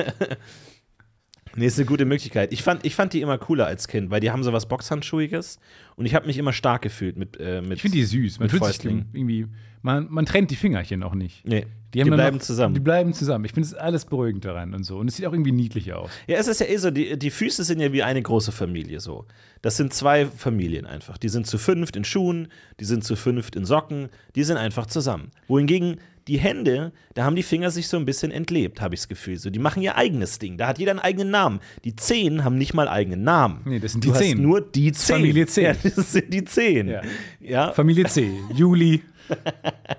Nee, 1.55 1.65
ist 1.65 1.77
eine 1.77 1.85
gute 1.85 2.05
Möglichkeit. 2.05 2.53
Ich 2.53 2.63
fand, 2.63 2.85
ich 2.85 2.95
fand 2.95 3.13
die 3.13 3.21
immer 3.21 3.37
cooler 3.37 3.65
als 3.65 3.87
Kind, 3.87 4.09
weil 4.11 4.19
die 4.19 4.31
haben 4.31 4.43
so 4.43 4.53
was 4.53 4.67
Boxhandschuhiges 4.67 5.59
und 5.95 6.05
ich 6.05 6.15
habe 6.15 6.27
mich 6.27 6.37
immer 6.37 6.53
stark 6.53 6.81
gefühlt 6.81 7.17
mit. 7.17 7.37
Äh, 7.39 7.61
mit 7.61 7.73
Ich 7.73 7.81
finde 7.81 7.97
die 7.97 8.03
süß. 8.03 8.39
Man 8.39 8.45
mit 8.45 8.51
fühlt 8.51 8.63
sich 8.63 8.75
Fäustlingen. 8.75 9.09
irgendwie, 9.13 9.47
man, 9.81 10.07
man 10.09 10.25
trennt 10.25 10.51
die 10.51 10.55
Fingerchen 10.55 11.03
auch 11.03 11.15
nicht. 11.15 11.45
Nee, 11.45 11.65
die, 11.93 11.99
dann 11.99 12.09
bleiben 12.11 12.37
noch, 12.37 12.43
zusammen. 12.43 12.73
Die 12.75 12.79
bleiben 12.79 13.13
zusammen. 13.13 13.45
Ich 13.45 13.53
finde 13.53 13.67
es 13.67 13.73
alles 13.73 14.05
beruhigend 14.05 14.45
daran 14.45 14.73
und 14.73 14.83
so. 14.83 14.97
Und 14.97 15.07
es 15.07 15.15
sieht 15.15 15.25
auch 15.25 15.33
irgendwie 15.33 15.51
niedlicher 15.51 15.99
aus. 15.99 16.11
Ja, 16.27 16.37
es 16.37 16.47
ist 16.47 16.59
ja 16.59 16.67
eh 16.67 16.77
so, 16.77 16.91
die, 16.91 17.17
die 17.17 17.29
Füße 17.31 17.63
sind 17.63 17.79
ja 17.79 17.91
wie 17.91 18.03
eine 18.03 18.21
große 18.21 18.51
Familie 18.51 18.99
so. 18.99 19.25
Das 19.61 19.77
sind 19.77 19.93
zwei 19.93 20.25
Familien 20.25 20.85
einfach. 20.85 21.17
Die 21.17 21.29
sind 21.29 21.47
zu 21.47 21.57
fünft 21.57 21.95
in 21.95 22.03
Schuhen, 22.03 22.49
die 22.79 22.85
sind 22.85 23.03
zu 23.03 23.15
fünft 23.15 23.55
in 23.55 23.65
Socken, 23.65 24.09
die 24.35 24.43
sind 24.43 24.57
einfach 24.57 24.85
zusammen. 24.85 25.31
Wohingegen 25.47 25.97
die 26.27 26.37
Hände, 26.37 26.91
da 27.15 27.23
haben 27.23 27.35
die 27.35 27.43
Finger 27.43 27.71
sich 27.71 27.87
so 27.87 27.97
ein 27.97 28.05
bisschen 28.05 28.31
entlebt, 28.31 28.81
habe 28.81 28.93
ich 28.95 29.01
das 29.01 29.07
Gefühl. 29.07 29.37
So, 29.37 29.49
die 29.49 29.59
machen 29.59 29.81
ihr 29.81 29.95
eigenes 29.95 30.37
Ding. 30.39 30.57
Da 30.57 30.67
hat 30.67 30.77
jeder 30.79 30.91
einen 30.91 30.99
eigenen 30.99 31.31
Namen. 31.31 31.59
Die 31.85 31.95
Zehen 31.95 32.43
haben 32.43 32.57
nicht 32.57 32.73
mal 32.73 32.87
eigenen 32.87 33.23
Namen. 33.23 33.61
Nee, 33.65 33.79
das 33.79 33.93
sind 33.93 34.03
du 34.05 34.11
die 34.11 34.17
Zehen. 34.17 34.41
nur 34.41 34.61
die 34.61 34.91
Zehen. 34.91 35.15
Familie 35.17 35.47
Zehn. 35.47 35.63
Ja, 35.65 35.73
das 35.95 36.11
sind 36.11 36.33
die 36.33 36.43
Zehen. 36.43 36.87
Ja. 36.87 37.01
Ja. 37.39 37.71
Familie 37.73 38.05
C, 38.05 38.31
Juli 38.53 39.01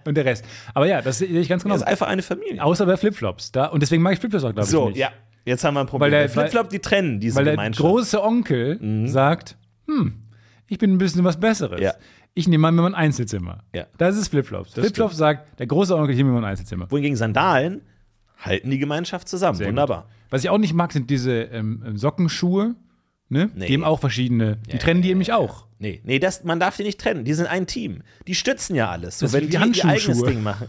und 0.04 0.16
der 0.16 0.24
Rest. 0.24 0.44
Aber 0.74 0.86
ja, 0.86 1.02
das 1.02 1.18
sehe 1.18 1.28
ich 1.28 1.48
ganz 1.48 1.62
genau. 1.62 1.74
Das 1.74 1.82
ist 1.82 1.88
einfach 1.88 2.06
eine 2.08 2.22
Familie. 2.22 2.62
Außer 2.62 2.86
bei 2.86 2.96
Flipflops. 2.96 3.52
Da, 3.52 3.66
und 3.66 3.80
deswegen 3.82 4.02
mag 4.02 4.12
ich 4.14 4.18
Flipflops 4.20 4.44
auch, 4.44 4.52
glaube 4.52 4.66
ich, 4.66 4.70
So, 4.70 4.88
nicht. 4.88 4.98
ja. 4.98 5.10
Jetzt 5.44 5.64
haben 5.64 5.74
wir 5.74 5.80
ein 5.80 5.86
Problem. 5.86 6.12
Weil 6.12 6.26
der- 6.26 6.36
Weil 6.36 6.48
Flipflop, 6.48 6.68
die 6.68 6.80
trennen 6.80 7.18
diese 7.18 7.36
Weil 7.36 7.44
der 7.44 7.54
Gemeinschaft. 7.54 7.82
Mhm. 7.84 7.90
große 7.90 8.22
Onkel 8.22 9.06
sagt, 9.08 9.56
hm, 9.86 10.14
ich 10.68 10.78
bin 10.78 10.92
ein 10.92 10.98
bisschen 10.98 11.24
was 11.24 11.40
Besseres. 11.40 11.80
Ja. 11.80 11.94
Ich 12.34 12.48
nehme 12.48 12.62
mal 12.62 12.72
mir 12.72 12.86
ein 12.86 12.94
Einzelzimmer. 12.94 13.64
Ja. 13.74 13.86
Das 13.98 14.16
ist 14.16 14.28
Flipflops. 14.28 14.74
Flipflops 14.74 15.16
sagt, 15.16 15.58
der 15.58 15.66
große 15.66 15.94
Onkel, 15.96 16.10
ich 16.12 16.16
nehme 16.16 16.30
mir 16.30 16.38
ein 16.38 16.44
Einzelzimmer. 16.44 16.90
Wohingegen 16.90 17.16
Sandalen 17.16 17.82
halten 18.38 18.70
die 18.70 18.78
Gemeinschaft 18.78 19.28
zusammen. 19.28 19.58
Sehr 19.58 19.66
gut. 19.66 19.72
Wunderbar. 19.72 20.08
Was 20.30 20.44
ich 20.44 20.50
auch 20.50 20.58
nicht 20.58 20.72
mag, 20.72 20.92
sind 20.92 21.10
diese 21.10 21.32
ähm, 21.32 21.96
Sockenschuhe. 21.96 22.76
Ne? 23.28 23.50
Nee. 23.54 23.66
Die 23.66 23.74
haben 23.74 23.84
auch 23.84 24.00
verschiedene. 24.00 24.58
Die 24.72 24.78
trennen 24.78 25.02
die 25.02 25.08
nämlich 25.08 25.32
auch. 25.32 25.66
Nee, 25.78 26.00
nee 26.04 26.18
das, 26.18 26.44
man 26.44 26.60
darf 26.60 26.76
die 26.76 26.82
nicht 26.82 27.00
trennen. 27.00 27.24
Die 27.24 27.34
sind 27.34 27.46
ein 27.46 27.66
Team. 27.66 28.02
Die 28.26 28.34
stützen 28.34 28.74
ja 28.74 28.90
alles. 28.90 29.18
So, 29.18 29.26
Das 29.26 29.32
wenn 29.32 29.48
die 29.48 29.54
ihr 29.54 29.60
eigenes. 29.84 30.22
Ding 30.22 30.42
machen. 30.42 30.68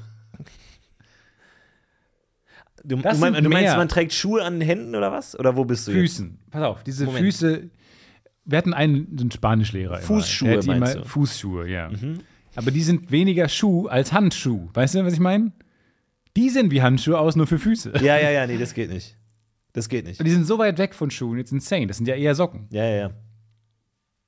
Du, 2.84 2.96
du, 2.96 3.02
Das 3.02 3.20
mein, 3.20 3.36
sind 3.36 3.44
du 3.44 3.50
meinst, 3.50 3.76
man 3.78 3.90
trägt 3.90 4.14
Schuhe 4.14 4.44
an 4.44 4.60
den 4.60 4.68
Händen 4.68 4.96
oder 4.96 5.12
was? 5.12 5.38
Oder 5.38 5.56
wo 5.56 5.66
bist 5.66 5.88
du 5.88 5.92
jetzt? 5.92 6.00
Füßen. 6.00 6.40
Pass 6.50 6.64
auf, 6.64 6.84
diese 6.84 7.06
Moment. 7.06 7.26
Füße. 7.26 7.70
Wir 8.46 8.58
hatten 8.58 8.74
einen, 8.74 9.18
einen 9.20 9.32
Spanischlehrer. 9.32 9.98
immer. 9.98 10.06
Fußschuhe 10.06 10.60
die 10.60 10.68
meinst 10.68 10.94
immer- 10.94 10.94
du? 10.94 11.00
Mhm. 11.00 11.06
Fußschuhe, 11.06 11.68
ja. 11.70 11.90
Aber 12.56 12.72
die 12.72 12.82
sind 12.82 13.12
weniger 13.12 13.48
Schuh 13.48 13.88
als 13.88 14.12
Handschuh. 14.12 14.68
Weißt 14.74 14.96
du, 14.96 15.06
was 15.06 15.14
ich 15.14 15.20
meine? 15.20 15.52
Die 16.36 16.50
sehen 16.50 16.72
wie 16.72 16.82
Handschuhe 16.82 17.20
aus, 17.20 17.36
nur 17.36 17.48
für 17.48 17.60
Füße. 17.60 17.94
Ja, 18.02 18.18
ja, 18.18 18.30
ja, 18.32 18.48
nee, 18.48 18.58
das 18.58 18.74
geht 18.74 18.90
nicht. 18.90 19.18
Das 19.74 19.88
geht 19.90 20.06
nicht. 20.06 20.20
Und 20.20 20.26
die 20.26 20.32
sind 20.32 20.46
so 20.46 20.58
weit 20.60 20.78
weg 20.78 20.94
von 20.96 21.12
Schuhen, 21.12 21.38
jetzt 21.38 21.52
insane. 21.52 21.88
Das 21.88 21.98
sind 21.98 22.08
ja 22.08 22.16
eher 22.16 22.36
Socken. 22.36 22.68
Ja, 22.72 22.84
ja, 22.86 22.96
ja. 22.96 23.12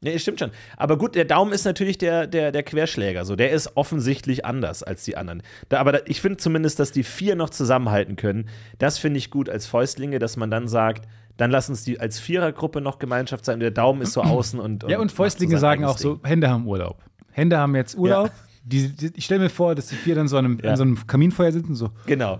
Nee, 0.01 0.19
stimmt 0.19 0.39
schon. 0.39 0.51
Aber 0.75 0.97
gut, 0.97 1.15
der 1.15 1.23
Daumen 1.23 1.53
ist 1.53 1.63
natürlich 1.63 1.97
der, 1.97 2.27
der, 2.27 2.51
der 2.51 2.63
Querschläger. 2.63 3.23
So. 3.23 3.37
Der 3.37 3.51
ist 3.51 3.77
offensichtlich 3.77 4.45
anders 4.45 4.83
als 4.83 5.05
die 5.05 5.15
anderen. 5.15 5.41
Da, 5.69 5.79
aber 5.79 5.93
da, 5.93 5.99
ich 6.05 6.19
finde 6.19 6.37
zumindest, 6.37 6.77
dass 6.79 6.91
die 6.91 7.03
vier 7.03 7.35
noch 7.35 7.49
zusammenhalten 7.49 8.17
können. 8.17 8.49
Das 8.79 8.97
finde 8.99 9.17
ich 9.17 9.31
gut 9.31 9.47
als 9.49 9.65
Fäustlinge, 9.65 10.19
dass 10.19 10.35
man 10.35 10.51
dann 10.51 10.67
sagt, 10.67 11.07
dann 11.37 11.51
lass 11.51 11.69
uns 11.69 11.83
die 11.83 11.99
als 11.99 12.19
Vierergruppe 12.19 12.81
noch 12.81 12.99
Gemeinschaft 12.99 13.45
sein. 13.45 13.59
Der 13.59 13.71
Daumen 13.71 14.01
ist 14.01 14.13
so 14.13 14.21
außen 14.21 14.59
und. 14.59 14.83
Ja, 14.89 14.99
und 14.99 15.11
Fäustlinge 15.11 15.55
so 15.55 15.61
sagen 15.61 15.83
auch 15.85 15.89
eigenes 15.91 16.01
so: 16.01 16.15
Ding. 16.15 16.25
Hände 16.27 16.49
haben 16.49 16.67
Urlaub. 16.67 17.03
Hände 17.31 17.57
haben 17.57 17.75
jetzt 17.75 17.97
Urlaub. 17.97 18.31
Die, 18.63 18.89
die, 18.89 19.11
ich 19.15 19.25
stelle 19.25 19.41
mir 19.41 19.49
vor, 19.49 19.75
dass 19.75 19.87
die 19.87 19.95
vier 19.95 20.15
dann 20.15 20.27
so 20.27 20.37
an 20.37 20.45
einem, 20.45 20.59
Ja. 20.63 20.71
an 20.71 20.77
so 20.77 20.83
einem 20.83 21.07
Kaminfeuer 21.07 21.51
sitzen, 21.51 21.75
so. 21.75 21.89
Genau. 22.05 22.39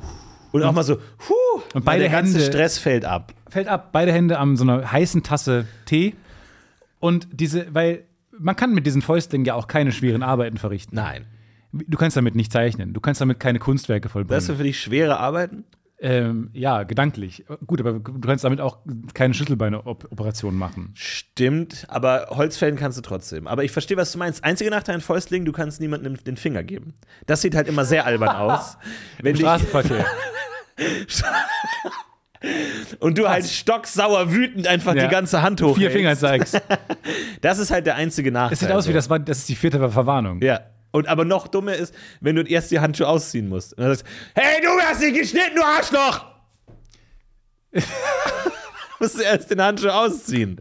Und 0.52 0.62
auch 0.64 0.72
mal 0.72 0.84
so, 0.84 0.96
huh, 1.28 1.62
Und 1.74 1.84
beide 1.84 2.04
der 2.04 2.12
ganze 2.12 2.34
Hände- 2.38 2.46
Stress 2.46 2.78
fällt 2.78 3.04
ab. 3.06 3.34
fällt 3.50 3.68
ab, 3.68 3.90
beide 3.92 4.14
Hände 4.14 4.38
an 4.38 4.56
so 4.56 4.64
einer 4.64 4.92
heißen 4.92 5.24
Tasse 5.24 5.66
Tee. 5.86 6.16
Und 7.00 7.28
diese, 7.32 7.74
weil 7.74 8.04
man 8.40 8.56
kann 8.56 8.74
mit 8.74 8.86
diesen 8.86 9.02
Fäustlingen 9.02 9.46
ja 9.46 9.56
auch 9.56 9.68
keine 9.68 9.92
schweren 9.92 10.24
Arbeiten 10.24 10.58
verrichten. 10.58 10.96
Nein. 10.96 11.26
Du 11.72 11.98
kannst 11.98 12.16
damit 12.16 12.36
nicht 12.36 12.52
zeichnen. 12.52 12.94
Du 12.94 13.02
kannst 13.02 13.20
damit 13.20 13.40
keine 13.40 13.58
Kunstwerke 13.60 14.08
vollbringen. 14.10 14.38
Das 14.38 14.48
ist 14.48 14.56
für 14.56 14.64
dich 14.64 14.80
schwere 14.80 15.20
Arbeiten? 15.20 15.64
Ähm, 16.00 16.50
ja, 16.54 16.84
gedanklich. 16.84 17.46
Gut, 17.66 17.80
aber 17.80 17.94
du 17.94 18.20
kannst 18.20 18.44
damit 18.44 18.60
auch 18.60 18.80
keine 19.14 19.34
Schlüsselbeine-Operation 19.34 20.56
machen. 20.56 20.92
Stimmt, 20.96 21.86
aber 21.88 22.28
Holzfällen 22.32 22.76
kannst 22.76 22.98
du 22.98 23.02
trotzdem. 23.02 23.48
Aber 23.48 23.64
ich 23.64 23.72
verstehe, 23.72 23.96
was 23.96 24.12
du 24.12 24.18
meinst. 24.18 24.44
Einziger 24.44 24.70
Nachteil 24.70 24.96
an 24.96 25.02
Fäustlingen, 25.02 25.46
du 25.46 25.54
kannst 25.54 25.80
niemandem 25.80 26.22
den 26.24 26.36
Finger 26.36 26.64
geben. 26.64 26.96
Das 27.26 27.42
sieht 27.42 27.56
halt 27.56 27.68
immer 27.68 27.86
sehr 27.86 28.06
albern 28.06 28.36
aus. 28.36 28.78
Im 29.24 29.36
Straßenverkehr. 29.36 30.06
und 33.00 33.18
du 33.18 33.30
halt 33.30 33.46
stocksauer 33.46 34.32
wütend 34.32 34.68
einfach 34.68 34.96
Ja. 34.96 35.04
die 35.04 35.10
ganze 35.12 35.42
Hand 35.42 35.62
hoch. 35.62 35.76
Vier 35.78 35.92
Finger 35.92 36.16
zeigst. 36.18 36.62
Das 37.42 37.60
ist 37.60 37.72
halt 37.72 37.86
der 37.86 37.96
einzige 37.96 38.32
Nachteil. 38.32 38.54
Es 38.54 38.60
sieht 38.62 38.72
aus 38.72 38.88
wie 38.88 38.94
das 38.94 39.10
war, 39.10 39.20
das 39.20 39.40
ist 39.40 39.50
die 39.50 39.56
vierte 39.56 39.90
Verwarnung. 39.90 40.42
Ja. 40.42 40.62
Und 40.94 41.08
aber 41.08 41.26
noch 41.26 41.48
dummer 41.50 41.74
ist, 41.76 41.94
wenn 42.22 42.36
du 42.38 42.44
erst 42.44 42.72
die 42.72 42.80
Handschuhe 42.80 43.08
ausziehen 43.08 43.50
musst. 43.50 43.74
Und 43.78 43.84
dann 43.84 43.96
sagst, 43.96 44.06
hey, 44.36 44.62
du 44.62 44.70
hast 44.82 45.02
dich 45.02 45.14
geschnitten, 45.14 45.56
du 45.56 45.64
Arschloch! 45.64 46.26
musst 49.00 49.18
du 49.18 49.24
erst 49.24 49.52
den 49.52 49.62
Handschuh 49.62 49.90
ausziehen. 49.90 50.58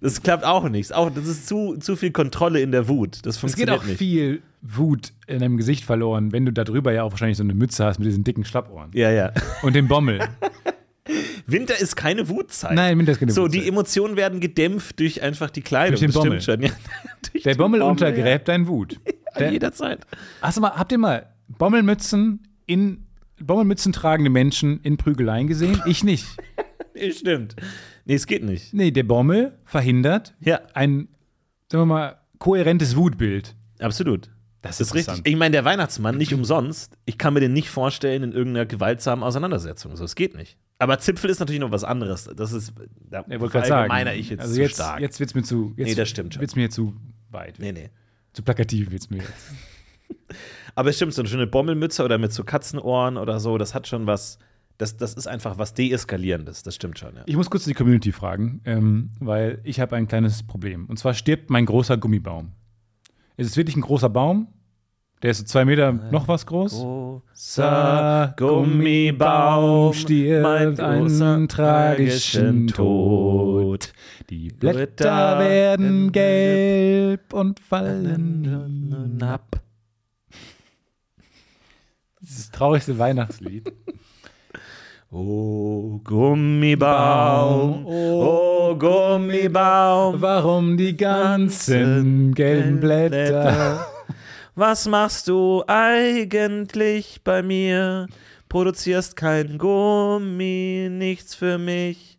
Das 0.00 0.22
klappt 0.22 0.44
auch 0.44 0.68
nicht. 0.68 0.92
Auch, 0.94 1.10
das 1.10 1.26
ist 1.26 1.46
zu, 1.48 1.76
zu 1.78 1.96
viel 1.96 2.10
Kontrolle 2.10 2.60
in 2.60 2.72
der 2.72 2.88
Wut. 2.88 3.18
Das 3.24 3.36
Es 3.36 3.40
geht 3.56 3.68
funktioniert 3.68 3.78
auch 3.80 3.84
nicht. 3.84 3.98
viel 3.98 4.42
Wut 4.62 5.12
in 5.26 5.38
deinem 5.40 5.56
Gesicht 5.56 5.84
verloren, 5.84 6.32
wenn 6.32 6.44
du 6.46 6.52
da 6.52 6.64
drüber 6.64 6.92
ja 6.92 7.02
auch 7.02 7.12
wahrscheinlich 7.12 7.36
so 7.38 7.42
eine 7.42 7.54
Mütze 7.54 7.84
hast 7.84 7.98
mit 7.98 8.06
diesen 8.06 8.24
dicken 8.24 8.44
Schlappohren. 8.44 8.90
Ja, 8.94 9.10
ja. 9.10 9.32
Und 9.62 9.74
dem 9.74 9.88
Bommel. 9.88 10.20
Winter 11.46 11.78
ist 11.80 11.96
keine 11.96 12.28
Wutzeit. 12.28 12.74
Nein, 12.74 12.98
Winter 12.98 13.12
ist 13.12 13.18
keine 13.18 13.32
So, 13.32 13.44
Wutzeit. 13.44 13.62
die 13.62 13.68
Emotionen 13.68 14.16
werden 14.16 14.40
gedämpft 14.40 15.00
durch 15.00 15.22
einfach 15.22 15.50
die 15.50 15.62
Kleidung. 15.62 15.98
Durch 15.98 16.00
den 16.00 16.12
Bommel. 16.12 16.40
stimmt 16.40 16.60
schon. 16.62 16.68
Ja. 16.70 16.74
Durch 17.32 17.42
Der 17.44 17.54
Bommel 17.56 17.80
ja. 17.80 17.86
untergräbt 17.86 18.46
dein 18.48 18.68
Wut. 18.68 19.00
Der, 19.38 19.52
jeder 19.52 19.72
Zeit. 19.72 20.06
hast 20.42 20.56
du 20.56 20.60
mal, 20.62 20.72
habt 20.72 20.92
ihr 20.92 20.98
mal 20.98 21.26
Bommelmützen 21.48 22.46
in 22.66 23.06
Bommelmützen 23.40 23.92
tragende 23.92 24.30
Menschen 24.30 24.80
in 24.82 24.96
Prügeleien 24.96 25.46
gesehen? 25.46 25.80
Ich 25.86 26.04
nicht. 26.04 26.26
Nee, 26.92 27.12
stimmt. 27.12 27.54
Nee, 28.04 28.14
es 28.14 28.26
geht 28.26 28.42
nicht. 28.42 28.74
Nee, 28.74 28.90
der 28.90 29.04
Bommel 29.04 29.56
verhindert 29.64 30.34
Ja, 30.40 30.60
ein, 30.74 31.08
sagen 31.70 31.82
wir 31.82 31.86
mal, 31.86 32.18
kohärentes 32.38 32.96
Wutbild. 32.96 33.54
absolut. 33.78 34.28
Das 34.60 34.76
Das 34.78 34.88
ist 34.88 34.94
richtig. 34.94 35.20
Ich 35.24 35.36
meine, 35.36 35.52
der 35.52 35.64
Weihnachtsmann, 35.64 36.18
nicht 36.18 36.34
umsonst, 36.34 36.98
ich 37.06 37.16
kann 37.16 37.32
mir 37.32 37.40
den 37.40 37.54
nicht 37.54 37.70
vorstellen 37.70 38.22
in 38.24 38.32
irgendeiner 38.32 38.66
gewaltsamen 38.66 39.22
Auseinandersetzung. 39.22 39.96
So, 39.96 40.04
es 40.04 40.14
geht 40.16 40.36
nicht. 40.36 40.58
Aber 40.78 40.98
Zipfel 40.98 41.30
ist 41.30 41.38
natürlich 41.38 41.60
noch 41.60 41.70
was 41.70 41.84
anderes. 41.84 42.28
Das 42.36 42.52
ist, 42.52 42.74
da 43.08 43.24
Er 43.28 43.38
sagen. 43.38 43.50
verallgemeiner 43.50 44.12
ich 44.14 44.28
jetzt 44.28 44.40
also 44.40 44.54
zu 44.54 44.60
jetzt, 44.60 44.74
stark. 44.74 45.00
jetzt 45.00 45.20
wird's 45.20 45.34
mir 45.34 45.42
zu. 45.44 45.72
Jetzt 45.76 45.88
Nee, 45.88 45.94
das 45.94 46.08
stimmt 46.10 46.34
schon. 46.34 46.40
Wird's 46.42 46.56
mir 46.56 46.68
zu 46.70 46.94
weit. 47.30 47.58
nee, 47.60 47.72
nee. 47.72 47.88
Zu 48.32 48.42
plakativ 48.42 48.90
wird's 48.90 49.10
mir 49.10 49.18
jetzt. 49.18 49.52
Aber 50.74 50.90
es 50.90 50.96
stimmt, 50.96 51.12
so 51.14 51.22
eine 51.22 51.28
schöne 51.28 51.46
Bommelmütze 51.46 52.04
oder 52.04 52.18
mit 52.18 52.32
so 52.32 52.44
Katzenohren 52.44 53.16
oder 53.16 53.40
so, 53.40 53.58
das 53.58 53.74
hat 53.74 53.88
schon 53.88 54.06
was, 54.06 54.38
das, 54.78 54.96
das 54.96 55.14
ist 55.14 55.26
einfach 55.26 55.58
was 55.58 55.74
Deeskalierendes. 55.74 56.62
Das 56.62 56.74
stimmt 56.74 56.98
schon, 56.98 57.16
ja. 57.16 57.22
Ich 57.26 57.36
muss 57.36 57.50
kurz 57.50 57.64
die 57.64 57.74
Community 57.74 58.12
fragen, 58.12 58.60
ähm, 58.64 59.10
weil 59.18 59.60
ich 59.64 59.80
habe 59.80 59.96
ein 59.96 60.08
kleines 60.08 60.42
Problem. 60.42 60.86
Und 60.86 60.98
zwar 60.98 61.14
stirbt 61.14 61.50
mein 61.50 61.66
großer 61.66 61.96
Gummibaum. 61.96 62.52
Es 63.36 63.46
ist 63.46 63.56
wirklich 63.56 63.76
ein 63.76 63.82
großer 63.82 64.08
Baum. 64.08 64.48
Der 65.22 65.32
ist 65.32 65.38
so 65.38 65.44
zwei 65.44 65.66
Meter 65.66 65.92
noch 65.92 66.28
was 66.28 66.46
groß. 66.46 66.72
Großer 66.72 68.34
Gummibaum 68.38 69.92
stirbt 69.92 70.80
einen 70.80 71.46
tragischen 71.46 72.68
Tod. 72.68 73.92
Die 74.30 74.48
Blätter 74.48 75.38
werden 75.38 76.10
gelb 76.10 77.34
und 77.34 77.60
fallen 77.60 79.18
ab. 79.22 79.60
Das 82.20 82.30
ist 82.30 82.38
das 82.38 82.50
traurigste 82.50 82.98
Weihnachtslied. 82.98 83.70
Oh, 85.10 85.98
Gummibaum, 86.04 87.84
oh, 87.84 88.76
Gummibaum, 88.76 90.22
Warum 90.22 90.76
die 90.76 90.96
ganzen 90.96 92.32
gelben 92.32 92.80
Blätter? 92.80 93.86
Was 94.54 94.88
machst 94.88 95.28
du 95.28 95.62
eigentlich 95.66 97.20
bei 97.22 97.42
mir? 97.42 98.08
Produzierst 98.48 99.14
kein 99.16 99.58
Gummi, 99.58 100.88
nichts 100.90 101.36
für 101.36 101.56
mich. 101.56 102.18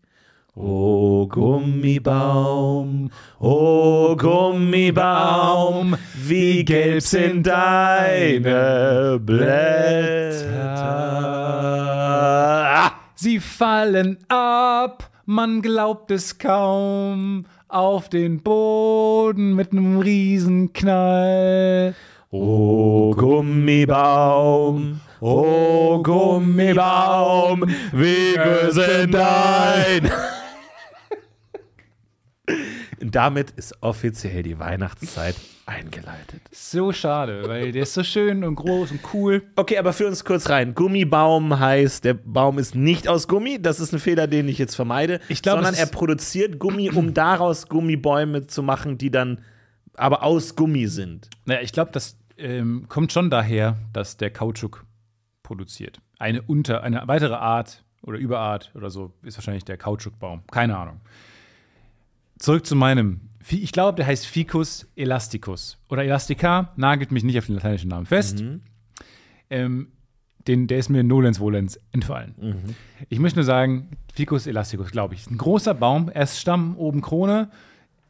Oh 0.55 1.27
Gummibaum, 1.27 3.09
oh 3.39 4.15
Gummibaum, 4.17 5.95
wie 6.15 6.65
gelb 6.65 7.01
sind 7.01 7.47
deine 7.47 9.19
Blätter. 9.21 10.51
Sie 13.15 13.39
fallen 13.39 14.17
ab, 14.27 15.09
man 15.25 15.61
glaubt 15.61 16.11
es 16.11 16.37
kaum, 16.37 17.45
auf 17.69 18.09
den 18.09 18.41
Boden 18.41 19.55
mit 19.55 19.71
einem 19.71 19.99
Riesenknall. 19.99 21.95
Oh 22.33 23.13
Gummibaum, 23.13 25.01
oh 25.19 26.01
Gummibaum, 26.01 27.65
wie 27.91 28.35
gelb 28.35 28.71
sind 28.71 29.13
deine 29.13 30.09
Und 33.01 33.13
damit 33.15 33.51
ist 33.57 33.75
offiziell 33.81 34.43
die 34.43 34.57
Weihnachtszeit 34.57 35.35
eingeleitet. 35.65 36.41
So 36.51 36.93
schade, 36.93 37.49
weil 37.49 37.73
der 37.73 37.83
ist 37.83 37.95
so 37.95 38.03
schön 38.03 38.45
und 38.45 38.55
groß 38.55 38.91
und 38.91 39.01
cool. 39.13 39.43
Okay, 39.57 39.77
aber 39.77 39.91
für 39.91 40.07
uns 40.07 40.23
kurz 40.23 40.47
rein. 40.47 40.73
Gummibaum 40.73 41.59
heißt, 41.59 42.05
der 42.05 42.13
Baum 42.13 42.59
ist 42.59 42.75
nicht 42.75 43.09
aus 43.09 43.27
Gummi. 43.27 43.61
Das 43.61 43.81
ist 43.81 43.91
ein 43.91 43.99
Fehler, 43.99 44.27
den 44.27 44.47
ich 44.47 44.57
jetzt 44.57 44.75
vermeide. 44.75 45.19
Ich 45.27 45.41
glaub, 45.41 45.55
sondern 45.55 45.75
er 45.75 45.87
produziert 45.87 46.59
Gummi, 46.59 46.91
um 46.91 47.13
daraus 47.13 47.67
Gummibäume 47.67 48.47
zu 48.47 48.63
machen, 48.63 48.97
die 48.97 49.11
dann 49.11 49.39
aber 49.95 50.23
aus 50.23 50.55
Gummi 50.55 50.87
sind. 50.87 51.29
Naja, 51.45 51.59
ich 51.61 51.73
glaube, 51.73 51.91
das 51.91 52.20
ähm, 52.41 52.85
kommt 52.89 53.11
schon 53.11 53.29
daher, 53.29 53.77
dass 53.93 54.17
der 54.17 54.31
Kautschuk 54.31 54.85
produziert. 55.43 55.99
Eine 56.19 56.41
unter, 56.41 56.83
eine 56.83 57.07
weitere 57.07 57.35
Art 57.35 57.83
oder 58.01 58.17
Überart 58.17 58.71
oder 58.75 58.89
so 58.89 59.13
ist 59.23 59.37
wahrscheinlich 59.37 59.65
der 59.65 59.77
Kautschukbaum. 59.77 60.43
Keine 60.51 60.77
Ahnung. 60.77 61.01
Zurück 62.39 62.65
zu 62.65 62.75
meinem. 62.75 63.21
Ich 63.47 63.71
glaube, 63.71 63.95
der 63.95 64.07
heißt 64.07 64.25
Ficus 64.25 64.87
elasticus. 64.95 65.77
Oder 65.89 66.03
elastica, 66.03 66.71
nagelt 66.75 67.11
mich 67.11 67.23
nicht 67.23 67.37
auf 67.37 67.45
den 67.47 67.55
lateinischen 67.55 67.89
Namen 67.89 68.05
fest. 68.05 68.43
Ähm, 69.49 69.91
den, 70.47 70.67
der 70.67 70.79
ist 70.79 70.89
mir 70.89 71.03
nolens 71.03 71.39
volens 71.39 71.79
entfallen. 71.91 72.35
Ich 73.09 73.19
möchte 73.19 73.37
nur 73.37 73.43
sagen, 73.43 73.89
Ficus 74.13 74.47
elasticus, 74.47 74.91
glaube 74.91 75.13
ich. 75.15 75.29
Ein 75.29 75.37
großer 75.37 75.73
Baum, 75.73 76.09
erst 76.13 76.39
Stamm, 76.39 76.77
oben 76.77 77.01
Krone. 77.01 77.51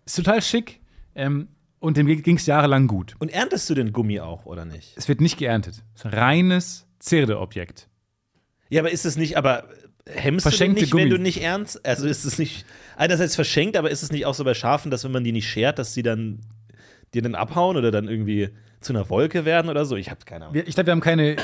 Ist 0.06 0.16
total 0.16 0.42
schick. 0.42 0.80
Ähm, 1.16 1.50
und 1.82 1.98
dem 1.98 2.08
ging 2.08 2.38
es 2.38 2.46
jahrelang 2.46 2.88
gut. 2.88 3.16
Und 3.20 3.28
erntest 3.30 3.70
du 3.70 3.74
den 3.74 3.92
Gummi 3.92 4.22
auch, 4.22 4.46
oder 4.46 4.64
nicht? 4.64 4.94
Es 4.96 5.10
wird 5.10 5.20
nicht 5.20 5.38
geerntet. 5.38 5.84
Es 5.94 6.02
ist 6.02 6.06
ein 6.06 6.14
reines 6.18 6.88
Zirdeobjekt. 7.00 7.90
Ja, 8.70 8.80
aber 8.82 8.92
ist 8.92 9.06
es 9.06 9.18
nicht, 9.18 9.36
aber 9.36 9.66
hemmst 10.08 10.44
Verschenkte 10.44 10.80
du 10.80 10.86
nicht, 10.86 10.94
wenn 10.94 11.10
Gummi. 11.10 11.18
du 11.18 11.22
nicht 11.22 11.42
ernst? 11.44 11.86
Also 11.86 12.08
ist 12.08 12.24
es 12.24 12.40
nicht, 12.40 12.66
einerseits 12.96 13.36
verschenkt, 13.36 13.76
aber 13.76 13.92
ist 13.92 14.02
es 14.04 14.12
nicht 14.12 14.26
auch 14.26 14.34
so 14.34 14.44
bei 14.46 14.54
Schafen, 14.54 14.90
dass 14.92 15.04
wenn 15.04 15.12
man 15.12 15.24
die 15.26 15.34
nicht 15.34 15.50
schert, 15.50 15.78
dass 15.80 15.94
sie 15.94 16.04
dann 16.04 16.40
dir 17.14 17.22
dann 17.22 17.36
abhauen 17.36 17.76
oder 17.76 17.92
dann 17.92 18.08
irgendwie 18.08 18.50
zu 18.80 18.94
einer 18.94 19.10
Wolke 19.10 19.44
werden 19.44 19.70
oder 19.70 19.84
so? 19.86 19.98
Ich 19.98 20.10
habe 20.10 20.22
keine 20.26 20.46
Ahnung. 20.46 20.54
Wir- 20.56 20.68
Ich 20.68 20.76
glaube, 20.76 20.88
wir 20.88 20.92
haben 20.94 21.02
keine, 21.02 21.36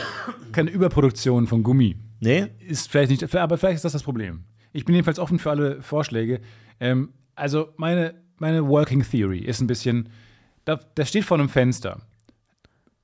keine 0.53 0.69
Überproduktion 0.71 1.47
von 1.47 1.63
Gummi. 1.63 1.97
Nee? 2.19 2.47
Ist 2.65 2.89
vielleicht 2.89 3.11
nicht, 3.11 3.35
aber 3.35 3.57
vielleicht 3.57 3.75
ist 3.75 3.85
das 3.85 3.93
das 3.93 4.03
Problem. 4.03 4.43
Ich 4.71 4.85
bin 4.85 4.95
jedenfalls 4.95 5.19
offen 5.19 5.39
für 5.39 5.49
alle 5.49 5.81
Vorschläge. 5.81 6.39
Ähm, 6.79 7.09
also 7.35 7.73
meine, 7.77 8.15
meine 8.37 8.67
Working 8.67 9.03
Theory 9.03 9.39
ist 9.39 9.59
ein 9.61 9.67
bisschen, 9.67 10.09
da, 10.67 10.75
der 10.75 11.05
steht 11.05 11.23
vor 11.23 11.39
einem 11.39 11.49
Fenster 11.49 12.01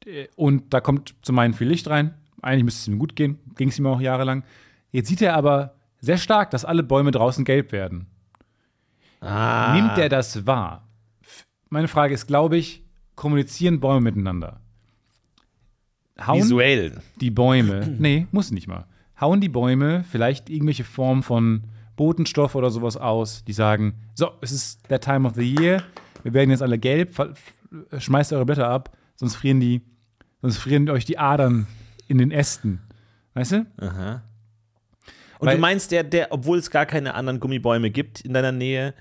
Äh, 0.05 0.27
und 0.35 0.73
da 0.73 0.81
kommt 0.81 1.15
zum 1.21 1.39
einen 1.39 1.53
viel 1.53 1.67
Licht 1.67 1.89
rein. 1.89 2.13
Eigentlich 2.41 2.65
müsste 2.65 2.81
es 2.81 2.87
ihm 2.89 2.99
gut 2.99 3.15
gehen, 3.15 3.39
ging 3.55 3.69
es 3.69 3.79
ihm 3.79 3.87
auch 3.87 4.01
jahrelang. 4.01 4.43
Jetzt 4.91 5.07
sieht 5.07 5.21
er 5.21 5.35
aber 5.35 5.75
sehr 6.01 6.17
stark, 6.17 6.51
dass 6.51 6.65
alle 6.65 6.83
Bäume 6.83 7.11
draußen 7.11 7.45
gelb 7.45 7.71
werden. 7.71 8.07
Ah. 9.21 9.73
Nimmt 9.73 9.97
er 9.97 10.09
das 10.09 10.45
wahr? 10.45 10.85
Meine 11.69 11.87
Frage 11.87 12.13
ist, 12.13 12.27
glaube 12.27 12.57
ich, 12.57 12.83
kommunizieren 13.15 13.79
Bäume 13.79 14.01
miteinander? 14.01 14.59
Hauen 16.19 16.39
Visuell. 16.39 17.01
die 17.21 17.31
Bäume, 17.31 17.87
nee, 17.97 18.27
muss 18.31 18.51
nicht 18.51 18.67
mal, 18.67 18.85
hauen 19.19 19.39
die 19.39 19.49
Bäume 19.49 20.03
vielleicht 20.03 20.49
irgendwelche 20.49 20.83
Form 20.83 21.23
von 21.23 21.63
Botenstoff 21.95 22.55
oder 22.55 22.69
sowas 22.69 22.97
aus, 22.97 23.45
die 23.45 23.53
sagen, 23.53 23.93
so, 24.13 24.31
es 24.41 24.51
ist 24.51 24.89
der 24.89 24.99
Time 24.99 25.27
of 25.27 25.35
the 25.35 25.55
Year, 25.55 25.81
wir 26.23 26.33
werden 26.33 26.49
jetzt 26.49 26.61
alle 26.63 26.79
gelb, 26.79 27.15
schmeißt 27.97 28.33
eure 28.33 28.45
Blätter 28.45 28.67
ab, 28.67 28.95
sonst 29.15 29.35
frieren 29.35 29.59
die, 29.59 29.81
sonst 30.41 30.57
frieren 30.57 30.89
euch 30.89 31.05
die 31.05 31.17
Adern 31.17 31.67
in 32.07 32.17
den 32.17 32.31
Ästen. 32.31 32.81
Weißt 33.33 33.51
du? 33.53 33.65
Und 35.39 35.47
Weil- 35.47 35.55
du 35.55 35.61
meinst, 35.61 35.91
der, 35.91 36.03
der, 36.03 36.31
obwohl 36.31 36.57
es 36.57 36.69
gar 36.71 36.85
keine 36.85 37.13
anderen 37.15 37.39
Gummibäume 37.39 37.89
gibt 37.91 38.21
in 38.21 38.33
deiner 38.33 38.51
Nähe, 38.51 38.93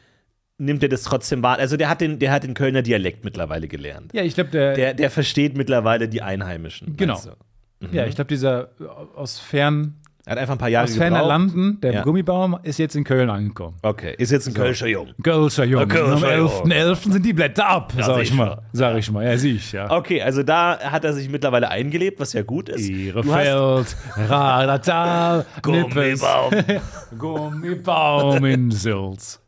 nimmt 0.58 0.82
er 0.82 0.88
das 0.88 1.02
trotzdem 1.02 1.42
wahr? 1.42 1.58
Also 1.58 1.76
der 1.76 1.88
hat 1.88 2.00
den, 2.00 2.18
der 2.18 2.32
hat 2.32 2.42
den 2.44 2.54
Kölner 2.54 2.82
Dialekt 2.82 3.24
mittlerweile 3.24 3.68
gelernt. 3.68 4.12
Ja, 4.14 4.22
ich 4.22 4.34
glaube, 4.34 4.50
der, 4.50 4.74
Der, 4.74 4.94
der 4.94 5.10
versteht 5.10 5.56
mittlerweile 5.56 6.08
die 6.08 6.22
Einheimischen. 6.22 6.96
Genau. 6.96 7.20
du? 7.80 7.86
ja, 7.92 8.06
ich 8.06 8.14
glaube, 8.14 8.28
dieser 8.28 8.70
aus 9.16 9.38
fern, 9.40 9.94
Er 10.01 10.01
hat 10.26 10.38
einfach 10.38 10.54
ein 10.54 10.58
paar 10.58 10.68
Jahre 10.68 10.84
aus 10.84 10.94
ferner 10.96 11.16
gebraucht. 11.18 11.28
Landen, 11.28 11.80
der 11.80 11.92
Ja. 11.94 12.02
Gummibaum, 12.02 12.58
ist 12.62 12.78
jetzt 12.78 12.94
in 12.94 13.02
Köln 13.04 13.28
angekommen. 13.28 13.76
Okay, 13.82 14.14
ist 14.18 14.30
jetzt 14.30 14.46
ein 14.46 14.54
Kölscher 14.54 14.86
Jung. 14.86 15.08
Kölscher 15.22 15.64
Junge. 15.64 15.88
Kölscher 15.88 16.28
Am 16.32 16.38
Junge. 16.38 16.74
11.11. 16.74 17.12
sind 17.12 17.26
die 17.26 17.32
Blätter 17.32 17.66
ab, 17.68 17.92
sag 17.96 18.14
seh 18.16 18.22
ich 18.22 18.32
mal. 18.32 18.62
Sag 18.72 18.96
ich 18.98 19.10
mal, 19.10 19.24
ja, 19.24 19.36
sieh 19.36 19.56
ich, 19.56 19.72
ja. 19.72 19.90
Okay, 19.90 20.22
also 20.22 20.42
da 20.44 20.78
hat 20.78 21.04
er 21.04 21.12
sich 21.12 21.28
mittlerweile 21.28 21.68
eingelebt, 21.70 22.20
was 22.20 22.32
ja 22.34 22.42
gut 22.42 22.68
ist. 22.68 22.88
Ihre 22.88 23.22
Du 23.22 23.34
hast- 23.34 23.94
Feld, 23.94 24.30
Radata, 24.30 25.44
Nippes, 25.66 26.20
Gummibaum. 26.20 26.50
Gummibaum 27.18 28.44
in 28.44 28.70
Sülz. 28.70 29.40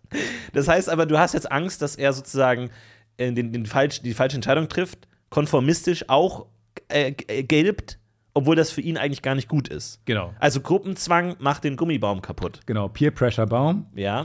Das 0.53 0.69
heißt 0.69 0.89
aber, 0.89 1.07
du 1.07 1.19
hast 1.19 1.35
jetzt 1.35 1.51
Angst, 1.51 1.83
dass 1.83 1.97
er 1.97 2.13
sozusagen 2.13 2.71
äh, 3.17 3.33
den, 3.33 3.53
den 3.53 3.67
falsch, 3.67 4.03
die 4.03 4.15
falsche 4.15 4.37
Entscheidung 4.37 4.69
trifft, 4.69 5.09
konformistisch 5.31 6.09
auch 6.09 6.47
äh, 6.89 7.13
äh, 7.29 7.43
gelbt, 7.43 7.99
obwohl 8.35 8.57
das 8.57 8.71
für 8.71 8.81
ihn 8.81 8.97
eigentlich 8.99 9.23
gar 9.23 9.35
nicht 9.35 9.49
gut 9.49 9.69
ist. 9.69 10.01
Genau, 10.05 10.35
Also 10.41 10.61
Gruppenzwang 10.61 11.37
macht 11.39 11.65
den 11.65 11.77
Gummibaum 11.77 12.21
kaputt. 12.21 12.61
genau, 12.67 12.89
Peer 12.89 13.11
Pressure 13.13 13.47
Baum. 13.47 13.87
Ja. 13.95 14.25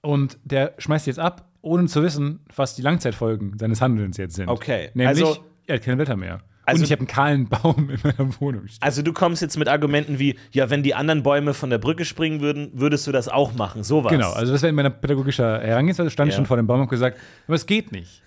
Und 0.00 0.38
der 0.44 0.74
schmeißt 0.78 1.06
jetzt 1.06 1.18
ab, 1.18 1.48
ohne 1.60 1.86
zu 1.86 2.02
wissen, 2.02 2.40
was 2.54 2.74
die 2.76 2.82
Langzeitfolgen 2.82 3.58
seines 3.58 3.80
Handelns 3.80 4.16
jetzt 4.16 4.36
sind. 4.36 4.48
Okay, 4.48 4.90
Nämlich, 4.94 5.08
also- 5.24 5.38
er 5.66 5.76
hat 5.76 5.82
keine 5.82 5.96
Blätter 5.96 6.16
mehr. 6.16 6.40
Also- 6.64 6.80
Und 6.80 6.84
ich 6.84 6.92
habe 6.92 7.00
einen 7.00 7.06
kahlen 7.08 7.48
Baum 7.48 7.88
in 7.90 7.98
meiner 8.02 8.40
Wohnung 8.40 8.66
stehen. 8.66 8.78
Also 8.82 9.00
du 9.02 9.12
kommst 9.14 9.40
jetzt 9.40 9.56
mit 9.56 9.68
Argumenten 9.68 10.18
wie, 10.18 10.38
ja, 10.52 10.68
wenn 10.68 10.82
die 10.82 10.94
anderen 10.94 11.22
Bäume 11.22 11.54
von 11.54 11.70
der 11.70 11.78
Brücke 11.78 12.04
springen 12.04 12.40
würden, 12.42 12.70
würdest 12.74 13.06
du 13.06 13.12
das 13.12 13.28
auch 13.28 13.54
machen. 13.54 13.82
Sowas. 13.84 14.12
Genau, 14.12 14.32
also 14.32 14.52
das 14.52 14.60
wäre 14.62 14.68
in 14.70 14.74
meiner 14.76 14.90
pädagogischer 14.90 15.60
Herangehensweise, 15.62 16.10
stand 16.10 16.28
ich 16.28 16.34
Ja. 16.34 16.36
schon 16.36 16.46
vor 16.46 16.58
dem 16.58 16.66
Baum 16.66 16.80
und 16.82 16.88
gesagt, 16.88 17.16
aber 17.46 17.54
es 17.54 17.64
geht 17.66 17.90
nicht. 17.92 18.22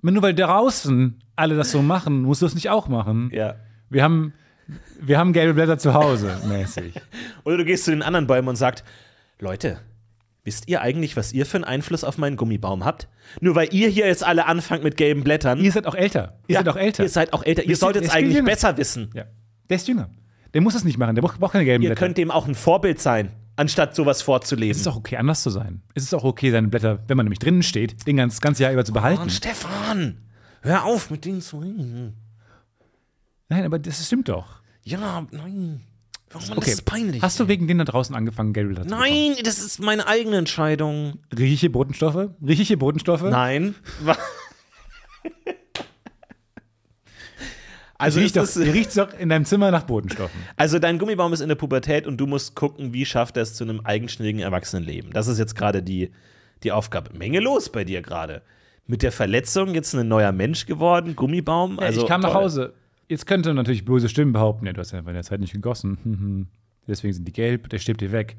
Nur 0.00 0.22
weil 0.22 0.34
draußen 0.34 1.20
alle 1.36 1.56
das 1.56 1.70
so 1.70 1.82
machen, 1.82 2.22
musst 2.22 2.40
du 2.42 2.46
es 2.46 2.54
nicht 2.54 2.70
auch 2.70 2.88
machen. 2.88 3.30
Ja. 3.34 3.56
Wir 3.90 4.02
haben, 4.02 4.32
wir 5.00 5.18
haben 5.18 5.32
gelbe 5.32 5.54
Blätter 5.54 5.78
zu 5.78 5.94
Hause, 5.94 6.36
mäßig. 6.48 6.94
Oder 7.44 7.58
du 7.58 7.64
gehst 7.64 7.84
zu 7.84 7.90
den 7.90 8.02
anderen 8.02 8.26
Bäumen 8.26 8.48
und 8.48 8.56
sagst, 8.56 8.84
Leute, 9.38 9.78
wisst 10.44 10.68
ihr 10.68 10.80
eigentlich, 10.82 11.16
was 11.16 11.32
ihr 11.32 11.46
für 11.46 11.56
einen 11.58 11.64
Einfluss 11.64 12.04
auf 12.04 12.18
meinen 12.18 12.36
Gummibaum 12.36 12.84
habt? 12.84 13.08
Nur 13.40 13.54
weil 13.54 13.68
ihr 13.72 13.88
hier 13.88 14.06
jetzt 14.06 14.24
alle 14.24 14.46
anfangt 14.46 14.82
mit 14.84 14.96
gelben 14.96 15.22
Blättern. 15.24 15.58
Ihr 15.60 15.72
seid 15.72 15.86
auch 15.86 15.94
älter. 15.94 16.38
Ihr 16.48 16.54
Ja, 16.54 16.60
seid 16.60 16.68
auch 16.68 16.76
älter. 16.76 17.02
Ihr 17.04 17.08
seid 17.08 17.32
auch 17.32 17.44
älter. 17.44 17.62
Ihr 17.64 17.70
ihr, 17.70 17.76
solltet 17.76 18.04
es 18.04 18.10
eigentlich 18.10 18.36
jünger. 18.36 18.50
besser 18.50 18.76
wissen. 18.76 19.10
ja. 19.14 19.24
Der 19.68 19.76
ist 19.76 19.86
jünger. 19.86 20.08
Der 20.54 20.62
muss 20.62 20.74
es 20.74 20.84
nicht 20.84 20.96
machen. 20.98 21.14
Der 21.14 21.20
braucht, 21.22 21.52
keine 21.52 21.64
gelben 21.66 21.82
Ihr 21.82 21.90
Blätter. 21.90 22.00
könnt 22.06 22.16
dem 22.16 22.30
auch 22.30 22.48
ein 22.48 22.54
Vorbild 22.54 22.98
sein, 23.00 23.30
anstatt 23.56 23.94
sowas 23.94 24.22
vorzuleben. 24.22 24.70
es 24.70 24.78
ist 24.78 24.86
auch 24.86 24.96
okay, 24.96 25.16
anders 25.18 25.42
zu 25.42 25.50
sein. 25.50 25.82
Es 25.94 26.04
ist 26.04 26.14
auch 26.14 26.24
okay, 26.24 26.50
seine 26.50 26.68
Blätter, 26.68 27.00
wenn 27.06 27.18
man 27.18 27.26
nämlich 27.26 27.38
drinnen 27.38 27.62
steht, 27.62 28.06
den 28.06 28.16
ganz, 28.16 28.40
ganze 28.40 28.62
Jahr 28.62 28.72
über 28.72 28.84
zu 28.84 28.94
behalten. 28.94 29.20
Mann, 29.20 29.28
Stefan, 29.30 30.22
hör 30.62 30.84
auf 30.84 31.10
mit 31.10 31.26
denen 31.26 31.42
zu 31.42 31.58
reden. 31.58 32.14
Nein, 33.48 33.64
aber 33.64 33.78
das 33.78 34.04
stimmt 34.06 34.28
doch. 34.28 34.60
Ja, 34.84 35.26
nein. 35.30 35.80
Warum 36.30 36.50
Okay. 36.50 36.60
das 36.60 36.68
ist 36.74 36.84
peinlich. 36.84 37.22
Hast 37.22 37.40
du 37.40 37.48
wegen 37.48 37.66
denen 37.66 37.78
da 37.78 37.84
draußen 37.84 38.14
angefangen, 38.14 38.52
Blätter 38.52 38.82
zu 38.86 38.88
nein, 38.94 39.34
das 39.44 39.58
ist 39.60 39.80
meine 39.80 40.06
eigene 40.06 40.36
Entscheidung. 40.36 41.20
bekommen? 41.30 41.38
Riechige 41.38 41.70
Botenstoffe? 41.70 42.28
Riechige 42.46 42.76
Botenstoffe? 42.76 43.22
Nein. 43.22 43.74
also, 47.98 48.20
ist 48.20 48.36
riecht 48.36 48.36
doch, 48.36 48.56
riecht 48.56 48.96
doch 48.96 49.18
in 49.18 49.30
deinem 49.30 49.46
Zimmer 49.46 49.70
nach 49.70 49.84
Botenstoffen. 49.84 50.38
also 50.56 50.78
dein 50.78 50.98
Gummibaum 50.98 51.32
ist 51.32 51.40
in 51.40 51.48
der 51.48 51.56
Pubertät 51.56 52.06
und 52.06 52.18
du 52.18 52.26
musst 52.26 52.54
gucken, 52.54 52.92
wie 52.92 53.06
schafft 53.06 53.38
er 53.38 53.42
es 53.42 53.54
zu 53.54 53.64
einem 53.64 53.80
eigenständigen 53.80 54.40
Erwachsenenleben. 54.42 55.12
Das 55.12 55.28
ist 55.28 55.38
jetzt 55.38 55.54
gerade 55.56 55.82
die, 55.82 56.12
die 56.62 56.72
Aufgabe. 56.72 57.16
Menge 57.16 57.40
los 57.40 57.70
bei 57.70 57.84
dir 57.84 58.02
gerade. 58.02 58.42
Mit 58.86 59.02
der 59.02 59.12
Verletzung 59.12 59.74
jetzt 59.74 59.94
ein 59.94 60.08
neuer 60.08 60.32
Mensch 60.32 60.66
geworden, 60.66 61.16
Gummibaum. 61.16 61.78
Also, 61.78 62.02
ich 62.02 62.06
kam 62.06 62.20
nach 62.20 62.32
toll. 62.32 62.42
Hause. 62.42 62.74
Jetzt 63.08 63.26
könnte 63.26 63.54
natürlich 63.54 63.86
böse 63.86 64.08
Stimmen 64.08 64.32
behaupten, 64.32 64.66
ja, 64.66 64.72
du 64.74 64.80
hast 64.80 64.92
ja 64.92 64.98
in 64.98 65.06
der 65.06 65.22
Zeit 65.22 65.40
nicht 65.40 65.54
gegossen. 65.54 65.98
Hm, 66.02 66.18
hm. 66.18 66.46
deswegen 66.86 67.14
sind 67.14 67.26
die 67.26 67.32
gelb, 67.32 67.70
der 67.70 67.78
stirbt 67.78 68.02
dir 68.02 68.12
weg. 68.12 68.36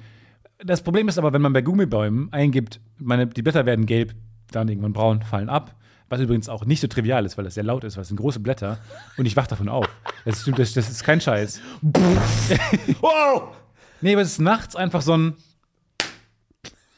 Das 0.60 0.84
Problem 0.84 1.08
ist 1.08 1.18
aber, 1.18 1.34
wenn 1.34 1.42
man 1.42 1.54
bei 1.54 1.62
Gummibäumen 1.62 2.32
eingibt, 2.32 2.80
meine, 2.98 3.26
die 3.26 3.42
Blätter 3.42 3.66
werden 3.66 3.86
gelb, 3.86 4.14
dann 4.52 4.68
irgendwann 4.68 4.94
braun, 4.94 5.22
fallen 5.24 5.50
ab. 5.50 5.76
Was 6.10 6.22
übrigens 6.22 6.50
auch 6.50 6.66
nicht 6.66 6.82
so 6.82 6.88
trivial 6.88 7.26
ist, 7.26 7.38
weil 7.38 7.46
das 7.46 7.54
sehr 7.54 7.64
laut 7.64 7.84
ist, 7.84 7.96
weil 7.96 8.02
es 8.02 8.08
sind 8.08 8.18
große 8.18 8.40
Blätter 8.40 8.80
und 9.18 9.26
ich 9.26 9.36
wach 9.36 9.48
davon 9.48 9.70
auf. 9.70 9.88
Das, 10.26 10.42
stimmt, 10.42 10.60
das, 10.60 10.74
das 10.74 10.90
ist 10.90 11.04
kein 11.04 11.22
Scheiß. 11.22 11.62
Wow! 13.02 13.56
Nee, 14.02 14.14
aber 14.14 14.22
es 14.22 14.34
ist 14.34 14.40
nachts 14.40 14.76
einfach 14.76 15.02
so 15.02 15.16
ein. 15.16 15.36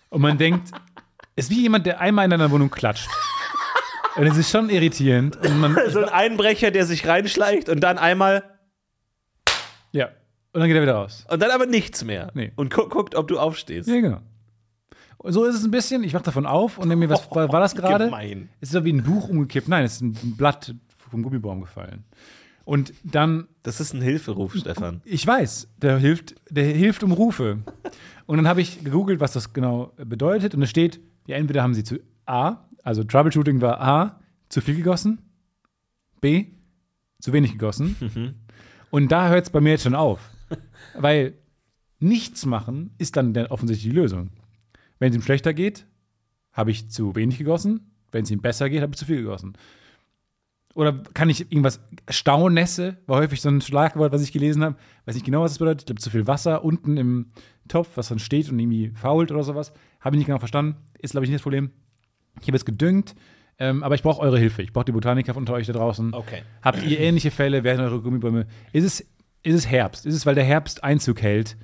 Und 0.09 0.22
man 0.22 0.38
denkt, 0.38 0.72
es 1.36 1.45
ist 1.45 1.51
wie 1.51 1.61
jemand, 1.61 1.86
der 1.86 1.99
einmal 1.99 2.26
in 2.26 2.32
deiner 2.32 2.51
Wohnung 2.51 2.69
klatscht. 2.69 3.07
Und 4.16 4.28
es 4.28 4.38
ist 4.38 4.51
schon 4.51 4.70
irritierend. 4.70 5.38
So 5.89 5.99
ein 5.99 6.09
Einbrecher, 6.09 6.72
der 6.72 6.86
sich 6.86 7.07
reinschleicht 7.07 7.70
und 7.70 7.80
dann 7.82 7.97
einmal 7.97 8.43
ja. 9.91 10.09
Und 10.53 10.59
dann 10.59 10.68
geht 10.68 10.76
er 10.76 10.82
wieder 10.82 10.95
raus. 10.95 11.26
und 11.30 11.41
dann 11.41 11.51
aber 11.51 11.66
nichts 11.66 12.03
mehr. 12.03 12.30
Nee. 12.34 12.51
Und 12.55 12.74
gu 12.74 12.88
guckt, 12.89 13.16
ob 13.16 13.28
du 13.28 13.39
aufstehst. 13.39 13.88
Ja, 13.88 14.01
genau. 14.01 14.20
Und 15.18 15.34
so 15.34 15.45
ist 15.45 15.55
es 15.55 15.64
ein 15.64 15.72
bisschen. 15.72 16.03
Ich 16.03 16.14
wach 16.14 16.22
davon 16.22 16.45
auf 16.45 16.78
und 16.78 16.89
denke 16.89 17.05
mir, 17.07 17.09
was 17.09 17.30
war, 17.32 17.51
war 17.51 17.59
das 17.62 17.76
gerade? 17.76 18.05
Gemein. 18.05 18.49
Es 18.59 18.70
ist 18.70 18.74
so 18.74 18.84
wie 18.84 18.91
ein 18.91 19.03
Buch 19.03 19.30
umgekippt. 19.30 19.68
Nein, 19.68 19.86
es 19.86 19.93
ist 19.93 20.01
ein 20.01 20.36
Blatt 20.36 20.74
vom 21.09 21.24
Gummibaum 21.24 21.62
gefallen. 21.62 22.03
Und 22.66 22.93
dann 23.03 23.47
Das 23.64 23.80
ist 23.80 23.93
ein 23.93 24.01
Hilferuf, 24.01 24.55
Stefan. 24.55 25.01
Ich 25.05 25.26
weiß, 25.26 25.70
der 25.78 25.97
hilft, 25.97 26.36
der 26.49 26.66
hilft 26.66 27.03
um 27.03 27.12
Rufe. 27.12 27.59
Und 28.26 28.38
dann 28.38 28.47
habe 28.47 28.62
ich 28.62 28.84
gegoogelt, 28.84 29.20
was 29.20 29.34
das 29.34 29.53
genau 29.53 29.93
bedeutet. 29.97 30.53
Und 30.53 30.64
es 30.64 30.70
steht, 30.70 30.99
ja, 31.28 31.38
entweder 31.38 31.64
haben 31.64 31.74
sie 31.74 31.84
zu 31.84 31.99
A, 32.26 32.57
also 32.84 33.03
Troubleshooting 33.03 33.61
war 33.61 33.82
A, 33.82 34.19
zu 34.49 34.61
viel 34.61 34.75
gegossen, 34.75 35.19
B, 36.19 36.47
zu 37.19 37.34
wenig 37.34 37.53
gegossen. 37.53 38.36
Und 38.91 39.11
da 39.11 39.29
hört 39.29 39.45
es 39.45 39.49
bei 39.49 39.61
mir 39.61 39.71
jetzt 39.71 39.84
schon 39.84 39.95
auf. 39.95 40.29
Weil 40.95 41.34
nichts 41.99 42.45
machen 42.45 42.93
ist 42.97 43.15
dann 43.15 43.36
offensichtlich 43.47 43.91
die 43.91 43.97
Lösung. 43.97 44.29
Wenn 44.99 45.11
es 45.11 45.15
ihm 45.15 45.21
schlechter 45.21 45.53
geht, 45.53 45.86
habe 46.51 46.71
ich 46.71 46.89
zu 46.89 47.15
wenig 47.15 47.38
gegossen. 47.38 47.91
Wenn 48.11 48.23
es 48.23 48.32
ihm 48.32 48.41
besser 48.41 48.69
geht, 48.69 48.82
habe 48.82 48.91
ich 48.91 48.99
zu 48.99 49.05
viel 49.05 49.17
gegossen. 49.17 49.53
Oder 50.73 50.93
kann 51.13 51.29
ich 51.29 51.51
irgendwas, 51.51 51.82
Staunässe 52.09 52.97
war 53.05 53.19
häufig 53.19 53.41
so 53.41 53.49
ein 53.49 53.61
Schlagwort, 53.61 54.13
was 54.13 54.21
ich 54.21 54.32
gelesen 54.32 54.63
habe. 54.63 54.77
Weiß 55.05 55.15
nicht 55.15 55.25
genau, 55.25 55.41
was 55.41 55.51
das 55.51 55.59
bedeutet. 55.59 55.82
Ich 55.82 55.86
glaube, 55.86 56.01
zu 56.01 56.09
viel 56.09 56.27
Wasser 56.27 56.63
unten 56.63 56.97
im 56.97 57.32
Topf, 57.67 57.89
was 57.95 58.09
dann 58.09 58.19
steht 58.19 58.49
und 58.49 58.59
irgendwie 58.59 58.89
fault 58.89 59.32
oder 59.32 59.43
sowas. 59.43 59.73
Habe 59.99 60.15
ich 60.15 60.19
nicht 60.19 60.27
genau 60.27 60.39
verstanden. 60.39 60.77
Ist, 60.99 61.11
glaube 61.11 61.25
ich, 61.25 61.29
nicht 61.29 61.39
das 61.39 61.43
Problem. 61.43 61.71
Ich 62.39 62.47
habe 62.47 62.53
jetzt 62.53 62.65
gedüngt, 62.65 63.15
ähm, 63.59 63.84
aber 63.84 63.95
ich 63.95 64.03
brauche 64.03 64.21
eure 64.21 64.39
Hilfe. 64.39 64.61
Ich 64.61 64.73
brauche 64.73 64.86
die 64.86 64.91
Botaniker 64.91 65.36
unter 65.36 65.53
euch 65.53 65.67
da 65.67 65.73
draußen. 65.73 66.13
Okay. 66.13 66.43
Habt 66.61 66.84
ihr 66.84 66.99
ähnliche 66.99 67.32
Fälle? 67.32 67.63
Werden 67.63 67.82
eure 67.82 68.01
Gummibäume? 68.01 68.47
Ist 68.73 68.86
es, 68.86 68.99
ist 69.43 69.55
es 69.55 69.69
Herbst? 69.69 70.05
Ist 70.05 70.15
es, 70.15 70.25
weil 70.25 70.36
der 70.36 70.43
Herbst 70.43 70.84
Einzug 70.84 71.21
hält? 71.21 71.57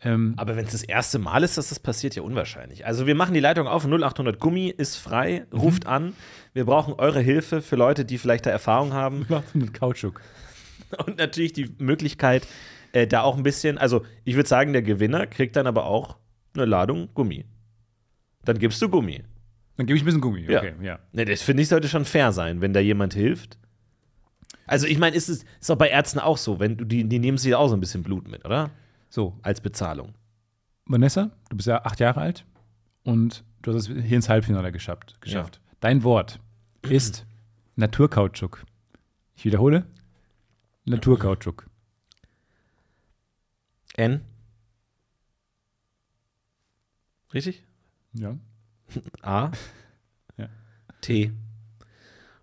Ähm, 0.00 0.34
Aber 0.36 0.56
wenn 0.56 0.64
es 0.64 0.72
das 0.72 0.82
erste 0.82 1.18
Mal 1.18 1.42
ist, 1.42 1.58
dass 1.58 1.70
das 1.70 1.80
passiert, 1.80 2.14
ja 2.14 2.22
unwahrscheinlich. 2.22 2.86
Also 2.86 3.06
wir 3.06 3.14
machen 3.14 3.34
die 3.34 3.40
Leitung 3.40 3.66
auf, 3.66 3.84
0800 3.84 4.38
Gummi 4.38 4.68
ist 4.68 4.96
frei, 4.96 5.46
ruft 5.52 5.86
an. 5.86 6.12
Wir 6.52 6.66
brauchen 6.66 6.94
eure 6.94 7.20
Hilfe 7.20 7.62
für 7.62 7.76
Leute, 7.76 8.04
die 8.04 8.18
vielleicht 8.18 8.46
da 8.46 8.50
Erfahrung 8.50 8.92
haben. 8.92 9.26
macht 9.30 9.54
mit 9.54 9.74
Kautschuk. 9.74 10.20
Und 11.04 11.18
natürlich 11.18 11.52
die 11.52 11.74
Möglichkeit, 11.78 12.46
äh, 12.92 13.06
da 13.06 13.22
auch 13.22 13.36
ein 13.36 13.42
bisschen, 13.42 13.76
also 13.78 14.04
ich 14.24 14.36
würde 14.36 14.48
sagen, 14.48 14.72
der 14.72 14.82
Gewinner 14.82 15.26
kriegt 15.26 15.56
dann 15.56 15.66
aber 15.66 15.86
auch 15.86 16.16
eine 16.54 16.64
Ladung 16.64 17.08
Gummi. 17.14 17.44
Dann 18.44 18.58
gibst 18.58 18.80
du 18.80 18.88
Gummi. 18.88 19.24
Dann 19.78 19.86
gebe 19.86 19.96
ich 19.96 20.02
ein 20.02 20.06
bisschen 20.06 20.20
Gummi. 20.20 20.40
Ja. 20.40 20.58
Okay, 20.58 20.74
ja. 20.82 20.98
Ne, 21.12 21.24
das 21.24 21.40
finde 21.40 21.62
ich 21.62 21.68
sollte 21.68 21.88
schon 21.88 22.04
fair 22.04 22.32
sein, 22.32 22.60
wenn 22.60 22.72
da 22.72 22.80
jemand 22.80 23.14
hilft. 23.14 23.58
Also 24.66 24.88
ich 24.88 24.98
meine, 24.98 25.14
ist 25.14 25.28
es 25.28 25.44
ist 25.60 25.70
auch 25.70 25.76
bei 25.76 25.88
Ärzten 25.88 26.18
auch 26.18 26.36
so, 26.36 26.58
wenn 26.58 26.76
du 26.76 26.84
die, 26.84 27.04
die 27.04 27.20
nehmen 27.20 27.38
sich 27.38 27.54
auch 27.54 27.68
so 27.68 27.74
ein 27.74 27.80
bisschen 27.80 28.02
Blut 28.02 28.26
mit, 28.26 28.44
oder? 28.44 28.70
So, 29.08 29.38
Als 29.40 29.60
Bezahlung. 29.60 30.14
Vanessa, 30.84 31.30
du 31.48 31.56
bist 31.56 31.68
ja 31.68 31.84
acht 31.84 32.00
Jahre 32.00 32.20
alt 32.20 32.44
und 33.04 33.44
du 33.62 33.72
hast 33.72 33.88
es 33.88 34.04
hier 34.04 34.16
ins 34.16 34.28
Halbfinale 34.28 34.72
geschafft. 34.72 35.16
geschafft. 35.20 35.60
Dein 35.78 36.02
Wort 36.02 36.40
ist 36.82 37.24
Naturkautschuk. 37.76 38.64
Ich 39.36 39.44
wiederhole. 39.44 39.86
Naturkautschuk. 40.86 41.66
N. 43.96 44.22
Richtig? 47.32 47.62
Ja. 48.14 48.36
A. 49.22 49.50
Ja. 50.36 50.48
T. 51.00 51.32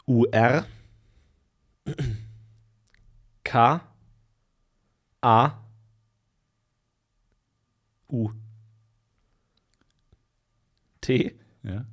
U. 0.07 0.25
R. 0.31 0.65
K. 3.43 3.81
A. 5.21 5.51
U. 8.07 8.31
T. 11.01 11.35
ja. 11.63 11.85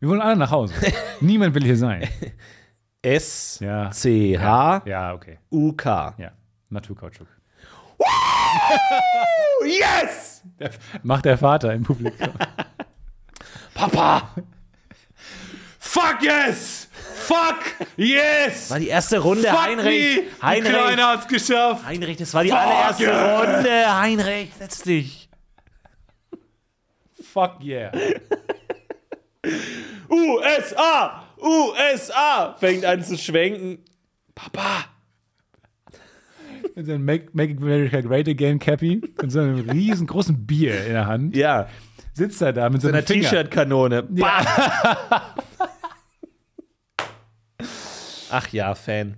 Wir 0.00 0.08
wollen 0.08 0.20
alle 0.20 0.36
nach 0.36 0.50
Hause. 0.50 0.74
Niemand 1.20 1.54
will 1.54 1.64
hier 1.64 1.76
sein. 1.76 2.08
S. 3.02 3.58
Ja. 3.60 3.90
C. 3.90 4.38
H. 4.38 4.82
Ja, 4.84 5.12
okay. 5.14 5.38
U. 5.50 5.72
K. 5.72 6.14
Ja. 6.18 6.32
Naturkautschuk. 6.68 7.37
Yes! 9.64 10.42
Der, 10.58 10.70
macht 11.02 11.24
der 11.24 11.38
Vater 11.38 11.72
im 11.72 11.82
Publikum. 11.82 12.32
Papa! 13.74 14.30
Fuck 15.78 16.22
yes! 16.22 16.88
Fuck 17.26 17.88
yes! 17.96 18.70
War 18.70 18.78
die 18.78 18.88
erste 18.88 19.18
Runde, 19.18 19.52
Heinrich. 19.52 20.22
Heinrich. 20.42 20.96
hat's 20.96 21.28
geschafft. 21.28 21.84
Heinrich, 21.84 22.16
das 22.16 22.32
war 22.34 22.42
die 22.44 22.52
allererste 22.52 23.06
Runde. 23.06 24.00
Heinrich, 24.00 24.50
setz 24.58 24.82
dich. 24.82 25.28
Fuck 27.32 27.62
yeah. 27.62 27.92
USA! 30.10 31.24
USA! 31.40 32.56
Fängt 32.58 32.84
an 32.84 33.04
zu 33.04 33.16
schwenken. 33.18 33.84
Papa! 34.34 34.86
Mit 36.78 36.86
so 36.86 36.92
einem 36.92 37.04
Make, 37.04 37.28
Make 37.32 37.56
America 37.56 38.00
Great 38.00 38.28
Again 38.28 38.60
Cappy 38.60 39.02
und 39.20 39.30
so 39.30 39.40
einem 39.40 39.68
riesengroßen 39.68 40.46
Bier 40.46 40.86
in 40.86 40.92
der 40.92 41.06
Hand. 41.06 41.34
Ja, 41.34 41.66
Sitzt 42.18 42.42
er 42.42 42.52
da 42.52 42.68
mit 42.68 42.82
so 42.82 42.88
einer. 42.88 43.04
T-Shirt-Kanone. 43.04 44.08
Ach 48.30 48.48
ja, 48.48 48.74
Fan. 48.74 49.16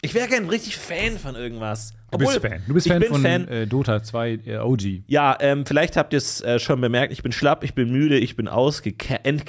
Ich 0.00 0.14
wäre 0.14 0.26
gern 0.26 0.48
richtig 0.48 0.78
Fan 0.78 1.18
von 1.18 1.34
irgendwas. 1.34 1.92
Du 2.10 2.16
bist 2.16 2.38
Fan. 2.38 2.62
Du 2.66 2.72
bist 2.72 2.88
Fan 2.88 3.02
von 3.02 3.20
Fan. 3.20 3.46
Äh, 3.48 3.66
Dota 3.66 4.02
2 4.02 4.40
äh, 4.46 4.56
OG. 4.56 5.02
Ja, 5.06 5.36
ähm, 5.38 5.66
vielleicht 5.66 5.98
habt 5.98 6.14
ihr 6.14 6.16
es 6.16 6.40
äh, 6.40 6.58
schon 6.58 6.80
bemerkt, 6.80 7.12
ich 7.12 7.22
bin 7.22 7.32
schlapp, 7.32 7.62
ich 7.62 7.74
bin 7.74 7.90
müde, 7.90 8.16
ich 8.18 8.36
bin 8.36 8.48
ausgekernt 8.48 9.44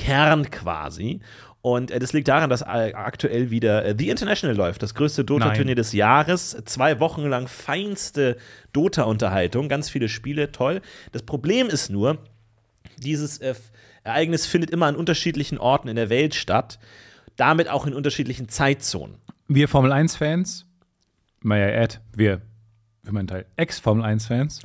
quasi. 0.51 1.21
Und 1.61 1.91
äh, 1.91 1.99
das 1.99 2.13
liegt 2.13 2.27
daran, 2.27 2.49
dass 2.49 2.61
äh, 2.61 2.93
aktuell 2.93 3.51
wieder 3.51 3.83
äh, 3.85 3.95
The 3.97 4.09
International 4.09 4.55
läuft, 4.55 4.81
das 4.81 4.95
größte 4.95 5.25
Dota-Turnier 5.25 5.75
des 5.75 5.91
Jahres. 5.91 6.57
Zwei 6.65 6.99
Wochen 6.99 7.25
lang 7.25 7.47
feinste 7.47 8.37
Dota-Unterhaltung, 8.71 9.67
ganz 9.67 9.89
viele 9.89 10.07
Spiele, 10.07 10.51
toll. 10.51 10.81
Das 11.11 11.23
Problem 11.23 11.67
ist 11.67 11.89
nur, 11.89 12.19
dieses 12.97 13.39
äh, 13.39 13.55
Ereignis 14.03 14.45
findet 14.45 14.69
immer 14.69 14.85
an 14.85 14.95
unterschiedlichen 14.95 15.57
Orten 15.57 15.89
in 15.89 15.97
der 15.97 16.09
Welt 16.09 16.33
statt, 16.33 16.79
damit 17.35 17.69
auch 17.69 17.85
in 17.85 17.93
unterschiedlichen 17.93 18.47
Zeitzonen. 18.47 19.17
Wir 19.47 19.67
Formel 19.67 19.91
1-Fans, 19.91 20.65
may 21.41 21.59
I 21.59 21.75
add, 21.75 21.97
wir, 22.15 22.41
für 23.03 23.11
meinen 23.11 23.27
Teil, 23.27 23.45
Ex-Formel 23.57 24.05
1-Fans, 24.05 24.61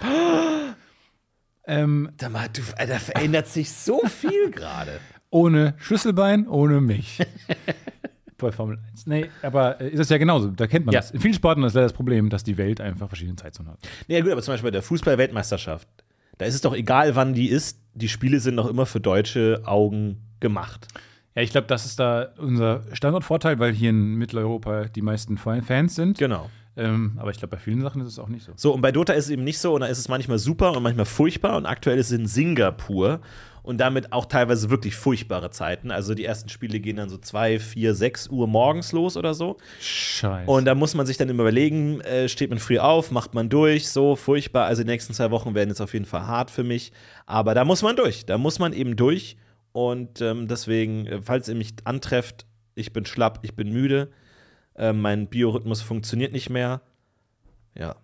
ähm, 1.67 2.11
Da, 2.19 2.29
mal, 2.29 2.49
du, 2.53 2.63
da 2.77 2.99
verändert 2.99 3.49
sich 3.49 3.73
so 3.73 4.01
viel 4.07 4.51
gerade. 4.53 5.01
Ohne 5.35 5.75
Schlüsselbein, 5.79 6.47
ohne 6.47 6.81
mich. 6.81 7.19
Bei 8.39 8.53
Formel 8.53 8.79
1. 8.93 9.07
Nee, 9.07 9.27
aber 9.43 9.81
äh, 9.81 9.89
ist 9.91 9.99
das 9.99 10.09
ja 10.11 10.19
genauso. 10.19 10.49
Da 10.49 10.67
kennt 10.67 10.87
man 10.87 10.93
Ja. 10.93 11.01
das. 11.01 11.11
In 11.11 11.21
vielen 11.21 11.35
Sporten 11.35 11.63
ist 11.65 11.75
leider 11.75 11.87
das 11.87 11.93
Problem, 11.93 12.31
dass 12.31 12.45
die 12.45 12.57
Welt 12.57 12.81
einfach 12.81 13.09
verschiedene 13.09 13.37
Zeitzonen 13.37 13.73
hat. 13.73 13.79
Ja, 14.07 14.21
gut, 14.21 14.31
aber 14.31 14.43
zum 14.43 14.53
Beispiel 14.53 14.69
bei 14.69 14.73
der 14.73 14.83
Fußball-Weltmeisterschaft, 14.83 15.89
da 16.39 16.47
ist 16.47 16.55
es 16.55 16.61
doch 16.61 16.75
egal, 16.75 17.17
wann 17.17 17.33
die 17.35 17.49
ist. 17.49 17.81
Die 17.95 18.09
Spiele 18.09 18.39
sind 18.41 18.55
noch 18.55 18.69
immer 18.69 18.87
für 18.87 19.01
deutsche 19.01 19.63
Augen 19.65 20.19
gemacht. 20.41 20.89
Ja, 21.35 21.43
ich 21.43 21.51
glaube, 21.51 21.67
das 21.67 21.85
ist 21.87 21.99
da 21.99 22.29
unser 22.39 22.83
Standortvorteil, 22.93 23.59
weil 23.59 23.73
hier 23.73 23.91
in 23.91 24.15
Mitteleuropa 24.15 24.85
die 24.85 25.03
meisten 25.03 25.37
Fans 25.37 25.95
sind. 25.95 26.19
Genau. 26.19 26.49
Ähm, 26.77 27.13
aber 27.17 27.31
ich 27.31 27.39
glaube, 27.39 27.57
bei 27.57 27.63
vielen 27.63 27.81
Sachen 27.83 28.03
ist 28.03 28.09
es 28.09 28.19
auch 28.19 28.29
nicht 28.29 28.45
so. 28.45 28.53
So, 28.57 28.75
und 28.75 28.83
bei 28.83 28.93
Dota 28.93 29.13
ist 29.15 29.25
es 29.27 29.31
eben 29.31 29.45
nicht 29.45 29.59
so, 29.59 29.75
und 29.75 29.81
da 29.81 29.87
ist 29.87 29.99
es 29.99 30.09
manchmal 30.09 30.39
super 30.39 30.73
und 30.77 30.83
manchmal 30.83 31.07
furchtbar. 31.07 31.57
Und 31.57 31.67
aktuell 31.67 31.99
ist 31.99 32.11
es 32.13 32.19
in 32.19 32.27
Singapur 32.27 33.21
und 33.65 33.79
damit 33.79 34.13
auch 34.13 34.27
teilweise 34.27 34.69
wirklich 34.69 34.95
furchtbare 34.95 35.51
Zeiten. 35.51 35.91
Also 35.91 36.15
die 36.15 36.25
ersten 36.25 36.51
Spiele 36.51 36.81
gehen 36.81 36.97
dann 36.97 37.09
so 37.09 37.17
2, 37.17 37.59
4, 37.59 37.95
6 37.95 38.29
Uhr 38.29 38.47
morgens 38.47 38.93
los 38.93 39.17
oder 39.17 39.33
so. 39.33 39.57
Scheiße. 39.81 40.49
Und 40.49 40.67
da 40.67 40.75
muss 40.75 40.95
man 40.95 41.07
sich 41.07 41.17
dann 41.17 41.31
immer 41.31 41.45
überlegen, 41.45 42.03
äh, 42.03 42.29
steht 42.29 42.51
man 42.51 42.59
früh 42.59 42.79
auf, 42.79 43.11
macht 43.11 43.33
man 43.33 43.49
durch, 43.49 43.89
so 43.89 44.17
furchtbar. 44.17 44.67
Also 44.67 44.83
die 44.83 44.91
nächsten 44.91 45.15
zwei 45.15 45.31
Wochen 45.31 45.55
werden 45.55 45.71
jetzt 45.71 45.81
auf 45.81 45.95
jeden 45.95 46.05
Fall 46.05 46.27
hart 46.27 46.51
für 46.51 46.63
mich. 46.63 46.93
Aber 47.25 47.55
da 47.55 47.65
muss 47.65 47.83
man 47.83 47.97
durch. 47.97 48.27
Da 48.27 48.37
muss 48.37 48.59
man 48.59 48.75
eben 48.75 48.97
durch. 48.97 49.39
Und 49.73 50.21
ähm, 50.21 50.47
deswegen, 50.47 51.07
äh, 51.07 51.23
falls 51.23 51.49
ihr 51.49 51.55
mich 51.55 51.73
antrefft, 51.85 52.45
ich 52.75 52.93
bin 52.93 53.07
schlapp, 53.07 53.39
ich 53.43 53.57
bin 53.57 53.73
müde. 53.73 54.11
Äh, 54.77 54.93
mein 54.93 55.27
Biorhythmus 55.29 55.81
funktioniert 55.81 56.33
nicht 56.33 56.51
mehr. 56.51 56.83
Ja, 57.75 57.97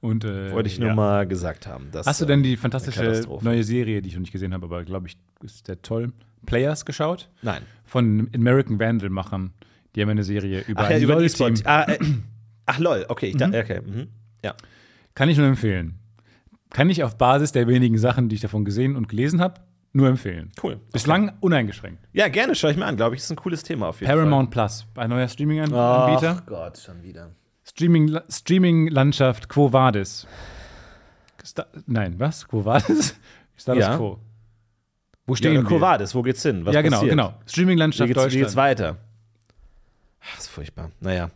Und, 0.00 0.24
äh, 0.24 0.50
wollte 0.52 0.68
ich 0.68 0.78
nur 0.78 0.88
ja. 0.88 0.94
mal 0.94 1.26
gesagt 1.26 1.66
haben. 1.66 1.88
Das, 1.92 2.06
Hast 2.06 2.20
du 2.20 2.24
äh, 2.24 2.28
denn 2.28 2.42
die 2.42 2.50
eine 2.50 2.58
fantastische 2.58 3.22
neue 3.42 3.62
Serie, 3.64 4.00
die 4.00 4.08
ich 4.08 4.14
noch 4.14 4.20
nicht 4.20 4.32
gesehen 4.32 4.54
habe, 4.54 4.64
aber 4.64 4.84
glaube 4.84 5.08
ich, 5.08 5.18
ist 5.42 5.68
der 5.68 5.82
toll, 5.82 6.12
Players 6.46 6.84
geschaut? 6.86 7.28
Nein. 7.42 7.62
Von 7.84 8.30
American 8.34 8.78
Vandal-Machern. 8.78 9.52
Die 9.94 10.02
haben 10.02 10.08
eine 10.08 10.22
Serie 10.22 10.64
über 10.66 10.82
Ach 10.82 10.90
ja, 10.90 10.98
über. 10.98 11.20
E-Sport. 11.20 11.66
Ah, 11.66 11.82
äh, 11.82 11.98
ach, 12.66 12.78
lol, 12.78 13.04
okay. 13.08 13.26
Ich 13.26 13.36
da, 13.36 13.48
okay. 13.48 13.80
Mhm. 13.84 14.08
Ja. 14.42 14.54
Kann 15.14 15.28
ich 15.28 15.36
nur 15.36 15.46
empfehlen. 15.46 15.98
Kann 16.70 16.88
ich 16.88 17.02
auf 17.02 17.18
Basis 17.18 17.52
der 17.52 17.66
wenigen 17.66 17.98
Sachen, 17.98 18.28
die 18.28 18.36
ich 18.36 18.40
davon 18.40 18.64
gesehen 18.64 18.94
und 18.94 19.08
gelesen 19.08 19.40
habe, 19.40 19.60
nur 19.92 20.08
empfehlen. 20.08 20.52
Cool. 20.62 20.80
Bislang 20.92 21.32
uneingeschränkt. 21.40 22.08
Ja, 22.12 22.28
gerne, 22.28 22.54
schaue 22.54 22.70
ich 22.70 22.76
mir 22.76 22.86
an. 22.86 22.96
Glaube 22.96 23.16
ich, 23.16 23.22
ist 23.22 23.30
ein 23.30 23.36
cooles 23.36 23.64
Thema 23.64 23.88
auf 23.88 24.00
jeden 24.00 24.12
Paramount 24.12 24.50
Plus, 24.50 24.86
ein 24.94 25.10
neuer 25.10 25.26
Fall. 25.26 25.28
Streaming-Anbieter. 25.30 26.36
Ach 26.38 26.46
Gott, 26.46 26.78
schon 26.78 27.02
wieder. 27.02 27.32
Streaming, 27.70 28.18
Streaming-Landschaft 28.28 29.48
Quo 29.48 29.72
Vadis. 29.72 30.26
Sta 31.44 31.66
Nein, 31.86 32.14
was? 32.18 32.46
Quo 32.46 32.64
Vadis? 32.64 33.14
Status 33.56 33.80
Ja. 33.82 33.96
Quo. 33.96 34.18
Wo 35.26 35.34
stehen 35.36 35.54
Ja, 35.54 35.60
wir? 35.62 35.68
Covades, 35.68 36.14
wo 36.14 36.22
geht's 36.22 36.42
hin? 36.42 36.64
Was 36.66 36.74
ja, 36.74 36.82
genau, 36.82 36.96
passiert? 36.96 37.10
genau. 37.12 37.34
Streaming-Landschaft 37.46 38.08
geht's, 38.08 38.18
wie 38.18 38.22
Deutschland. 38.24 38.42
geht's 38.44 38.56
weiter? 38.56 38.96
Ach, 40.20 40.38
ist 40.38 40.48
furchtbar. 40.48 40.90
Naja. 41.00 41.30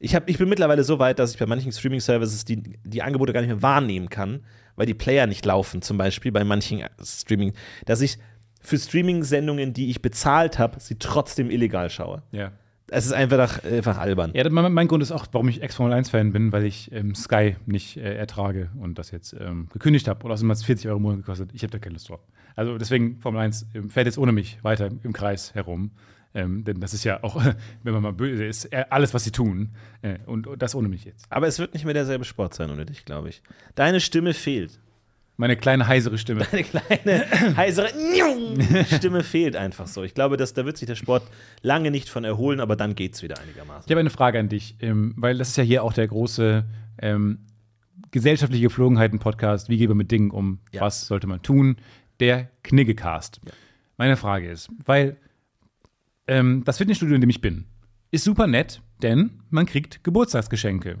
Ich, 0.00 0.16
hab, 0.16 0.28
ich 0.28 0.36
bin 0.38 0.48
mittlerweile 0.48 0.82
so 0.82 0.98
weit, 0.98 1.20
dass 1.20 1.32
ich 1.32 1.38
bei 1.38 1.46
manchen 1.46 1.70
Streaming-Services 1.70 2.44
die, 2.44 2.56
die 2.82 3.02
Angebote 3.02 3.32
gar 3.32 3.40
nicht 3.40 3.50
mehr 3.50 3.62
wahrnehmen 3.62 4.08
kann, 4.10 4.44
weil 4.74 4.86
die 4.86 4.94
Player 4.94 5.28
nicht 5.28 5.44
laufen, 5.46 5.80
zum 5.82 5.96
Beispiel 5.98 6.32
bei 6.32 6.42
manchen 6.42 6.82
Streaming, 7.00 7.52
dass 7.86 8.00
ich 8.00 8.18
für 8.60 8.78
Streaming-Sendungen, 8.78 9.72
die 9.72 9.90
ich 9.90 10.02
bezahlt 10.02 10.58
habe, 10.58 10.80
sie 10.80 10.96
trotzdem 10.96 11.50
illegal 11.50 11.88
schaue. 11.90 12.22
ja. 12.32 12.50
Es 12.92 13.06
ist 13.06 13.12
einfach, 13.12 13.64
einfach 13.64 13.98
albern. 13.98 14.32
Ja, 14.34 14.48
mein, 14.50 14.72
mein 14.72 14.86
Grund 14.86 15.02
ist 15.02 15.12
auch, 15.12 15.26
warum 15.32 15.48
ich 15.48 15.62
Ex-Formel-1-Fan 15.62 16.32
bin, 16.32 16.52
weil 16.52 16.64
ich 16.64 16.92
ähm, 16.92 17.14
Sky 17.14 17.56
nicht 17.64 17.96
äh, 17.96 18.14
ertrage 18.14 18.68
und 18.78 18.98
das 18.98 19.10
jetzt 19.10 19.32
ähm, 19.32 19.68
gekündigt 19.72 20.08
habe. 20.08 20.24
Und 20.24 20.30
außerdem 20.30 20.50
hat 20.50 20.58
es 20.58 20.64
40 20.64 20.88
Euro 20.88 20.98
im 20.98 21.02
Monat 21.02 21.18
gekostet. 21.18 21.50
Ich 21.54 21.62
habe 21.62 21.70
da 21.70 21.78
keine 21.78 21.94
Lust 21.94 22.10
drauf. 22.10 22.20
Also 22.54 22.76
deswegen, 22.76 23.18
Formel 23.18 23.40
1 23.40 23.66
ähm, 23.74 23.88
fährt 23.88 24.06
jetzt 24.06 24.18
ohne 24.18 24.32
mich 24.32 24.62
weiter 24.62 24.90
im 25.02 25.12
Kreis 25.14 25.54
herum. 25.54 25.92
Ähm, 26.34 26.64
denn 26.64 26.80
das 26.80 26.92
ist 26.92 27.04
ja 27.04 27.22
auch, 27.22 27.42
wenn 27.82 27.94
man 27.94 28.02
mal 28.02 28.12
böse 28.12 28.44
ist, 28.44 28.66
äh, 28.66 28.84
alles, 28.90 29.14
was 29.14 29.24
sie 29.24 29.32
tun. 29.32 29.70
Äh, 30.02 30.18
und, 30.26 30.46
und 30.46 30.60
das 30.60 30.74
ohne 30.74 30.88
mich 30.88 31.04
jetzt. 31.04 31.24
Aber 31.30 31.46
es 31.46 31.58
wird 31.58 31.72
nicht 31.72 31.86
mehr 31.86 31.94
derselbe 31.94 32.26
Sport 32.26 32.52
sein 32.52 32.70
ohne 32.70 32.84
dich, 32.84 33.06
glaube 33.06 33.30
ich. 33.30 33.42
Deine 33.74 34.00
Stimme 34.00 34.34
fehlt. 34.34 34.80
Meine 35.36 35.56
kleine 35.56 35.86
heisere 35.86 36.18
Stimme. 36.18 36.46
Eine 36.52 36.62
kleine, 36.62 37.56
heisere 37.56 37.88
Stimme 38.84 39.22
fehlt 39.22 39.56
einfach 39.56 39.86
so. 39.86 40.02
Ich 40.02 40.14
glaube, 40.14 40.36
dass, 40.36 40.52
da 40.54 40.66
wird 40.66 40.76
sich 40.76 40.86
der 40.86 40.94
Sport 40.94 41.22
lange 41.62 41.90
nicht 41.90 42.08
von 42.08 42.24
erholen, 42.24 42.60
aber 42.60 42.76
dann 42.76 42.94
geht 42.94 43.14
es 43.14 43.22
wieder 43.22 43.38
einigermaßen. 43.40 43.84
Ich 43.86 43.90
habe 43.90 44.00
eine 44.00 44.10
Frage 44.10 44.38
an 44.38 44.48
dich, 44.48 44.76
ähm, 44.80 45.14
weil 45.16 45.38
das 45.38 45.48
ist 45.48 45.56
ja 45.56 45.64
hier 45.64 45.84
auch 45.84 45.94
der 45.94 46.06
große 46.06 46.64
ähm, 46.98 47.46
gesellschaftliche 48.10 48.64
Geflogenheiten-Podcast. 48.64 49.68
Wie 49.68 49.78
geht 49.78 49.88
man 49.88 49.96
mit 49.96 50.10
Dingen 50.10 50.30
um? 50.30 50.60
Ja. 50.70 50.82
Was 50.82 51.06
sollte 51.06 51.26
man 51.26 51.42
tun? 51.42 51.76
Der 52.20 52.50
Kniggecast. 52.62 53.40
Meine 53.96 54.16
Frage 54.16 54.50
ist, 54.50 54.70
weil 54.84 55.16
ähm, 56.26 56.62
das 56.64 56.78
Fitnessstudio, 56.78 57.14
in 57.14 57.20
dem 57.20 57.30
ich 57.30 57.40
bin, 57.40 57.66
ist 58.10 58.24
super 58.24 58.46
nett, 58.46 58.82
denn 59.02 59.42
man 59.50 59.66
kriegt 59.66 60.04
Geburtstagsgeschenke. 60.04 60.98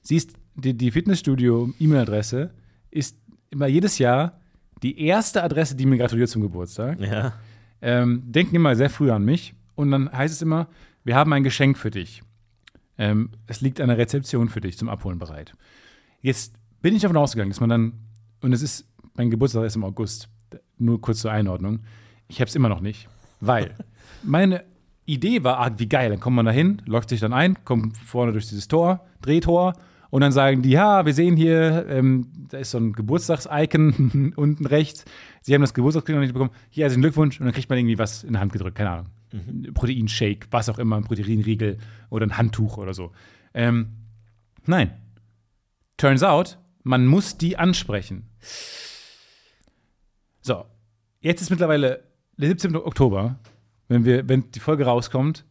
Siehst, 0.00 0.32
die, 0.54 0.76
die 0.76 0.90
Fitnessstudio-E-Mail-Adresse 0.90 2.50
ist 2.90 3.16
immer 3.50 3.66
jedes 3.66 3.98
Jahr 3.98 4.40
die 4.82 5.00
erste 5.04 5.42
Adresse, 5.42 5.74
die 5.74 5.86
mir 5.86 5.98
gratuliert 5.98 6.28
zum 6.28 6.42
Geburtstag 6.42 7.00
Ja. 7.00 7.32
ähm, 7.82 8.22
denken 8.26 8.56
immer 8.56 8.76
sehr 8.76 8.90
früh 8.90 9.10
an 9.10 9.24
mich 9.24 9.54
und 9.74 9.90
dann 9.90 10.10
heißt 10.12 10.34
es 10.34 10.42
immer, 10.42 10.68
wir 11.04 11.16
haben 11.16 11.32
ein 11.32 11.44
Geschenk 11.44 11.78
für 11.78 11.90
dich. 11.90 12.22
Ähm, 12.98 13.30
es 13.46 13.60
liegt 13.60 13.80
an 13.80 13.88
der 13.88 13.98
Rezeption 13.98 14.48
für 14.48 14.60
dich 14.60 14.76
zum 14.76 14.88
Abholen 14.88 15.18
bereit. 15.18 15.52
Jetzt 16.20 16.54
bin 16.82 16.94
ich 16.94 17.02
davon 17.02 17.16
ausgegangen, 17.16 17.50
dass 17.50 17.60
man 17.60 17.70
dann, 17.70 17.92
und 18.40 18.52
es 18.52 18.62
ist, 18.62 18.86
mein 19.14 19.30
Geburtstag 19.30 19.64
ist 19.64 19.76
im 19.76 19.84
August, 19.84 20.28
nur 20.78 21.00
kurz 21.00 21.20
zur 21.20 21.30
Einordnung, 21.32 21.80
ich 22.28 22.40
habe 22.40 22.48
es 22.48 22.54
immer 22.56 22.68
noch 22.68 22.80
nicht, 22.80 23.08
weil 23.40 23.74
meine 24.22 24.64
Idee 25.06 25.42
war, 25.42 25.58
ah, 25.60 25.70
wie 25.78 25.88
geil, 25.88 26.10
dann 26.10 26.20
kommt 26.20 26.36
man 26.36 26.44
da 26.46 26.52
hin, 26.52 26.82
loggt 26.86 27.08
sich 27.08 27.20
dann 27.20 27.32
ein, 27.32 27.64
kommt 27.64 27.96
vorne 27.96 28.32
durch 28.32 28.48
dieses 28.48 28.68
Tor, 28.68 29.06
Drehtor 29.22 29.72
und 30.10 30.22
dann 30.22 30.32
sagen 30.32 30.62
die, 30.62 30.70
ja, 30.70 31.04
wir 31.04 31.12
sehen 31.12 31.36
hier, 31.36 31.86
ähm, 31.88 32.28
da 32.48 32.58
ist 32.58 32.70
so 32.70 32.78
ein 32.78 32.92
Geburtstags-Icon 32.92 34.32
unten 34.36 34.66
rechts. 34.66 35.04
Sie 35.42 35.54
haben 35.54 35.60
das 35.60 35.74
Geburtstagskind 35.74 36.16
noch 36.16 36.22
nicht 36.22 36.32
bekommen. 36.32 36.50
Hier, 36.70 36.84
herzlichen 36.84 37.02
Glückwunsch. 37.02 37.38
Und 37.40 37.46
dann 37.46 37.54
kriegt 37.54 37.68
man 37.68 37.78
irgendwie 37.78 37.98
was 37.98 38.24
in 38.24 38.32
die 38.32 38.38
Hand 38.38 38.52
gedrückt, 38.52 38.76
keine 38.76 38.90
Ahnung. 38.90 39.06
Proteinshake, 39.74 40.46
was 40.50 40.68
auch 40.70 40.78
immer, 40.78 40.96
ein 40.96 41.04
Proteinriegel 41.04 41.78
oder 42.08 42.26
ein 42.26 42.38
Handtuch 42.38 42.78
oder 42.78 42.94
so. 42.94 43.12
Ähm, 43.52 43.88
nein. 44.64 44.92
Turns 45.98 46.22
out, 46.22 46.58
man 46.82 47.06
muss 47.06 47.36
die 47.36 47.58
ansprechen. 47.58 48.30
So, 50.40 50.64
jetzt 51.20 51.42
ist 51.42 51.50
mittlerweile 51.50 52.04
der 52.38 52.48
17. 52.48 52.76
Oktober, 52.76 53.38
wenn, 53.88 54.04
wir, 54.06 54.28
wenn 54.28 54.50
die 54.52 54.60
Folge 54.60 54.86
rauskommt, 54.86 55.44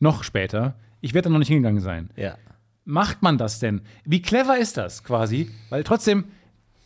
noch 0.00 0.24
später. 0.24 0.78
Ich 1.00 1.14
werde 1.14 1.28
da 1.28 1.30
noch 1.30 1.38
nicht 1.38 1.48
hingegangen 1.48 1.80
sein 1.80 2.10
Ja. 2.16 2.36
Macht 2.84 3.22
man 3.22 3.38
das 3.38 3.58
denn? 3.58 3.82
Wie 4.04 4.22
clever 4.22 4.58
ist 4.58 4.76
das 4.76 5.04
quasi? 5.04 5.50
Weil 5.70 5.84
trotzdem, 5.84 6.24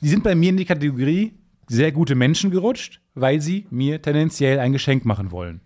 die 0.01 0.09
sind 0.09 0.23
bei 0.25 0.35
mir 0.35 0.51
in 0.51 0.57
die 0.57 0.65
Kategorie 0.65 1.35
sehr 1.67 1.93
gute 1.93 2.15
Menschen 2.15 2.51
gerutscht, 2.51 3.01
weil 3.15 3.41
sie 3.41 3.67
mir 3.71 4.01
tendenziell 4.01 4.59
ein 4.59 4.73
Geschenk 4.73 5.05
machen 5.05 5.31
wollen. 5.31 5.61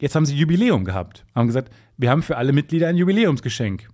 Jetzt 0.00 0.14
haben 0.14 0.26
sie 0.26 0.36
Jubiläum 0.36 0.84
gehabt, 0.84 1.24
haben 1.34 1.46
gesagt, 1.46 1.72
wir 1.96 2.10
haben 2.10 2.22
für 2.22 2.36
alle 2.36 2.52
Mitglieder 2.52 2.88
ein 2.88 2.96
Jubiläumsgeschenk. 2.96 3.88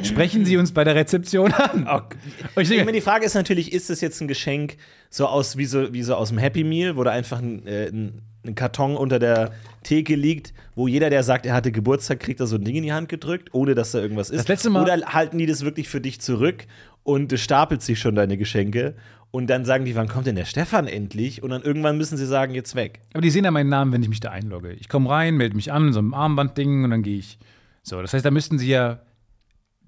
Sprechen 0.00 0.44
Sie 0.44 0.56
uns 0.56 0.72
bei 0.72 0.84
der 0.84 0.94
Rezeption 0.94 1.52
an. 1.52 1.86
Und 2.54 2.62
ich 2.62 2.68
denke, 2.68 2.84
meine, 2.84 2.98
die 2.98 3.02
Frage 3.02 3.24
ist 3.24 3.34
natürlich, 3.34 3.72
ist 3.72 3.90
es 3.90 4.00
jetzt 4.00 4.20
ein 4.20 4.28
Geschenk 4.28 4.76
so 5.10 5.26
aus 5.26 5.56
wie 5.56 5.64
so, 5.64 5.92
wie 5.92 6.02
so 6.02 6.14
aus 6.14 6.28
dem 6.28 6.38
Happy 6.38 6.62
Meal, 6.62 6.96
wo 6.96 7.02
da 7.02 7.10
einfach 7.10 7.38
ein, 7.40 7.66
äh, 7.66 7.88
ein, 7.88 8.22
ein 8.46 8.54
Karton 8.54 8.96
unter 8.96 9.18
der 9.18 9.52
Theke 9.82 10.14
liegt, 10.14 10.54
wo 10.74 10.86
jeder, 10.88 11.10
der 11.10 11.22
sagt, 11.22 11.46
er 11.46 11.54
hatte 11.54 11.72
Geburtstag, 11.72 12.20
kriegt 12.20 12.40
da 12.40 12.46
so 12.46 12.56
ein 12.56 12.64
Ding 12.64 12.76
in 12.76 12.82
die 12.82 12.92
Hand 12.92 13.08
gedrückt, 13.08 13.50
ohne 13.52 13.74
dass 13.74 13.92
da 13.92 13.98
irgendwas 14.00 14.30
ist. 14.30 14.38
Das 14.38 14.48
letzte 14.48 14.70
Mal- 14.70 14.82
Oder 14.82 15.12
halten 15.12 15.38
die 15.38 15.46
das 15.46 15.64
wirklich 15.64 15.88
für 15.88 16.00
dich 16.00 16.20
zurück 16.20 16.66
und 17.02 17.32
es 17.32 17.40
stapelt 17.40 17.82
sich 17.82 17.98
schon 17.98 18.14
deine 18.14 18.36
Geschenke 18.36 18.94
und 19.30 19.48
dann 19.48 19.64
sagen 19.64 19.84
die, 19.84 19.94
wann 19.94 20.08
kommt 20.08 20.26
denn 20.26 20.36
der 20.36 20.46
Stefan 20.46 20.86
endlich? 20.86 21.42
Und 21.42 21.50
dann 21.50 21.62
irgendwann 21.62 21.98
müssen 21.98 22.16
sie 22.16 22.26
sagen, 22.26 22.54
jetzt 22.54 22.74
weg. 22.74 23.00
Aber 23.12 23.20
die 23.20 23.30
sehen 23.30 23.44
ja 23.44 23.50
meinen 23.50 23.68
Namen, 23.68 23.92
wenn 23.92 24.02
ich 24.02 24.08
mich 24.08 24.20
da 24.20 24.30
einlogge. 24.30 24.72
Ich 24.72 24.88
komme 24.88 25.10
rein, 25.10 25.36
melde 25.36 25.56
mich 25.56 25.72
an, 25.72 25.92
so 25.92 26.00
ein 26.00 26.14
Armbandding 26.14 26.84
und 26.84 26.90
dann 26.90 27.02
gehe 27.02 27.18
ich. 27.18 27.38
So, 27.82 28.00
das 28.00 28.14
heißt, 28.14 28.24
da 28.24 28.30
müssten 28.30 28.58
sie 28.58 28.68
ja, 28.68 29.00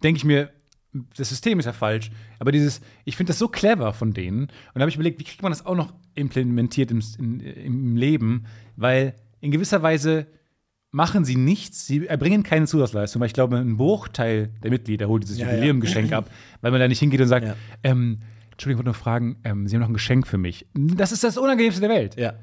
denke 0.02 0.18
ich 0.18 0.24
mir, 0.24 0.50
das 1.16 1.28
System 1.28 1.58
ist 1.58 1.66
ja 1.66 1.72
falsch. 1.72 2.10
Aber 2.38 2.52
dieses, 2.52 2.80
ich 3.04 3.16
finde 3.16 3.30
das 3.30 3.38
so 3.38 3.48
clever 3.48 3.92
von 3.92 4.12
denen. 4.12 4.42
Und 4.42 4.50
da 4.74 4.80
habe 4.80 4.90
ich 4.90 4.96
überlegt, 4.96 5.20
wie 5.20 5.24
kriegt 5.24 5.42
man 5.42 5.52
das 5.52 5.64
auch 5.64 5.76
noch 5.76 5.92
implementiert 6.14 6.90
im, 6.90 7.02
in, 7.18 7.40
im 7.40 7.96
Leben? 7.96 8.44
Weil 8.76 9.14
in 9.40 9.50
gewisser 9.50 9.82
Weise 9.82 10.26
machen 10.92 11.24
sie 11.24 11.36
nichts, 11.36 11.86
sie 11.86 12.06
erbringen 12.06 12.42
keine 12.42 12.66
Zusatzleistung, 12.66 13.20
weil 13.20 13.26
ich 13.28 13.32
glaube, 13.32 13.56
ein 13.56 13.76
Bruchteil 13.76 14.50
der 14.62 14.70
Mitglieder 14.70 15.08
holt 15.08 15.22
dieses 15.22 15.38
Ja, 15.38 15.46
ja. 15.46 15.54
Jubiläumgeschenk 15.54 16.12
ab, 16.12 16.30
weil 16.62 16.70
man 16.72 16.80
da 16.80 16.88
nicht 16.88 16.98
hingeht 16.98 17.20
und 17.20 17.28
sagt, 17.28 17.46
Ja. 17.46 17.54
ähm, 17.84 18.18
Entschuldigung, 18.52 18.80
ich 18.82 18.86
wollte 18.86 18.98
nur 18.98 19.02
fragen, 19.02 19.36
ähm, 19.44 19.66
Sie 19.68 19.74
haben 19.76 19.80
noch 19.82 19.88
ein 19.88 19.94
Geschenk 19.94 20.26
für 20.26 20.36
mich. 20.36 20.66
Das 20.74 21.12
ist 21.12 21.24
das 21.24 21.38
Unangenehmste 21.38 21.80
der 21.80 21.90
Welt. 21.90 22.16
Ja. 22.16 22.34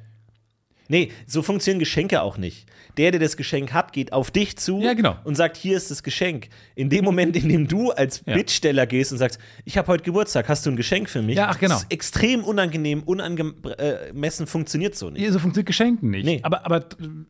Nee, 0.89 1.11
so 1.25 1.41
funktionieren 1.41 1.79
Geschenke 1.79 2.21
auch 2.21 2.37
nicht. 2.37 2.65
Der, 2.97 3.11
der 3.11 3.19
das 3.19 3.37
Geschenk 3.37 3.73
hat, 3.73 3.93
geht 3.93 4.11
auf 4.13 4.31
dich 4.31 4.57
zu 4.57 4.79
Ja, 4.81 4.93
genau. 4.93 5.15
und 5.23 5.35
sagt, 5.35 5.55
hier 5.57 5.77
ist 5.77 5.91
das 5.91 6.01
Geschenk. 6.01 6.47
In 6.75 6.89
dem 6.89 7.05
Moment, 7.05 7.35
in 7.35 7.47
dem 7.49 7.67
du 7.67 7.91
als 7.91 8.23
Ja. 8.25 8.33
Bittsteller 8.33 8.87
gehst 8.87 9.11
und 9.11 9.17
sagst, 9.19 9.39
ich 9.65 9.77
habe 9.77 9.87
heute 9.89 10.03
Geburtstag, 10.03 10.49
hast 10.49 10.65
du 10.65 10.71
ein 10.71 10.75
Geschenk 10.75 11.09
für 11.09 11.21
mich? 11.21 11.35
Ja, 11.37 11.49
ach, 11.49 11.59
genau. 11.59 11.75
Das 11.75 11.83
ist 11.83 11.91
extrem 11.91 12.43
unangenehm, 12.43 13.03
unangemessen, 13.03 14.47
funktioniert 14.47 14.95
so 14.95 15.09
nicht. 15.09 15.21
Ja, 15.23 15.31
so 15.31 15.39
funktioniert 15.39 15.67
Geschenken 15.67 16.09
nicht. 16.09 16.25
Nee. 16.25 16.39
Aber, 16.43 16.65
aber 16.65 16.85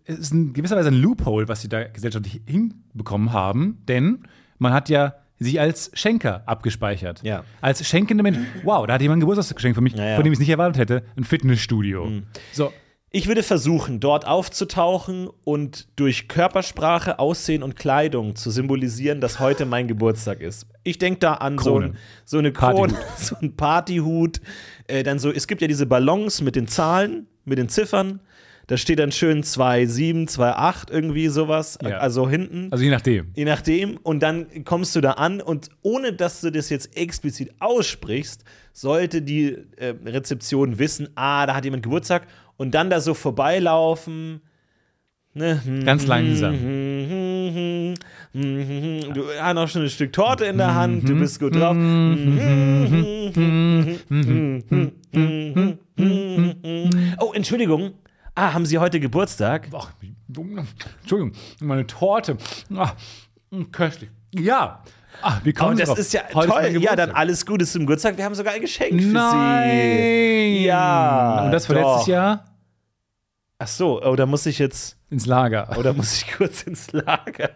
es 0.06 0.20
ist 0.20 0.32
in 0.34 0.54
gewisser 0.54 0.76
Weise 0.78 0.90
ein 0.90 1.02
Loophole, 1.02 1.48
was 1.48 1.62
sie 1.62 1.70
da 1.70 1.84
gesellschaftlich 1.84 2.42
hinbekommen 2.46 3.34
haben, 3.34 3.80
denn 3.88 4.20
man 4.60 4.74
hat 4.74 4.90
ja 4.90 5.16
sie 5.40 5.60
als 5.60 5.92
Schenker 5.94 6.44
abgespeichert. 6.48 7.22
Ja. 7.24 7.44
Als 7.62 7.86
schenkende 7.88 8.24
Mensch. 8.24 8.40
Wow, 8.64 8.88
da 8.88 8.94
hat 8.94 9.02
jemand 9.02 9.18
ein 9.18 9.22
Geburtstagsgeschenk 9.22 9.76
für 9.76 9.82
mich, 9.82 9.94
Ja, 9.94 10.06
ja. 10.06 10.16
von 10.16 10.24
dem 10.24 10.34
ich 10.34 10.38
es 10.38 10.40
nicht 10.40 10.50
erwartet 10.50 10.78
hätte. 10.80 11.04
Ein 11.16 11.24
Fitnessstudio. 11.26 12.10
So, 12.54 12.74
Ich 13.18 13.28
würde 13.28 13.42
versuchen, 13.42 14.00
dort 14.00 14.28
aufzutauchen 14.28 15.28
und 15.44 15.88
durch 15.96 16.28
Körpersprache, 16.28 17.18
Aussehen 17.18 17.64
und 17.64 17.76
Kleidung 17.76 18.36
zu 18.36 18.52
symbolisieren, 18.52 19.22
dass 19.22 19.40
heute 19.40 19.66
mein 19.66 19.88
Geburtstag 19.88 20.40
ist. 20.40 20.68
Ich 20.84 21.00
denke 21.00 21.22
da 21.22 21.34
an 21.34 21.58
so, 21.58 21.80
ein, 21.80 21.98
so 22.26 22.38
eine 22.38 22.54
Krone, 22.54 22.94
Partyhut. 22.94 23.18
so 23.18 23.36
ein 23.42 23.56
Partyhut. 23.56 24.40
Äh, 24.86 25.02
dann 25.02 25.18
so, 25.18 25.32
es 25.32 25.48
gibt 25.48 25.64
ja 25.64 25.68
diese 25.68 25.88
Ballons 25.88 26.42
mit 26.42 26.56
den 26.56 26.68
Zahlen, 26.68 27.26
mit 27.44 27.58
den 27.58 27.70
Ziffern. 27.70 28.20
Da 28.68 28.78
steht 28.78 29.00
dann 29.00 29.12
schön 29.12 29.42
2,7, 29.42 30.30
2,8, 30.30 30.92
irgendwie 30.92 31.30
sowas. 31.30 31.80
Ja. 31.82 31.98
Also 31.98 32.30
hinten. 32.30 32.68
also 32.70 32.84
je 32.84 32.92
nachdem. 32.92 33.32
Je 33.34 33.46
nachdem. 33.46 33.98
Und 34.04 34.22
dann 34.22 34.64
kommst 34.64 34.96
du 34.96 35.02
da 35.02 35.14
an 35.14 35.42
und 35.42 35.70
ohne 35.82 36.14
dass 36.14 36.42
du 36.42 36.52
das 36.52 36.70
jetzt 36.70 36.96
explizit 36.96 37.52
aussprichst, 37.60 38.44
sollte 38.74 39.24
die 39.24 39.58
äh, 39.78 39.96
Rezeption 40.06 40.78
wissen, 40.78 41.10
ah, 41.16 41.48
da 41.48 41.56
hat 41.56 41.66
jemand 41.66 41.82
Geburtstag 41.82 42.28
und 42.58 42.72
dann 42.74 42.90
da 42.90 43.00
so 43.00 43.14
vorbeilaufen. 43.14 44.42
Ganz 45.36 46.08
langsam. 46.08 46.56
Du 48.34 49.24
hast 49.40 49.54
noch 49.56 49.68
schon 49.68 49.84
ein 49.84 49.90
Stück 49.90 50.14
Torte 50.14 50.46
in 50.46 50.58
der 50.58 50.76
Hand, 50.76 51.10
du 51.10 51.16
bist 51.18 51.40
gut 51.40 51.56
drauf. 51.56 51.76
Oh, 57.20 57.32
Entschuldigung. 57.34 57.94
Ah, 58.36 58.54
haben 58.54 58.68
Sie 58.68 58.78
heute 58.78 59.00
Geburtstag? 59.00 59.70
Ach. 59.74 59.92
Entschuldigung, 61.02 61.32
meine 61.60 61.88
Torte. 61.88 62.38
Ah, 62.76 62.92
köstlich. 63.72 64.12
Ja. 64.36 64.84
Ach, 65.22 65.42
wie 65.44 65.54
Oh, 65.56 65.60
kommen 65.60 65.76
Sie 65.76 65.82
das 65.82 65.90
drauf? 65.90 66.00
ist 66.00 66.14
ja 66.14 66.22
Heute 66.34 66.50
toll. 66.50 66.82
Ja, 66.82 66.96
dann 66.96 67.12
alles 67.12 67.46
Gute 67.46 67.66
zum 67.66 67.82
Geburtstag. 67.82 68.18
Wir 68.18 68.26
haben 68.26 68.36
sogar 68.36 68.54
ein 68.54 68.62
Geschenk 68.62 69.02
für 69.02 69.08
Nein. 69.08 69.70
Sie. 69.70 70.66
Ja. 70.66 71.44
Und 71.46 71.52
das 71.52 71.68
war 71.70 71.76
doch. 71.76 71.94
letztes 71.96 72.08
Jahr 72.08 72.44
Ach 73.60 73.68
so, 73.68 74.04
oh, 74.04 74.16
da 74.16 74.28
muss 74.28 74.46
ich 74.46 74.60
jetzt, 74.60 74.98
ins 75.10 75.26
Lager. 75.26 75.76
oder 75.80 75.92
muss 75.94 76.14
ich 76.22 76.32
kurz 76.38 76.62
ins 76.64 76.92
Lager? 76.92 77.50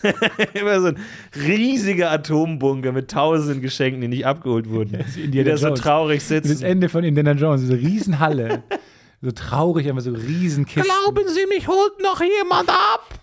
Immer 0.54 0.80
so 0.80 0.86
ein 0.88 0.98
riesiger 1.34 2.12
Atombunker 2.12 2.92
mit 2.92 3.10
tausend 3.10 3.62
Geschenken, 3.62 4.00
die 4.00 4.06
nicht 4.06 4.26
abgeholt 4.26 4.70
wurden. 4.70 5.04
die 5.16 5.42
da 5.42 5.56
so 5.56 5.66
Jones. 5.68 5.80
traurig 5.80 6.18
Das 6.20 6.28
sitzen. 6.28 6.62
Ende 6.62 6.88
von 6.88 7.02
Indiana 7.02 7.32
Jones, 7.32 7.62
diese 7.62 7.74
Riesenhalle. 7.76 8.62
so 9.22 9.32
traurig, 9.32 9.90
aber 9.90 10.00
so 10.00 10.12
Riesenkisten. 10.12 10.84
Sie, 11.28 11.46
mich 11.48 11.66
holt 11.66 12.00
noch 12.00 12.20
jemand 12.20 12.68
ab? 12.70 13.18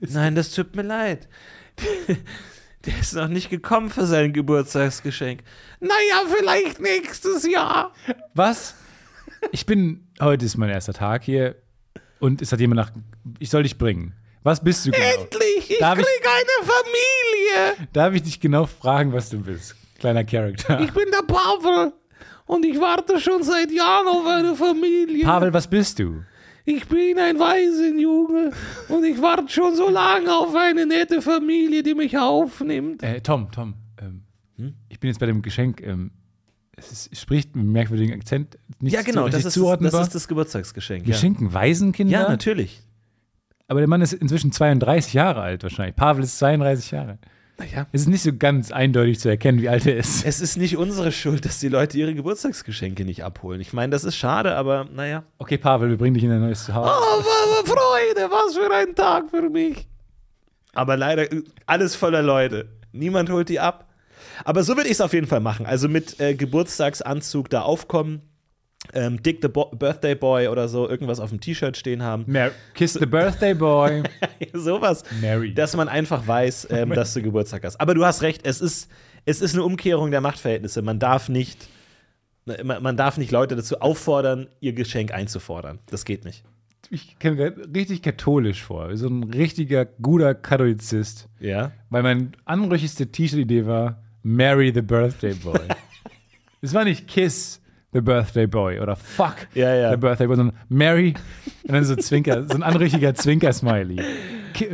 Nein, 0.00 0.34
das 0.36 0.52
tut 0.54 0.74
mir 0.74 0.82
leid. 0.82 1.28
Der 2.86 2.98
ist 3.00 3.14
noch 3.14 3.28
nicht 3.28 3.50
gekommen 3.50 3.90
für 3.90 4.06
sein 4.06 4.32
Geburtstagsgeschenk. 4.32 5.40
Naja, 5.80 6.22
vielleicht 6.36 6.80
nächstes 6.80 7.46
Jahr. 7.46 7.92
Was? 8.34 8.74
Ich 9.52 9.66
bin, 9.66 10.06
heute 10.20 10.44
ist 10.46 10.56
mein 10.56 10.70
erster 10.70 10.92
Tag 10.92 11.24
hier 11.24 11.56
und 12.20 12.40
es 12.40 12.52
hat 12.52 12.60
jemand 12.60 12.76
nach, 12.80 12.90
ich 13.40 13.50
soll 13.50 13.64
dich 13.64 13.78
bringen. 13.78 14.14
Was 14.44 14.62
bist 14.62 14.86
du 14.86 14.92
genau? 14.92 15.04
Endlich, 15.22 15.70
ich 15.70 15.78
Darf 15.78 15.98
ich- 15.98 16.04
krieg 16.04 16.24
eine 16.26 16.66
Familie. 16.70 17.88
Darf 17.92 18.14
ich 18.14 18.22
dich 18.22 18.40
genau 18.40 18.66
fragen, 18.66 19.12
was 19.12 19.28
du 19.28 19.38
bist? 19.40 19.74
Kleiner 19.98 20.24
Charakter. 20.24 20.80
Ich 20.80 20.92
bin 20.92 21.06
der 21.10 21.22
Pavel 21.26 21.92
und 22.46 22.64
ich 22.64 22.78
warte 22.80 23.20
schon 23.20 23.42
seit 23.42 23.70
Jahren 23.72 24.06
auf 24.06 24.24
eine 24.26 24.54
Familie. 24.54 25.24
Pavel, 25.24 25.52
was 25.52 25.68
bist 25.68 25.98
du? 25.98 26.22
Ich 26.70 26.86
bin 26.86 27.18
ein 27.18 27.38
Waisenjunge 27.38 28.50
und 28.90 29.02
ich 29.02 29.22
warte 29.22 29.48
schon 29.48 29.74
so 29.74 29.88
lange 29.88 30.30
auf 30.36 30.54
eine 30.54 30.84
nette 30.84 31.22
Familie, 31.22 31.82
die 31.82 31.94
mich 31.94 32.18
aufnimmt. 32.18 33.02
Äh, 33.02 33.22
Tom, 33.22 33.50
Tom, 33.50 33.72
ähm, 34.02 34.22
Hm? 34.56 34.74
ich 34.90 35.00
bin 35.00 35.08
jetzt 35.08 35.18
bei 35.18 35.24
dem 35.24 35.40
Geschenk, 35.40 35.80
ähm, 35.80 36.10
es, 36.76 36.92
ist, 36.92 37.18
spricht 37.18 37.56
mit 37.56 37.62
einem 37.62 37.72
merkwürdigen 37.72 38.12
Akzent, 38.12 38.58
nicht 38.80 38.92
Ja, 38.92 39.00
genau, 39.00 39.22
so 39.22 39.28
das 39.30 39.46
ist, 39.46 39.56
das, 39.56 39.78
das 39.80 39.94
ist 40.08 40.14
das 40.14 40.28
Geburtstagsgeschenk. 40.28 41.06
Wir 41.06 41.14
Ja. 41.14 41.18
schenken 41.18 41.54
Waisenkinder? 41.54 42.12
ja, 42.12 42.28
natürlich. 42.28 42.82
Aber 43.66 43.80
der 43.80 43.88
Mann 43.88 44.02
ist 44.02 44.12
inzwischen 44.12 44.52
32 44.52 45.14
Jahre 45.14 45.40
alt 45.40 45.62
wahrscheinlich. 45.62 45.96
Pavel 45.96 46.22
ist 46.22 46.38
32 46.38 46.90
Jahre. 46.90 47.18
Naja. 47.58 47.88
Es 47.90 48.02
ist 48.02 48.08
nicht 48.08 48.22
so 48.22 48.30
ganz 48.32 48.70
eindeutig 48.70 49.18
zu 49.18 49.28
erkennen, 49.28 49.60
wie 49.60 49.68
alt 49.68 49.84
er 49.84 49.96
ist. 49.96 50.24
Es 50.24 50.40
ist 50.40 50.56
nicht 50.56 50.76
unsere 50.76 51.10
Schuld, 51.10 51.44
dass 51.44 51.58
die 51.58 51.68
Leute 51.68 51.98
ihre 51.98 52.14
Geburtstagsgeschenke 52.14 53.04
nicht 53.04 53.24
abholen. 53.24 53.60
Ich 53.60 53.72
meine, 53.72 53.90
das 53.90 54.04
ist 54.04 54.16
schade, 54.16 54.54
aber 54.54 54.86
naja. 54.94 55.24
Okay, 55.38 55.58
Pavel, 55.58 55.90
wir 55.90 55.98
bringen 55.98 56.14
dich 56.14 56.22
in 56.22 56.30
ein 56.30 56.40
neues 56.40 56.64
Zuhause. 56.64 56.92
Oh, 56.92 57.66
Freude, 57.66 58.30
was 58.30 58.56
für 58.56 58.72
ein 58.72 58.94
Tag 58.94 59.30
für 59.30 59.50
mich. 59.50 59.88
Aber 60.72 60.96
leider 60.96 61.32
äh, 61.32 61.42
alles 61.66 61.96
voller 61.96 62.22
Leute. 62.22 62.68
Niemand 62.92 63.28
holt 63.30 63.48
die 63.48 63.58
ab. 63.58 63.88
Aber 64.44 64.62
so 64.62 64.76
würde 64.76 64.88
ich 64.88 64.94
es 64.94 65.00
auf 65.00 65.12
jeden 65.12 65.26
Fall 65.26 65.40
machen. 65.40 65.66
Also 65.66 65.88
mit 65.88 66.20
äh, 66.20 66.34
Geburtstagsanzug 66.34 67.50
da 67.50 67.62
aufkommen, 67.62 68.22
ähm, 68.94 69.22
Dick 69.22 69.38
the 69.42 69.48
Bo 69.48 69.66
Birthday 69.66 70.14
Boy 70.14 70.48
oder 70.48 70.68
so, 70.68 70.88
irgendwas 70.88 71.20
auf 71.20 71.30
dem 71.30 71.40
T-Shirt 71.40 71.76
stehen 71.76 72.02
haben. 72.02 72.24
Mar 72.26 72.50
Kiss 72.74 72.94
the 72.94 73.06
Birthday 73.06 73.54
Boy. 73.54 74.02
Sowas. 74.52 75.04
Mary. 75.20 75.54
Dass 75.54 75.76
man 75.76 75.88
einfach 75.88 76.26
weiß, 76.26 76.68
ähm, 76.70 76.90
dass 76.90 77.14
du 77.14 77.22
Geburtstag 77.22 77.64
hast. 77.64 77.80
Aber 77.80 77.94
du 77.94 78.04
hast 78.04 78.22
recht, 78.22 78.46
es 78.46 78.60
ist, 78.60 78.90
es 79.24 79.40
ist 79.40 79.54
eine 79.54 79.64
Umkehrung 79.64 80.10
der 80.10 80.20
Machtverhältnisse. 80.20 80.82
Man 80.82 80.98
darf 80.98 81.28
nicht. 81.28 81.68
Man 82.64 82.96
darf 82.96 83.18
nicht 83.18 83.30
Leute 83.30 83.56
dazu 83.56 83.82
auffordern, 83.82 84.48
ihr 84.60 84.72
Geschenk 84.72 85.12
einzufordern. 85.12 85.80
Das 85.90 86.06
geht 86.06 86.24
nicht. 86.24 86.44
Ich 86.88 87.18
kenne 87.18 87.36
mir 87.36 87.74
richtig 87.74 88.00
katholisch 88.00 88.62
vor. 88.62 88.96
So 88.96 89.08
ein 89.08 89.24
richtiger, 89.24 89.84
guter 89.84 90.34
Katholizist. 90.34 91.28
Ja? 91.38 91.72
Weil 91.90 92.02
meine 92.02 92.32
anrüchigste 92.46 93.08
T-Shirt-Idee 93.08 93.66
war 93.66 94.02
Marry 94.22 94.72
the 94.74 94.80
Birthday 94.80 95.34
Boy. 95.34 95.60
es 96.62 96.72
war 96.72 96.84
nicht 96.84 97.06
Kiss 97.06 97.60
the 97.98 98.04
Birthday 98.04 98.46
Boy 98.46 98.78
oder 98.80 98.96
Fuck 98.96 99.36
Ja, 99.54 99.74
ja. 99.74 99.90
the 99.90 99.96
Birthday 99.96 100.26
Boy, 100.26 100.36
sondern 100.36 100.56
Marry 100.68 101.14
und 101.64 101.74
dann 101.74 101.84
so 101.84 101.96
Zwinker, 101.96 102.44
so 102.46 102.54
ein 102.54 102.62
anrüchiger 102.62 103.14
Zwinker-Smiley. 103.14 104.00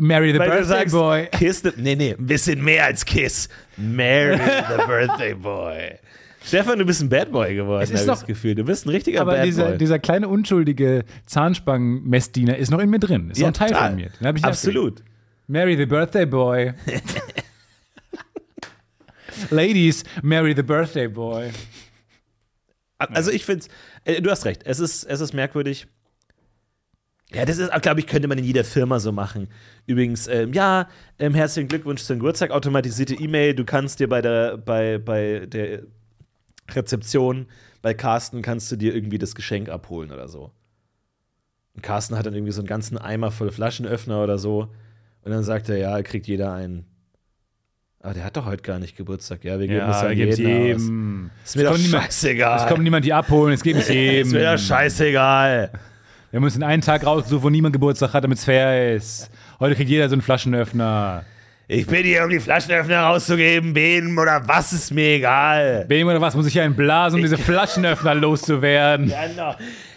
Marry 0.01 0.33
the 0.33 0.39
Weil 0.39 0.49
Birthday 0.49 0.65
sagst, 0.65 0.95
Boy. 0.95 1.27
Kiss 1.33 1.61
the, 1.63 1.71
nee, 1.77 1.97
nee, 1.97 2.15
ein 2.19 2.27
bisschen 2.27 2.63
mehr 2.63 2.85
als 2.85 3.05
Kiss. 3.05 3.49
Marry 3.77 4.39
the 4.39 4.87
Birthday 4.87 5.35
Boy. 5.35 5.99
Stefan, 6.47 6.79
du 6.79 6.85
bist 6.85 7.01
ein 7.03 7.09
Bad 7.09 7.33
Boy 7.33 7.55
geworden, 7.55 7.87
habe 7.87 7.99
ich 7.99 8.05
das 8.07 8.27
Gefühl. 8.27 8.55
Du 8.55 8.65
bist 8.65 8.87
ein 8.87 8.91
richtiger 8.91 9.23
Aber 9.23 9.33
Bad 9.33 9.47
dieser, 9.47 9.69
Boy. 9.71 9.79
dieser 9.79 9.99
kleine 9.99 10.29
unschuldige 10.29 11.05
Zahnspangen-Messdiener 11.27 12.57
ist 12.59 12.71
noch 12.71 12.81
in 12.81 12.91
mir 12.91 12.99
drin. 12.99 13.31
Ist 13.31 13.41
noch 13.41 13.49
ein 13.49 13.55
Teil 13.55 13.71
total. 13.71 13.89
von 13.91 13.97
mir. 13.97 14.11
Absolut. 14.43 14.99
abgelegt. 15.01 15.11
Marry 15.47 15.77
the 15.77 15.87
Birthday 15.87 16.27
Boy. 16.27 16.73
Ladies, 19.51 20.05
marry 20.23 20.55
the 20.55 20.63
Birthday 20.63 21.09
Boy. 21.09 21.51
Also 22.99 23.31
ich 23.31 23.45
finde, 23.45 23.67
äh, 24.05 24.23
du 24.23 24.31
hast 24.31 24.45
recht, 24.45 24.63
es 24.65 24.81
ist, 24.81 25.05
es 25.05 25.21
ist 25.21 25.33
merkwürdig. 25.33 25.87
Ja, 27.33 27.45
das 27.45 27.59
ist, 27.59 27.71
glaube 27.83 28.01
ich, 28.01 28.07
könnte 28.07 28.29
man 28.29 28.39
in 28.39 28.45
jeder 28.45 28.65
Firma 28.65 29.01
so 29.01 29.11
machen. 29.11 29.49
Übrigens, 29.87 30.29
ähm, 30.29 30.53
ja, 30.53 30.89
ähm, 31.19 31.35
herzlichen 31.35 31.69
Glückwunsch 31.69 32.03
zum 32.03 32.19
Geburtstag, 32.19 32.53
automatisierte 32.53 33.15
E-Mail. 33.15 33.55
Du 33.55 33.65
kannst 33.65 33.99
dir 33.99 34.09
bei 34.09 34.23
der, 34.23 34.57
bei, 34.57 34.99
bei 34.99 35.47
der 35.47 35.83
Rezeption, 36.71 37.47
bei 37.83 37.93
Carsten, 37.93 38.41
kannst 38.41 38.71
du 38.71 38.77
dir 38.77 38.95
irgendwie 38.95 39.19
das 39.19 39.35
Geschenk 39.35 39.69
abholen 39.69 40.13
oder 40.13 40.29
so. 40.29 40.53
Und 41.75 41.83
Carsten 41.83 42.17
hat 42.17 42.27
dann 42.27 42.35
irgendwie 42.35 42.53
so 42.53 42.61
einen 42.61 42.69
ganzen 42.69 42.99
Eimer 42.99 43.33
voll 43.33 43.51
Flaschenöffner 43.51 44.23
oder 44.23 44.39
so. 44.39 44.69
Und 45.23 45.33
dann 45.33 45.43
sagt 45.43 45.69
er, 45.69 45.79
ja, 45.79 46.03
kriegt 46.03 46.27
jeder 46.29 46.53
einen. 46.53 46.87
Aber 48.05 48.13
der 48.13 48.25
hat 48.25 48.37
doch 48.37 48.45
heute 48.45 48.63
gar 48.63 48.79
nicht 48.79 48.99
Geburtstag. 48.99 49.43
Ja, 49.45 49.59
wir 49.59 49.67
geben 49.67 49.81
es 49.89 50.03
Ja, 50.03 50.13
gibt's 50.13 50.37
jeden 50.37 50.53
aus. 50.53 50.63
jedem. 50.83 51.31
Ist 51.43 51.57
mir 51.57 51.63
Es 51.63 51.71
doch 51.71 51.79
niemand- 51.79 52.05
scheißegal. 52.05 52.59
Es 52.61 52.67
kommt 52.67 52.83
niemand 52.85 53.05
die 53.07 53.13
abholen, 53.15 53.55
es 53.55 53.63
geht 53.63 53.77
es 53.79 53.89
jedem. 53.89 54.27
Ist 54.27 54.33
mir 54.35 54.53
doch 54.53 54.59
scheißegal. 54.59 55.71
Wir 56.31 56.41
den 56.55 56.63
einen 56.65 56.83
Tag 56.83 57.07
rausgesucht, 57.07 57.43
wo 57.43 57.49
niemand 57.49 57.73
Geburtstag 57.73 58.13
hat, 58.13 58.23
damit 58.25 58.37
es 58.37 58.45
fair 58.45 58.95
ist. 58.95 59.31
Heute 59.59 59.75
kriegt 59.75 59.89
jeder 59.89 60.09
so 60.11 60.17
einen 60.17 60.21
Flaschenöffner. 60.23 61.25
Ich 61.67 61.87
bin 61.87 62.05
hier, 62.05 62.25
um 62.25 62.29
die 62.29 62.41
Flaschenöffner 62.41 62.99
rauszugeben, 63.05 63.75
wem 63.75 64.19
oder 64.19 64.43
was 64.47 64.75
ist 64.75 64.93
mir 64.93 65.15
egal. 65.17 65.87
Wem 65.89 66.07
oder 66.07 66.21
was 66.21 66.35
muss 66.35 66.47
ich 66.47 66.53
hier 66.53 66.63
einblasen, 66.65 67.17
um 67.21 67.23
diese 67.23 67.39
Flaschenöffner 67.39 68.15
loszuwerden? 68.15 69.09
Kann 69.11 69.35
doch- 69.35 69.57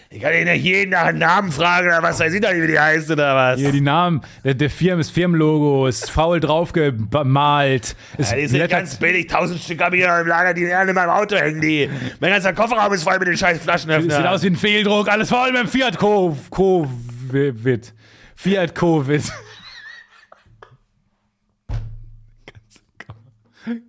Ich 0.09 0.21
kann 0.21 0.31
nicht 0.31 0.63
jeden 0.63 0.91
nach 0.91 1.01
einem 1.03 1.19
Namen 1.19 1.51
fragen 1.51 1.87
oder 1.87 2.01
was 2.01 2.17
weiß 2.19 2.33
ich 2.33 2.39
doch 2.39 2.51
nicht, 2.53 2.61
wie 2.63 2.67
die 2.67 2.79
heißt 2.79 3.11
oder 3.11 3.35
was. 3.35 3.59
Hier 3.59 3.73
die 3.73 3.81
Namen, 3.81 4.21
der, 4.45 4.53
der 4.53 4.69
Firmen, 4.69 4.99
das 4.99 5.09
Firmenlogo 5.09 5.85
ist 5.85 6.09
faul 6.09 6.39
draufgemalt. 6.39 7.93
Ist 8.17 8.31
Ja, 8.31 8.37
die 8.37 8.47
sind 8.47 8.69
ganz 8.69 8.95
billig, 8.95 9.27
tausend 9.27 9.59
Stück 9.61 9.81
habe 9.83 9.97
ich 9.97 10.03
hier 10.05 10.17
im 10.21 10.27
Lager, 10.27 10.53
die 10.53 10.71
alle 10.73 10.89
in 10.91 10.95
meinem 10.95 11.09
Auto 11.09 11.35
hängen, 11.35 11.59
die. 11.59 11.89
Mein 12.21 12.31
ganzer 12.31 12.53
Kofferraum 12.53 12.93
ist 12.93 13.03
voll 13.03 13.19
mit 13.19 13.27
den 13.27 13.35
scheiß 13.37 13.59
Flaschenöffnern. 13.59 14.17
Sieht 14.21 14.25
aus 14.27 14.43
wie 14.43 14.47
ein 14.47 14.55
Fehldruck, 14.55 15.09
alles 15.09 15.27
voll 15.29 15.51
mit 15.51 15.61
dem 15.63 15.67
Fiat 15.67 15.97
Co- 15.97 16.37
Covid. 16.51 17.93
Fiat 18.35 18.73
Covid. 18.75 19.23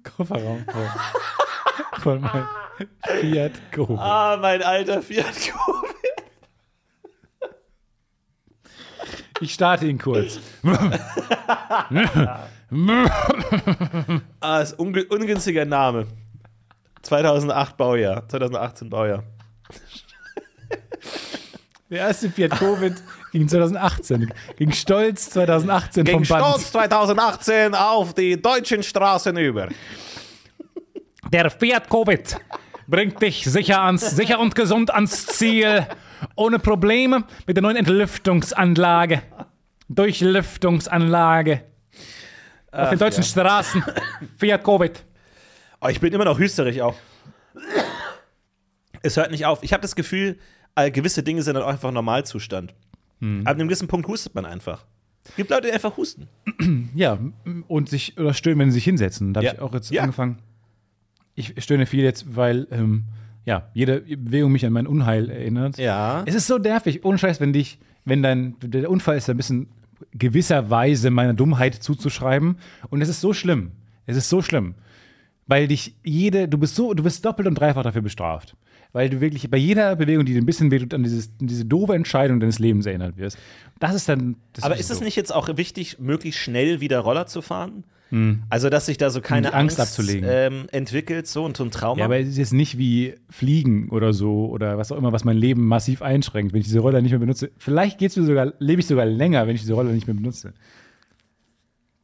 Kofferraum 0.03 0.65
voll. 0.67 0.91
Voll 2.01 2.19
mein 2.21 2.47
Fiat 3.21 3.53
Covid. 3.71 3.99
ah, 3.99 4.37
mein 4.41 4.63
alter 4.63 5.01
Fiat 5.03 5.27
Covid. 5.27 5.95
Ich 9.41 9.55
starte 9.55 9.87
ihn 9.87 9.99
kurz. 9.99 10.41
Ah, 14.41 14.61
ist 14.61 14.79
unge 14.79 15.05
ungünstiger 15.07 15.65
Name. 15.65 16.07
2008 17.03 17.77
Baujahr, 17.77 18.29
2018 18.29 18.91
Baujahr. 18.91 19.23
Der 21.91 22.01
erste 22.01 22.29
Fiat 22.31 22.51
Covid 22.51 22.95
ging 23.33 23.49
2018. 23.49 24.31
Ging 24.57 24.73
stolz 24.73 25.31
2018 25.31 26.07
vom 26.07 26.23
Ging 26.23 26.29
Band. 26.29 26.45
stolz 26.45 26.73
2018 26.73 27.75
auf 27.75 28.13
die 28.13 28.41
deutschen 28.41 28.83
Straßen 28.83 29.37
über. 29.39 29.69
Der 31.33 31.51
Fiat 31.51 31.89
Covid 31.89 32.37
bringt 32.87 33.23
dich 33.23 33.45
sicher, 33.45 33.81
ans, 33.81 34.11
sicher 34.11 34.39
und 34.39 34.55
gesund 34.55 34.91
ans 34.93 35.27
Ziel. 35.27 35.87
Ohne 36.37 36.59
Probleme 36.59 37.25
mit 37.47 37.57
der 37.57 37.63
neuen 37.63 37.77
Entlüftungsanlage. 37.77 39.23
Durchlüftungsanlage. 39.89 41.63
Auf 42.73 42.91
den 42.91 42.99
deutschen 42.99 43.25
Straßen. 43.25 43.83
Fiat 44.37 44.63
Covid. 44.65 45.05
Oh, 45.81 45.89
ich 45.89 46.01
bin 46.01 46.13
immer 46.13 46.25
noch 46.25 46.39
hüsterig 46.39 46.83
auch. 46.83 46.95
Es 49.03 49.17
hört 49.17 49.31
nicht 49.31 49.47
auf. 49.47 49.63
Ich 49.63 49.73
habe 49.73 49.81
das 49.81 49.95
Gefühl, 49.97 50.39
äh, 50.75 50.91
gewisse 50.91 51.23
Dinge 51.23 51.43
sind 51.43 51.55
dann 51.55 51.63
auch 51.63 51.69
einfach 51.69 51.91
Normalzustand. 51.93 52.73
Ab 53.21 53.55
einem 53.57 53.67
gewissen 53.69 53.89
Punkt 53.89 54.07
hustet 54.07 54.35
man 54.37 54.45
einfach. 54.45 54.85
Es 55.25 55.35
gibt 55.35 55.51
Leute, 55.51 55.67
die 55.69 55.73
einfach 55.73 55.97
husten. 55.97 56.29
Ja, 56.95 57.19
und 57.67 57.89
sich 57.89 58.17
oder 58.19 58.33
stöhnen, 58.35 58.59
wenn 58.61 58.71
sie 58.71 58.77
sich 58.77 58.85
hinsetzen. 58.85 59.35
Da 59.35 59.41
Ja. 59.41 59.51
habe 59.51 59.57
ich 59.57 59.63
auch 59.63 59.75
jetzt 59.75 59.91
Ja. 59.91 60.03
angefangen. 60.03 60.39
Ich 61.35 61.55
stöhne 61.63 61.87
viel 61.87 62.03
jetzt, 62.05 62.37
weil 62.37 62.67
ähm, 62.71 63.05
ja, 63.49 63.71
jede 63.73 64.03
Bewegung 64.03 64.53
mich 64.53 64.67
an 64.67 64.75
mein 64.75 64.87
Unheil 64.87 65.31
erinnert. 65.31 65.79
Ja. 65.79 66.23
Es 66.27 66.35
ist 66.35 66.47
so 66.47 66.59
nervig, 66.59 67.03
ohne 67.07 67.17
Scheiß, 67.17 67.41
wenn 67.41 67.55
dich, 67.55 67.79
wenn 68.05 68.23
dein, 68.23 68.57
der 68.61 68.91
Unfall 68.91 69.17
ist 69.17 69.31
ein 69.31 69.39
bisschen 69.39 69.69
gewisserweise 70.13 71.09
meiner 71.09 71.33
Dummheit 71.33 71.75
zuzuschreiben. 71.77 72.59
Und 72.91 73.01
es 73.01 73.09
ist 73.09 73.23
so 73.23 73.33
schlimm. 73.33 73.71
Es 74.05 74.19
ist 74.19 74.29
so 74.29 74.43
schlimm. 74.43 74.75
Weil 75.47 75.67
dich 75.67 75.97
jede, 76.05 76.47
du 76.47 76.59
bist 76.59 76.75
so, 76.75 76.93
du 76.93 77.03
bist 77.03 77.25
doppelt 77.25 77.49
und 77.49 77.55
dreifach 77.55 77.85
dafür 77.85 78.03
bestraft. 78.03 78.55
Weil 78.93 79.09
du 79.09 79.23
wirklich 79.23 79.51
bei 79.51 79.57
jeder 79.57 79.97
Bewegung, 79.97 80.27
die 80.27 80.35
dir 80.35 80.43
ein 80.43 80.47
bisschen 80.47 80.71
wehtut, 80.71 80.93
an 80.93 81.03
dieses, 81.03 81.31
an 81.41 81.47
diese 81.47 81.65
doofe 81.65 81.95
Entscheidung 81.95 82.41
deines 82.41 82.59
Lebens 82.59 82.85
erinnert 82.85 83.17
wirst. 83.17 83.39
Das 83.79 83.95
ist 83.95 84.11
dann. 84.11 84.37
Das 84.53 84.65
Aber 84.65 84.77
ist 84.77 84.91
es 84.91 84.99
so. 84.99 85.05
nicht 85.05 85.17
jetzt 85.17 85.35
auch 85.35 85.57
wichtig, 85.57 85.99
möglichst 85.99 86.39
schnell 86.39 86.81
wieder 86.81 86.99
Roller 86.99 87.27
zu 87.27 87.41
fahren? 87.41 87.85
Also, 88.49 88.71
dass 88.71 88.87
sich 88.87 88.97
da 88.97 89.11
so 89.11 89.21
keine 89.21 89.53
Angst 89.53 89.79
Angst, 89.79 89.99
abzulegen. 89.99 90.29
ähm, 90.33 90.67
entwickelt, 90.73 91.27
so 91.27 91.45
und 91.45 91.57
so 91.57 91.65
ein 91.65 91.71
Trauma. 91.71 91.99
Ja, 91.99 92.05
aber 92.07 92.19
es 92.19 92.29
ist 92.29 92.39
jetzt 92.39 92.53
nicht 92.55 92.79
wie 92.79 93.15
Fliegen 93.29 93.91
oder 93.91 94.13
so 94.15 94.47
oder 94.47 94.79
was 94.79 94.91
auch 94.93 94.97
immer, 94.97 95.13
was 95.13 95.25
mein 95.25 95.37
Leben 95.37 95.67
massiv 95.67 96.01
einschränkt, 96.01 96.53
wenn 96.53 96.61
ich 96.61 96.67
diese 96.67 96.81
Roller 96.81 97.03
nicht 97.03 97.11
mehr 97.11 97.21
benutze. 97.21 97.51
Vielleicht 97.59 97.99
geht's 97.99 98.17
mir 98.17 98.25
sogar, 98.25 98.55
lebe 98.59 98.81
ich 98.81 98.87
sogar 98.87 99.05
länger, 99.05 99.47
wenn 99.47 99.55
ich 99.55 99.61
diese 99.61 99.75
Roller 99.75 99.91
nicht 99.93 100.07
mehr 100.07 100.17
benutze. 100.17 100.55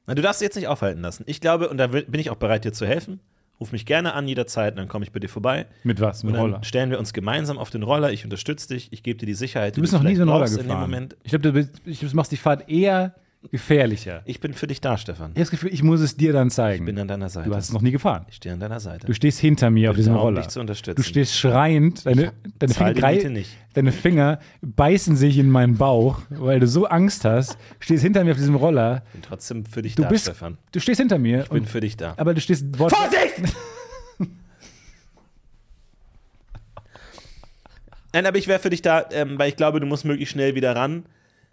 Na, 0.07 0.15
du 0.15 0.21
darfst 0.23 0.41
dich 0.41 0.47
jetzt 0.47 0.57
nicht 0.57 0.69
aufhalten 0.69 1.01
lassen. 1.01 1.25
Ich 1.27 1.41
glaube, 1.41 1.69
und 1.71 1.79
da 1.79 1.87
bin 1.87 2.05
ich 2.19 2.29
auch 2.31 2.37
bereit, 2.37 2.65
dir 2.65 2.73
zu 2.73 2.87
helfen. 2.87 3.21
Ruf 3.61 3.71
mich 3.73 3.87
gerne 3.87 4.15
an 4.15 4.27
jederzeit, 4.27 4.77
dann 4.77 4.89
komme 4.89 5.05
ich 5.05 5.13
bei 5.13 5.21
dir 5.21 5.29
vorbei. 5.29 5.67
Mit 5.85 6.01
was? 6.01 6.25
Mit 6.25 6.35
dann 6.35 6.41
Roller. 6.43 6.65
stellen 6.65 6.91
wir 6.91 6.99
uns 6.99 7.13
gemeinsam 7.13 7.57
auf 7.57 7.71
den 7.71 7.85
Roller. 7.85 8.13
Ich 8.13 8.25
unterstütze 8.25 8.69
dich, 8.69 8.93
ich 8.93 9.03
gebe 9.05 9.17
dir 9.19 9.27
die 9.27 9.35
Sicherheit. 9.35 9.77
Du 9.77 9.81
bist 9.81 9.93
noch 9.93 10.03
nie 10.03 10.17
so 10.17 10.23
einen 10.23 10.31
Roller 10.31 10.41
brauchst 10.45 10.55
in 10.57 10.65
dem 10.65 10.67
gefahren. 10.69 10.91
Moment. 10.91 11.17
Ich 11.23 11.31
glaube, 11.31 11.43
du, 11.45 11.53
bist- 11.53 11.71
ich 11.87 12.01
glaub, 12.01 12.11
du 12.11 12.17
machst 12.17 12.33
die 12.33 12.37
Fahrt 12.37 12.69
eher 12.69 13.15
gefährlicher. 13.51 14.23
Ich 14.25 14.41
bin 14.41 14.55
für 14.55 14.67
dich 14.67 14.81
da, 14.81 14.97
Stefan. 14.99 15.31
Ich 15.31 15.37
habe 15.37 15.41
das 15.41 15.51
Gefühl, 15.51 15.73
ich 15.73 15.83
muss 15.83 16.01
es 16.01 16.17
dir 16.17 16.33
dann 16.33 16.51
zeigen. 16.51 16.85
Ich 16.85 16.87
bin 16.87 16.99
an 16.99 17.09
deiner 17.09 17.29
Seite. 17.29 17.49
du 17.49 17.55
hast 17.57 17.67
es 17.69 17.73
noch 17.73 17.83
nie 17.83 17.91
gefahren. 17.91 18.25
ich 18.29 18.37
stehe 18.37 18.53
an 18.53 18.61
deiner 18.61 18.81
Seite. 18.81 19.07
Du 19.07 19.15
stehst 19.15 19.39
hinter 19.39 19.71
mir 19.71 19.91
auf 19.91 19.95
bin 19.97 20.01
diesem 20.03 20.15
da, 20.15 20.19
um 20.21 20.25
Roller. 20.27 20.41
dich 20.43 20.49
zu 20.49 20.61
unterstützen. 20.61 20.97
Du 20.97 21.03
stehst 21.03 21.37
schreiend, 21.37 22.05
deine, 22.07 22.33
deine, 22.59 22.75
Finger, 22.75 22.95
drei, 22.95 23.45
deine 23.75 23.93
Finger 23.93 24.39
beißen 24.63 25.17
sich 25.17 25.39
in 25.39 25.51
meinen 25.51 25.77
Bauch, 25.77 26.21
weil 26.31 26.61
du 26.61 26.67
so 26.67 26.87
Angst 26.87 27.25
hast. 27.25 27.59
Stehst 27.81 28.03
hinter 28.03 28.25
mir 28.25 28.33
auf 28.33 28.39
diesem 28.39 28.55
Roller. 28.57 29.03
bin 29.13 29.23
trotzdem 29.23 29.65
für 29.65 29.83
dich 29.83 29.95
Du 29.95 30.03
da, 30.03 30.09
bist, 30.09 30.25
Stefan. 30.25 30.59
du 30.73 30.81
stehst 30.81 31.01
hinter 31.01 31.19
mir. 31.19 31.43
Ich 31.43 31.49
bin 31.49 31.61
und, 31.61 31.69
für 31.69 31.81
dich 31.81 31.97
da. 31.97 32.15
aber 32.17 32.35
du 32.35 32.41
stehst 32.41 32.79
Wort 32.79 32.93
Vorsicht! 32.95 33.55
Nein, 38.13 38.27
aber 38.27 38.39
ich 38.39 38.47
wäre 38.47 38.61
für 38.61 38.71
dich 38.71 38.81
da, 38.83 39.07
ähm, 39.11 39.39
weil 39.39 39.49
ich 39.49 39.57
glaube, 39.57 39.81
du 39.81 39.87
musst 39.87 40.05
möglichst 40.05 40.33
schnell 40.33 40.55
wieder 40.55 40.77
ran, 40.77 41.05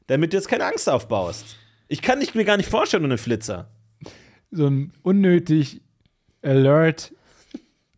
damit 0.08 0.32
du 0.34 0.38
jetzt 0.38 0.48
keine 0.48 0.66
Angst 0.66 0.88
aufbaust. 0.90 1.58
Ich 1.92 2.02
kann 2.02 2.22
dich 2.22 2.36
mir 2.36 2.46
gar 2.46 2.56
nicht 2.56 2.70
vorstellen 2.70 3.04
ohne 3.04 3.18
Flitzer. 3.18 3.70
so 4.50 4.66
ein 4.66 4.94
unnötig 5.02 5.82
Alert 6.42 7.14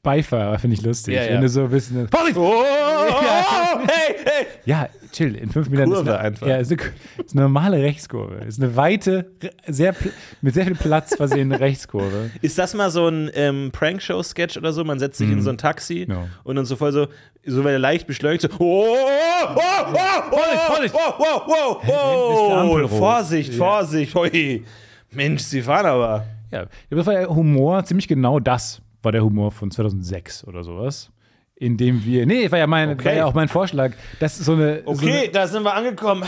Beifahrer, 0.04 0.60
finde 0.60 0.76
ich 0.76 0.82
lustig. 0.82 1.16
Ja, 1.16 1.24
ja. 1.24 1.34
Wenn 1.34 1.42
du 1.42 1.48
so 1.48 1.62
ein 1.64 1.70
bisschen. 1.70 2.10
Vorsicht! 2.10 2.38
Oh, 2.38 2.64
hey, 3.88 4.16
hey! 4.26 4.46
Ja, 4.66 4.90
chill, 5.14 5.34
in 5.36 5.50
fünf 5.50 5.72
ist 5.72 5.82
Kurve 5.82 6.02
eine, 6.02 6.20
einfach. 6.20 6.46
Ja, 6.46 6.58
ist 6.58 6.74
eine, 6.74 6.82
ist 7.26 7.34
eine 7.34 7.44
normale 7.44 7.82
Rechtskurve. 7.82 8.36
Ist 8.46 8.62
eine 8.62 8.76
weite, 8.76 9.32
sehr, 9.66 9.96
mit 10.42 10.56
sehr 10.56 10.66
viel 10.66 10.76
Platz 10.76 11.16
versehene 11.16 11.58
Rechtskurve. 11.58 12.32
Ist 12.42 12.58
das 12.58 12.74
mal 12.74 12.92
so 12.92 13.08
ein 13.08 13.32
ähm, 13.34 13.72
Prankshow-Sketch 13.72 14.58
oder 14.58 14.74
so? 14.74 14.84
Man 14.84 15.00
setzt 15.00 15.20
sich 15.20 15.30
in 15.32 15.42
so 15.42 15.50
ein 15.50 15.58
Taxi 15.58 16.06
Ja. 16.10 16.28
und 16.44 16.58
dann 16.58 16.66
so 16.66 16.76
voll 16.76 16.92
so, 16.92 17.08
so 17.46 17.64
weil 17.64 17.74
er 17.74 17.80
leicht 17.80 18.06
beschleunigt, 18.06 18.42
so, 18.42 18.50
oh, 18.60 18.86
oh, 18.86 19.56
oh, 19.56 19.60
oh, 19.94 19.98
oh, 20.32 20.74
Vorsicht! 20.74 20.96
oh, 20.96 21.14
oh, 21.18 21.42
oh, 21.48 21.80
ist 21.82 21.88
die 21.88 21.92
oh, 21.94 22.54
Ampel 22.54 22.84
oh, 22.84 22.88
rot. 22.88 23.00
Vorsicht, 23.00 23.54
Ja. 23.54 23.58
Vorsicht, 23.58 24.16
hui. 24.16 24.66
Mensch, 25.12 25.44
sie 25.44 25.62
fahren 25.62 25.86
aber. 25.86 26.26
Ja, 26.52 26.66
das 26.90 27.06
war 27.06 27.14
der 27.14 27.30
Humor, 27.30 27.84
ziemlich 27.86 28.08
genau 28.08 28.40
das 28.40 28.83
war 29.04 29.12
der 29.12 29.24
Humor 29.24 29.52
von 29.52 29.70
2006 29.72 30.46
oder 30.46 30.64
sowas. 30.64 31.12
In 31.56 31.78
dem 31.78 32.04
wir, 32.04 32.26
nee, 32.26 32.50
war 32.52 32.58
ja, 32.60 32.68
mein, 32.68 32.90
Okay. 32.92 33.06
war 33.06 33.14
ja 33.14 33.26
auch 33.26 33.34
mein 33.34 33.48
Vorschlag, 33.48 33.94
dass 34.20 34.38
so 34.38 34.54
eine. 34.54 34.82
Okay, 34.86 35.30
da 35.32 35.48
sind 35.48 35.64
wir 35.64 35.74
angekommen. 35.76 36.24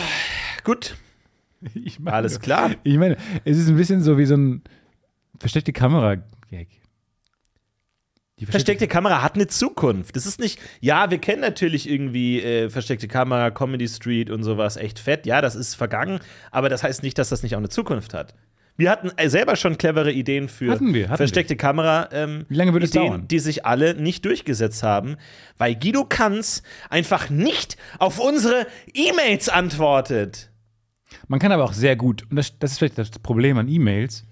Gut, 0.64 0.96
So 1.60 1.70
eine 1.74 1.84
ich 1.86 1.98
meine, 1.98 2.16
alles 2.16 2.40
klar. 2.40 2.70
Ich 2.84 2.96
meine, 2.96 3.16
es 3.44 3.58
ist 3.58 3.68
ein 3.68 3.76
bisschen 3.76 4.02
so 4.02 4.18
wie 4.18 4.24
so 4.26 4.36
ein 4.36 4.62
versteckte 5.38 5.72
Kamera-Gag. 5.72 6.68
Die 8.38 8.44
Versteckte 8.44 8.86
Kamera 8.86 9.22
hat 9.22 9.34
eine 9.34 9.46
Zukunft. 9.46 10.14
Das 10.14 10.26
ist 10.26 10.38
nicht, 10.38 10.60
ja, 10.80 11.10
wir 11.10 11.16
kennen 11.18 11.40
natürlich 11.40 11.88
irgendwie 11.88 12.42
äh, 12.42 12.68
versteckte 12.68 13.08
Kamera, 13.08 13.50
Comedy 13.50 13.88
Street 13.88 14.28
und 14.30 14.42
sowas, 14.42 14.76
echt 14.76 14.98
fett. 14.98 15.24
Ja, 15.24 15.40
das 15.40 15.54
ist 15.54 15.74
vergangen, 15.74 16.20
aber 16.50 16.68
das 16.68 16.82
heißt 16.82 17.02
nicht, 17.02 17.16
dass 17.16 17.30
das 17.30 17.42
nicht 17.42 17.54
auch 17.54 17.60
eine 17.60 17.70
Zukunft 17.70 18.12
hat. 18.12 18.34
Wir 18.78 18.90
hatten 18.90 19.10
äh, 19.16 19.28
selber 19.30 19.56
schon 19.56 19.78
clevere 19.78 20.12
Ideen 20.12 20.48
für 20.48 20.70
Hatten 20.72 20.92
wir, 20.92 21.06
hatten 21.08 21.16
versteckte 21.16 21.56
Kamera. 21.56 22.08
Ähm, 22.12 22.44
Wie 22.48 22.54
lange 22.56 22.72
würde 22.72 22.84
es 22.84 22.90
Ideen, 22.90 23.06
dauern? 23.06 23.28
Die 23.28 23.38
sich 23.38 23.64
alle 23.64 23.94
nicht 23.94 24.24
durchgesetzt 24.24 24.82
haben, 24.82 25.16
weil 25.56 25.74
Guido 25.76 26.04
Kanz 26.04 26.62
einfach 26.90 27.30
nicht 27.30 27.76
auf 27.98 28.18
unsere 28.20 28.66
E-Mails 28.92 29.48
antwortet. 29.48 30.50
Man 31.28 31.40
kann 31.40 31.52
aber 31.52 31.64
auch 31.64 31.72
sehr 31.72 31.96
gut, 31.96 32.24
und 32.30 32.36
das, 32.36 32.58
das 32.58 32.72
ist 32.72 32.78
vielleicht 32.78 32.98
das 32.98 33.10
Problem 33.10 33.56
an 33.58 33.68
E-Mails, 33.68 34.26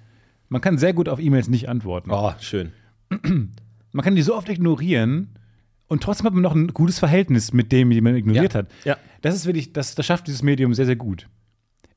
man 0.51 0.61
kann 0.61 0.77
sehr 0.79 0.93
gut 0.93 1.09
auf 1.09 1.21
E-Mails 1.21 1.49
nicht 1.49 1.69
antworten. 1.69 2.11
Oh, 2.13 2.33
schön. 2.41 2.73
Man 3.11 4.05
kann 4.05 4.15
die 4.17 4.23
so 4.23 4.35
oft 4.37 4.49
ignorieren 4.49 5.39
und 5.89 6.03
trotzdem 6.03 6.27
hat 6.27 6.35
man 6.35 6.43
noch 6.43 6.55
ein 6.55 6.69
gutes 6.69 6.99
Verhältnis 6.99 7.53
mit 7.53 7.73
dem, 7.73 7.91
den 7.91 8.05
man 8.05 8.17
ignoriert 8.17 8.53
Ja. 8.55 8.59
hat. 8.61 8.67
Ja. 8.85 8.97
Das 9.23 9.35
ist 9.35 9.47
wirklich, 9.47 9.73
das, 9.73 9.95
das 9.95 10.05
schafft 10.05 10.27
dieses 10.27 10.43
Medium 10.43 10.75
sehr, 10.75 10.87
sehr 10.87 10.97
gut. 10.97 11.29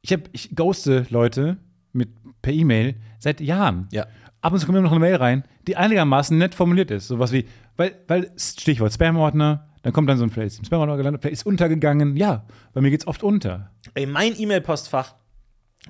Ich, 0.02 0.14
hab, 0.14 0.22
ich 0.32 0.56
ghoste 0.56 1.06
Leute 1.10 1.58
mit, 1.92 2.10
per 2.48 2.54
E-Mail 2.54 2.96
seit 3.20 3.42
Jahren. 3.42 3.90
Ja. 3.92 4.08
Ab 4.40 4.54
und 4.54 4.60
zu 4.60 4.66
kommt 4.66 4.78
mir 4.78 4.82
noch 4.82 4.92
eine 4.92 5.02
Mail 5.02 5.18
rein, 5.18 5.44
die 5.68 5.76
einigermaßen 5.76 6.38
nett 6.38 6.56
formuliert 6.56 6.92
ist. 6.92 7.10
Sowas 7.10 7.34
wie, 7.34 7.46
weil, 7.76 7.94
weil 8.08 8.32
Stichwort 8.38 8.94
Spam-Ordner, 8.94 9.68
dann 9.82 9.92
kommt 9.92 10.10
dann 10.10 10.18
so 10.18 10.24
ein, 10.24 10.30
vielleicht 10.30 10.54
ist 10.54 10.60
im 10.60 10.64
Spam-Ordner 10.64 10.96
gelandet, 10.96 11.22
vielleicht 11.22 11.34
ist 11.34 11.46
untergegangen. 11.46 12.16
Ja, 12.16 12.46
bei 12.74 12.80
mir 12.80 12.90
geht's 12.90 13.06
oft 13.06 13.22
unter. 13.22 13.72
Ey, 13.96 14.06
mein 14.06 14.40
E-Mail-Postfach 14.40 15.16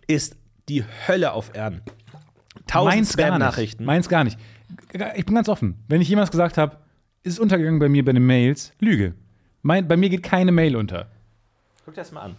ist 0.08 0.36
die 0.68 0.84
Hölle 1.08 1.34
auf 1.34 1.52
Erden. 1.54 1.82
Tausend. 2.66 3.08
Spam-Nachrichten. 3.08 3.86
Meins 3.86 4.10
gar 4.10 4.24
nicht. 4.24 4.40
Ich 5.16 5.26
bin 5.28 5.36
ganz 5.36 5.50
offen. 5.50 5.84
Wenn 5.88 6.02
ich 6.02 6.10
jemals 6.10 6.32
gesagt 6.32 6.58
habe, 6.58 6.78
ist 7.22 7.34
es 7.34 7.40
untergegangen 7.40 7.80
bei 7.80 7.88
mir 7.88 8.04
bei 8.04 8.14
den 8.14 8.26
Mails, 8.26 8.74
Lüge. 8.80 9.14
Mein, 9.62 9.88
bei 9.88 9.96
mir 9.96 10.10
geht 10.10 10.24
keine 10.24 10.52
Mail 10.52 10.76
unter. 10.76 11.06
Guck 11.86 11.94
dir 11.94 12.02
das 12.02 12.12
mal 12.12 12.22
an. 12.22 12.36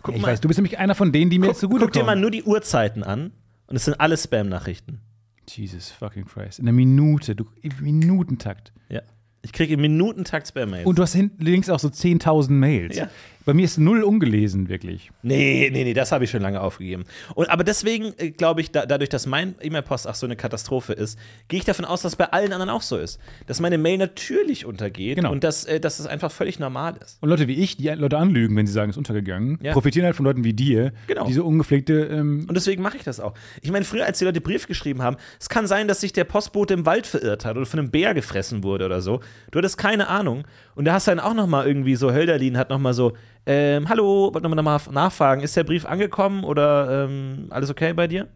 Guck, 0.00 0.14
Ich 0.14 0.22
mal, 0.22 0.28
weiß, 0.28 0.42
du 0.42 0.46
bist 0.46 0.58
nämlich 0.58 0.78
einer 0.78 0.94
von 0.94 1.10
denen, 1.10 1.28
die 1.28 1.40
mir 1.40 1.46
guck, 1.46 1.54
jetzt 1.54 1.60
so 1.60 1.68
gut 1.68 1.80
guck 1.80 1.90
dir 1.90 2.04
mal 2.04 2.14
nur 2.14 2.30
die 2.30 2.44
Uhrzeiten 2.44 3.02
an 3.02 3.32
und 3.68 3.76
es 3.76 3.84
sind 3.84 4.00
alles 4.00 4.24
Spam-Nachrichten. 4.24 5.00
Jesus 5.48 5.90
fucking 5.90 6.24
Christ. 6.24 6.58
In 6.58 6.66
einer 6.66 6.74
Minute, 6.74 7.34
du, 7.36 7.46
im 7.62 7.72
Minutentakt. 7.80 8.72
Ja. 8.88 9.02
Ich 9.42 9.52
kriege 9.52 9.74
im 9.74 9.80
Minutentakt 9.80 10.48
Spam-Mails. 10.48 10.86
Und 10.86 10.98
du 10.98 11.02
hast 11.02 11.14
hinten 11.14 11.44
links 11.44 11.70
auch 11.70 11.78
so 11.78 11.88
10.000 11.88 12.50
Mails. 12.50 12.96
Ja. 12.96 13.08
Bei 13.48 13.54
mir 13.54 13.64
ist 13.64 13.78
null 13.78 14.02
ungelesen, 14.02 14.68
wirklich. 14.68 15.10
Nee, 15.22 15.70
nee, 15.72 15.82
nee, 15.84 15.94
das 15.94 16.12
habe 16.12 16.24
ich 16.24 16.30
schon 16.30 16.42
lange 16.42 16.60
aufgegeben. 16.60 17.04
Und, 17.34 17.48
aber 17.48 17.64
deswegen 17.64 18.12
äh, 18.18 18.30
glaube 18.30 18.60
ich, 18.60 18.72
da, 18.72 18.84
dadurch, 18.84 19.08
dass 19.08 19.24
mein 19.24 19.54
E-Mail-Postfach 19.62 20.14
so 20.16 20.26
eine 20.26 20.36
Katastrophe 20.36 20.92
ist, 20.92 21.18
gehe 21.48 21.58
ich 21.58 21.64
davon 21.64 21.86
aus, 21.86 22.02
dass 22.02 22.12
es 22.12 22.16
bei 22.16 22.26
allen 22.26 22.52
anderen 22.52 22.68
auch 22.68 22.82
so 22.82 22.98
ist. 22.98 23.18
Dass 23.46 23.58
meine 23.58 23.78
Mail 23.78 23.96
natürlich 23.96 24.66
untergeht 24.66 25.16
Genau. 25.16 25.32
und 25.32 25.44
dass, 25.44 25.64
äh, 25.64 25.80
dass 25.80 25.98
es 25.98 26.04
einfach 26.06 26.30
völlig 26.30 26.58
normal 26.58 26.96
ist. 27.02 27.16
Und 27.22 27.30
Leute 27.30 27.48
wie 27.48 27.54
ich, 27.54 27.78
die 27.78 27.88
Leute 27.88 28.18
anlügen, 28.18 28.54
wenn 28.54 28.66
sie 28.66 28.72
sagen, 28.74 28.90
es 28.90 28.96
ist 28.96 28.98
untergegangen, 28.98 29.58
Ja. 29.62 29.72
profitieren 29.72 30.04
halt 30.04 30.16
von 30.16 30.26
Leuten 30.26 30.44
wie 30.44 30.52
dir, 30.52 30.92
Genau. 31.06 31.24
die 31.26 31.32
so 31.32 31.46
ungepflegte. 31.46 32.02
Ähm, 32.04 32.44
Und 32.46 32.54
deswegen 32.54 32.82
mache 32.82 32.98
ich 32.98 33.04
das 33.04 33.18
auch. 33.18 33.32
Ich 33.62 33.70
meine, 33.70 33.86
früher, 33.86 34.04
als 34.04 34.18
die 34.18 34.26
Leute 34.26 34.42
Brief 34.42 34.66
geschrieben 34.66 35.00
haben, 35.00 35.16
es 35.40 35.48
kann 35.48 35.66
sein, 35.66 35.88
dass 35.88 36.02
sich 36.02 36.12
der 36.12 36.24
Postbote 36.24 36.74
im 36.74 36.84
Wald 36.84 37.06
verirrt 37.06 37.46
hat 37.46 37.56
oder 37.56 37.64
von 37.64 37.80
einem 37.80 37.90
Bär 37.90 38.12
gefressen 38.12 38.62
wurde 38.62 38.84
oder 38.84 39.00
so. 39.00 39.20
Du 39.52 39.58
hattest 39.58 39.78
keine 39.78 40.08
Ahnung. 40.08 40.44
Und 40.78 40.84
da 40.84 40.92
hast 40.92 41.08
du 41.08 41.10
dann 41.10 41.18
auch 41.18 41.34
noch 41.34 41.48
mal 41.48 41.66
irgendwie 41.66 41.96
so, 41.96 42.12
Hölderlin 42.12 42.56
hat 42.56 42.70
noch 42.70 42.78
mal 42.78 42.94
so, 42.94 43.12
ähm, 43.46 43.88
hallo, 43.88 44.30
wollte 44.32 44.48
noch 44.48 44.62
mal 44.62 44.80
nachfragen, 44.92 45.42
ist 45.42 45.56
der 45.56 45.64
Brief 45.64 45.84
angekommen 45.84 46.44
oder 46.44 47.06
ähm, 47.08 47.46
alles 47.50 47.68
okay 47.68 47.92
bei 47.92 48.06
dir? 48.06 48.28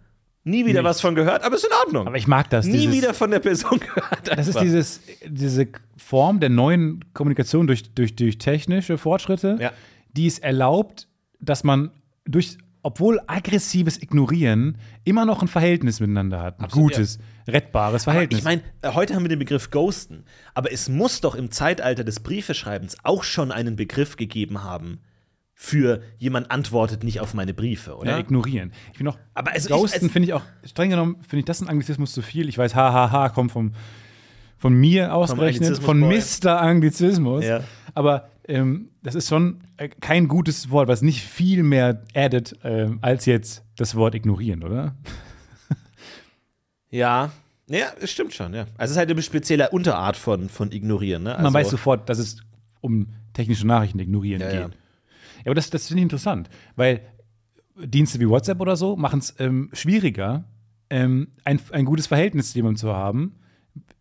Nie 0.42 0.66
wieder 0.66 0.82
Nichts. 0.82 0.96
was 0.96 1.00
von 1.02 1.14
gehört, 1.14 1.44
aber 1.44 1.54
ist 1.54 1.64
in 1.64 1.70
Ordnung. 1.84 2.08
aber 2.08 2.16
ich 2.16 2.26
mag 2.26 2.50
das. 2.50 2.66
Nie 2.66 2.72
dieses, 2.72 2.92
wieder 2.96 3.14
von 3.14 3.30
der 3.30 3.38
Person 3.38 3.78
gehört. 3.94 4.26
Das 4.26 4.48
ist 4.48 4.56
einfach. 4.56 4.60
dieses, 4.62 5.00
diese 5.24 5.68
Form 5.96 6.40
der 6.40 6.48
neuen 6.48 7.04
Kommunikation 7.14 7.68
durch, 7.68 7.94
durch, 7.94 8.16
durch 8.16 8.38
technische 8.38 8.98
Fortschritte, 8.98 9.56
Ja. 9.60 9.70
die 10.12 10.26
es 10.26 10.40
erlaubt, 10.40 11.06
dass 11.38 11.62
man 11.62 11.92
durch, 12.24 12.58
obwohl 12.82 13.20
aggressives 13.26 14.02
Ignorieren, 14.02 14.76
immer 15.04 15.24
noch 15.24 15.42
ein 15.42 15.48
Verhältnis 15.48 16.00
miteinander 16.00 16.40
hat. 16.40 16.58
Ein 16.58 16.64
Absolut, 16.64 16.92
gutes, 16.92 17.18
rettbares 17.46 18.06
Aber 18.06 18.12
Verhältnis. 18.12 18.40
Ich 18.40 18.44
meine, 18.44 18.62
äh, 18.82 18.92
heute 18.92 19.14
haben 19.14 19.22
wir 19.22 19.28
den 19.28 19.38
Begriff 19.38 19.70
Ghosten, 19.70 20.24
aber 20.54 20.72
es 20.72 20.88
muss 20.88 21.20
doch 21.20 21.34
im 21.34 21.50
Zeitalter 21.50 22.04
des 22.04 22.20
Briefeschreibens 22.20 22.96
auch 23.04 23.22
schon 23.22 23.52
einen 23.52 23.76
Begriff 23.76 24.16
gegeben 24.16 24.62
haben 24.62 25.00
für 25.54 26.02
jemand 26.18 26.50
antwortet 26.50 27.04
nicht 27.04 27.20
auf 27.20 27.34
meine 27.34 27.54
Briefe, 27.54 27.96
oder? 27.96 28.10
ja, 28.10 28.18
ignorieren. 28.18 28.72
Ich 28.90 28.96
finde 28.96 29.12
auch, 29.12 29.18
Aber 29.32 29.52
also 29.52 29.68
Ghosten 29.68 30.10
finde 30.10 30.26
ich 30.26 30.34
auch, 30.34 30.42
streng 30.64 30.90
genommen, 30.90 31.18
finde 31.22 31.40
ich 31.40 31.44
das 31.44 31.60
ein 31.60 31.68
Anglizismus 31.68 32.12
zu 32.12 32.20
viel. 32.20 32.48
Ich 32.48 32.58
weiß, 32.58 32.74
hahaha, 32.74 33.28
kommt 33.28 33.52
vom, 33.52 33.72
von 34.58 34.74
mir 34.74 35.14
ausgerechnet, 35.14 35.78
von. 35.78 36.00
Mr. 36.00 36.60
Anglizismus. 36.60 37.44
Ja. 37.44 37.60
Aber 37.94 38.31
ähm, 38.52 38.90
das 39.02 39.14
ist 39.14 39.28
schon 39.28 39.62
äh, 39.76 39.88
kein 39.88 40.28
gutes 40.28 40.70
Wort, 40.70 40.88
was 40.88 41.02
nicht 41.02 41.22
viel 41.22 41.62
mehr 41.62 42.04
addet 42.14 42.58
ähm, 42.64 42.98
als 43.02 43.26
jetzt 43.26 43.64
das 43.76 43.94
Wort 43.94 44.14
ignorieren, 44.14 44.62
oder? 44.62 44.94
Ja. 46.90 47.30
Ja, 47.68 47.86
es 48.00 48.10
stimmt 48.10 48.34
schon, 48.34 48.52
ja. 48.52 48.62
Also 48.76 48.84
es 48.84 48.90
ist 48.92 48.96
halt 48.98 49.10
eine 49.10 49.22
spezielle 49.22 49.70
Unterart 49.70 50.16
von, 50.16 50.48
von 50.48 50.70
Ignorieren, 50.72 51.22
ne? 51.22 51.32
Also, 51.36 51.42
Man 51.44 51.54
weiß 51.54 51.70
sofort, 51.70 52.08
dass 52.08 52.18
es 52.18 52.42
um 52.80 53.06
technische 53.32 53.66
Nachrichten 53.66 53.98
ignorieren 53.98 54.42
Ja, 54.42 54.48
geht. 54.50 54.60
ja. 54.60 54.66
Ja. 54.66 54.70
aber 55.46 55.54
das, 55.54 55.70
das 55.70 55.86
finde 55.86 56.00
ich 56.00 56.04
interessant, 56.04 56.50
weil 56.76 57.00
Dienste 57.82 58.20
wie 58.20 58.28
WhatsApp 58.28 58.60
oder 58.60 58.76
so 58.76 58.96
machen 58.96 59.20
es 59.20 59.34
ähm, 59.38 59.70
schwieriger, 59.72 60.44
ähm, 60.90 61.28
ein, 61.44 61.60
ein 61.70 61.86
gutes 61.86 62.06
Verhältnis 62.08 62.50
zu 62.52 62.58
jemandem 62.58 62.76
zu 62.78 62.92
haben, 62.92 63.36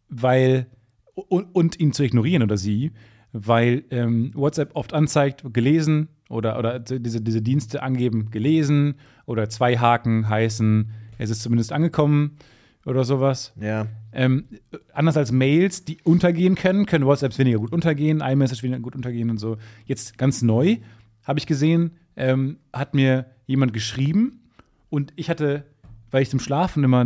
weil 0.10 0.66
und, 1.14 1.56
und 1.56 1.80
ihn 1.80 1.94
zu 1.94 2.04
ignorieren 2.04 2.44
oder 2.44 2.58
sie, 2.58 2.92
weil 3.34 3.84
ähm, 3.92 4.32
WhatsApp 4.34 4.76
oft 4.76 4.94
anzeigt, 4.94 5.44
gelesen 5.54 6.10
oder, 6.30 6.58
oder 6.58 6.80
diese, 6.80 7.22
diese 7.22 7.42
Dienste 7.42 7.84
angeben, 7.84 8.30
gelesen 8.32 8.96
oder 9.26 9.50
zwei 9.50 9.78
Haken 9.78 10.28
heißen, 10.28 10.92
es 11.18 11.30
ist 11.30 11.42
zumindest 11.42 11.72
angekommen 11.72 12.38
oder 12.86 13.04
sowas. 13.04 13.54
Ja. 13.60 13.88
Ähm, 14.12 14.46
anders 14.94 15.18
als 15.18 15.32
Mails, 15.32 15.86
die 15.86 16.00
untergehen 16.04 16.56
können, 16.56 16.86
können 16.86 17.06
WhatsApps 17.06 17.38
weniger 17.38 17.60
gut 17.60 17.72
untergehen, 17.72 18.22
iMessage 18.22 18.64
weniger 18.64 18.82
gut 18.82 18.96
untergehen 18.96 19.30
und 19.30 19.38
so. 19.38 19.58
Jetzt 19.86 20.18
ganz 20.18 20.42
neu 20.42 20.78
habe 21.24 21.40
ich 21.40 21.46
gesehen, 21.46 21.92
ähm, 22.16 22.58
hat 22.74 22.94
mir 22.94 23.28
jemand 23.46 23.74
geschrieben 23.74 24.42
und 24.90 25.14
ich 25.16 25.30
hatte, 25.30 25.66
weil 26.10 26.24
ich 26.24 26.30
zum 26.30 26.40
Schlafen 26.40 26.84
immer 26.84 27.06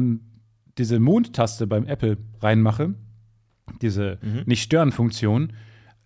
diese 0.78 1.00
Mondtaste 1.00 1.68
beim 1.68 1.86
Apple 1.86 2.18
reinmache, 2.42 2.96
diese 3.82 4.20
Nicht-Stören-Funktion, 4.46 5.54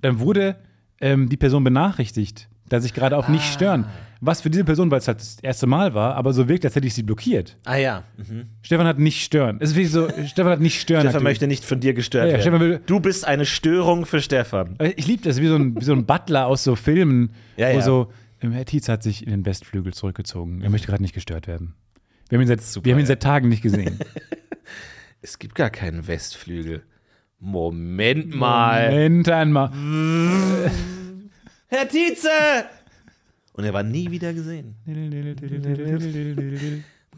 dann 0.01 0.19
wurde 0.19 0.55
ähm, 1.01 1.29
die 1.29 1.37
Person 1.37 1.63
benachrichtigt, 1.63 2.49
dass 2.67 2.85
ich 2.85 2.93
gerade 2.93 3.17
auf 3.17 3.29
Nicht 3.29 3.45
stören. 3.53 3.85
Was 4.21 4.41
für 4.41 4.49
diese 4.49 4.65
Person, 4.65 4.91
weil 4.91 4.99
es 4.99 5.07
halt 5.07 5.21
das 5.21 5.37
erste 5.41 5.65
Mal 5.65 5.93
war, 5.93 6.15
aber 6.15 6.33
so 6.33 6.49
wirkt, 6.49 6.65
als 6.65 6.75
hätte 6.75 6.85
ich 6.85 6.93
sie 6.93 7.03
blockiert. 7.03 7.55
Ah 7.63 7.77
ja. 7.77 8.03
Mhm. 8.17 8.47
Stefan 8.61 8.85
hat 8.85 8.99
nicht 8.99 9.23
stören. 9.23 9.57
Es 9.61 9.71
ist 9.71 9.75
wie 9.77 9.85
so, 9.85 10.09
Stefan 10.27 10.51
hat 10.51 10.59
nicht 10.59 10.81
stören. 10.81 11.03
Stefan 11.03 11.23
möchte 11.23 11.47
nicht 11.47 11.63
von 11.63 11.79
dir 11.79 11.93
gestört 11.93 12.27
Ja, 12.27 12.33
ja, 12.35 12.41
Stefan 12.41 12.59
will- 12.59 12.71
werden. 12.71 12.83
Du 12.85 12.99
bist 12.99 13.25
eine 13.25 13.45
Störung 13.45 14.05
für 14.05 14.21
Stefan. 14.21 14.77
Ich 14.97 15.07
liebe 15.07 15.23
das, 15.23 15.39
wie 15.39 15.47
so, 15.47 15.55
ein, 15.55 15.79
wie 15.79 15.85
so 15.85 15.93
ein 15.93 16.05
Butler 16.05 16.47
aus 16.47 16.65
so 16.65 16.75
Filmen, 16.75 17.31
Ja, 17.55 17.69
wo 17.71 17.75
ja. 17.77 17.81
so, 17.81 18.11
ähm, 18.41 18.51
Herr 18.51 18.65
Tietz 18.65 18.89
hat 18.89 19.03
sich 19.03 19.23
in 19.23 19.29
den 19.31 19.45
Westflügel 19.45 19.93
zurückgezogen. 19.93 20.61
Er 20.61 20.69
möchte 20.69 20.87
gerade 20.87 21.01
nicht 21.01 21.13
gestört 21.15 21.47
werden. 21.47 21.75
Wir 22.27 22.37
haben 22.37 22.41
ihn 22.43 22.47
seit, 22.49 22.61
Super, 22.61 22.85
wir 22.85 22.93
haben 22.93 22.99
ihn 22.99 23.05
seit 23.05 23.23
Tagen 23.23 23.47
nicht 23.47 23.61
gesehen. 23.63 23.99
Es 25.21 25.37
gibt 25.37 25.55
gar 25.55 25.69
keinen 25.69 26.07
Westflügel. 26.07 26.83
Moment 27.39 28.35
mal. 28.35 28.91
Moment 28.91 29.29
einmal. 29.29 29.71
Herr 31.67 31.87
Tietze! 31.87 32.29
Und 33.53 33.63
er 33.63 33.73
war 33.73 33.83
nie 33.83 34.11
wieder 34.11 34.33
gesehen. 34.33 34.75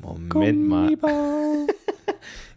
Moment 0.01 0.67
mal. 0.67 0.95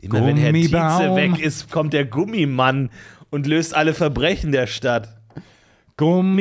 Immer 0.01 0.27
wenn 0.27 0.37
Herr 0.37 0.53
Tietze 0.53 1.17
weg 1.17 1.41
ist, 1.41 1.71
kommt 1.71 1.95
der 1.95 2.05
Gummimann 2.05 2.91
und 3.31 3.47
löst 3.47 3.75
alle 3.75 3.95
Verbrechen 3.95 4.53
der 4.53 4.67
Stadt. 4.67 5.17
Gummibaum, 5.97 6.37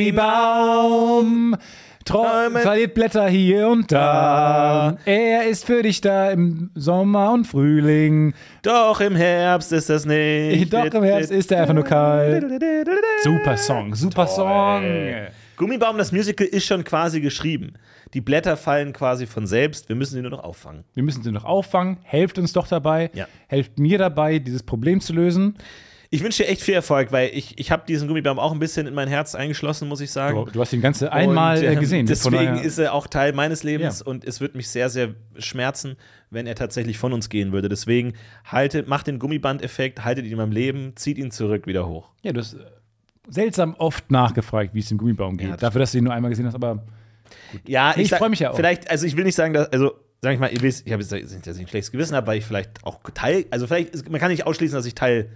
Träume, 2.05 2.59
verliert 2.59 2.93
Blätter 2.93 3.27
hier 3.27 3.67
und 3.67 3.91
da. 3.91 4.97
Er 5.05 5.47
ist 5.47 5.65
für 5.65 5.81
dich 5.83 6.01
da 6.01 6.31
im 6.31 6.71
Sommer 6.75 7.31
und 7.33 7.45
Frühling. 7.45 8.33
Doch 8.61 8.99
im 8.99 9.15
Herbst 9.15 9.71
ist 9.71 9.89
das 9.89 10.05
nicht. 10.05 10.73
Doch 10.73 10.85
im 10.85 11.03
Herbst 11.03 11.31
ist 11.31 11.51
er 11.51 11.61
einfach 11.61 11.73
nur 11.73 11.83
kalt. 11.83 12.45
Super 13.23 13.57
Song, 13.57 13.95
super 13.95 14.27
Song. 14.27 14.83
Gummibaum, 15.55 15.97
das 15.97 16.11
Musical 16.11 16.47
ist 16.47 16.65
schon 16.65 16.83
quasi 16.83 17.21
geschrieben. 17.21 17.73
Die 18.13 18.21
Blätter 18.21 18.57
fallen 18.57 18.93
quasi 18.93 19.25
von 19.25 19.47
selbst. 19.47 19.89
Wir 19.89 19.95
müssen 19.95 20.15
sie 20.15 20.21
nur 20.21 20.31
noch 20.31 20.43
auffangen. 20.43 20.83
Wir 20.93 21.03
müssen 21.03 21.23
sie 21.23 21.31
noch 21.31 21.45
auffangen. 21.45 21.97
Helft 22.03 22.37
uns 22.37 22.53
doch 22.53 22.67
dabei. 22.67 23.09
Ja. 23.13 23.27
Helft 23.47 23.79
mir 23.79 23.97
dabei, 23.97 24.39
dieses 24.39 24.63
Problem 24.63 24.99
zu 24.99 25.13
lösen. 25.13 25.55
Ich 26.13 26.23
wünsche 26.23 26.43
dir 26.43 26.49
echt 26.49 26.61
viel 26.61 26.75
Erfolg, 26.75 27.11
weil 27.11 27.31
ich, 27.33 27.57
ich 27.57 27.71
habe 27.71 27.83
diesen 27.87 28.07
Gummibaum 28.07 28.37
auch 28.37 28.51
ein 28.51 28.59
bisschen 28.59 28.85
in 28.85 28.93
mein 28.93 29.07
Herz 29.07 29.33
eingeschlossen, 29.33 29.87
muss 29.87 29.99
ich 29.99 30.11
sagen. 30.11 30.45
Du, 30.45 30.51
du 30.51 30.61
hast 30.61 30.71
ihn 30.71 30.79
ganze 30.79 31.11
einmal 31.11 31.57
Und, 31.57 31.63
äh, 31.63 31.73
ähm, 31.73 31.79
gesehen. 31.79 32.05
Deswegen 32.05 32.57
ist 32.59 32.77
er 32.77 32.93
auch 32.93 33.07
Teil 33.07 33.33
meines 33.33 33.63
Lebens 33.63 33.99
Ja. 34.01 34.05
und 34.05 34.23
es 34.23 34.39
wird 34.39 34.53
mich 34.53 34.69
sehr, 34.69 34.89
sehr 34.89 35.15
schmerzen, 35.39 35.95
wenn 36.29 36.45
er 36.45 36.53
tatsächlich 36.53 36.99
von 36.99 37.13
uns 37.13 37.29
gehen 37.29 37.51
würde. 37.51 37.67
Deswegen 37.67 38.13
haltet, 38.45 38.87
macht 38.87 39.07
den 39.07 39.17
Gummiband-Effekt, 39.17 40.05
haltet 40.05 40.25
ihn 40.25 40.31
in 40.33 40.37
meinem 40.37 40.51
Leben, 40.51 40.93
zieht 40.95 41.17
ihn 41.17 41.31
zurück 41.31 41.65
wieder 41.65 41.87
hoch. 41.87 42.09
Ja, 42.21 42.31
du 42.31 42.41
hast 42.41 42.53
äh, 42.53 42.57
seltsam 43.29 43.73
oft 43.79 44.11
nachgefragt, 44.11 44.75
wie 44.75 44.79
es 44.81 44.89
dem 44.89 44.99
Gummibaum 44.99 45.35
geht. 45.37 45.49
Ja, 45.49 45.57
Dafür, 45.57 45.79
dass 45.79 45.93
du 45.93 45.97
ihn 45.97 46.03
nur 46.03 46.13
einmal 46.13 46.29
gesehen 46.29 46.45
hast, 46.45 46.53
aber 46.55 46.83
Ja, 47.65 47.95
ich 47.97 48.09
sag- 48.09 48.19
freu 48.19 48.29
mich 48.29 48.39
ja 48.39 48.51
auch. 48.51 48.55
Vielleicht, 48.55 48.87
also 48.91 49.07
ich 49.07 49.17
will 49.17 49.23
nicht 49.23 49.35
sagen, 49.35 49.53
dass, 49.55 49.67
also 49.73 49.93
sag 50.21 50.33
ich 50.33 50.39
mal, 50.39 50.53
ihr 50.53 50.61
wisst, 50.61 50.85
ich 50.85 50.93
habe 50.93 51.01
jetzt 51.01 51.11
nicht, 51.11 51.47
dass 51.47 51.55
ich 51.57 51.63
ein 51.63 51.67
schlechtes 51.67 51.91
Gewissen 51.91 52.15
habe, 52.15 52.27
weil 52.27 52.37
ich 52.37 52.45
vielleicht 52.45 52.83
auch 52.83 52.99
Teil, 53.15 53.45
also 53.49 53.65
vielleicht, 53.65 54.09
man 54.11 54.21
kann 54.21 54.29
nicht 54.29 54.45
ausschließen, 54.45 54.75
dass 54.77 54.85
ich 54.85 54.93
Teil 54.95 55.29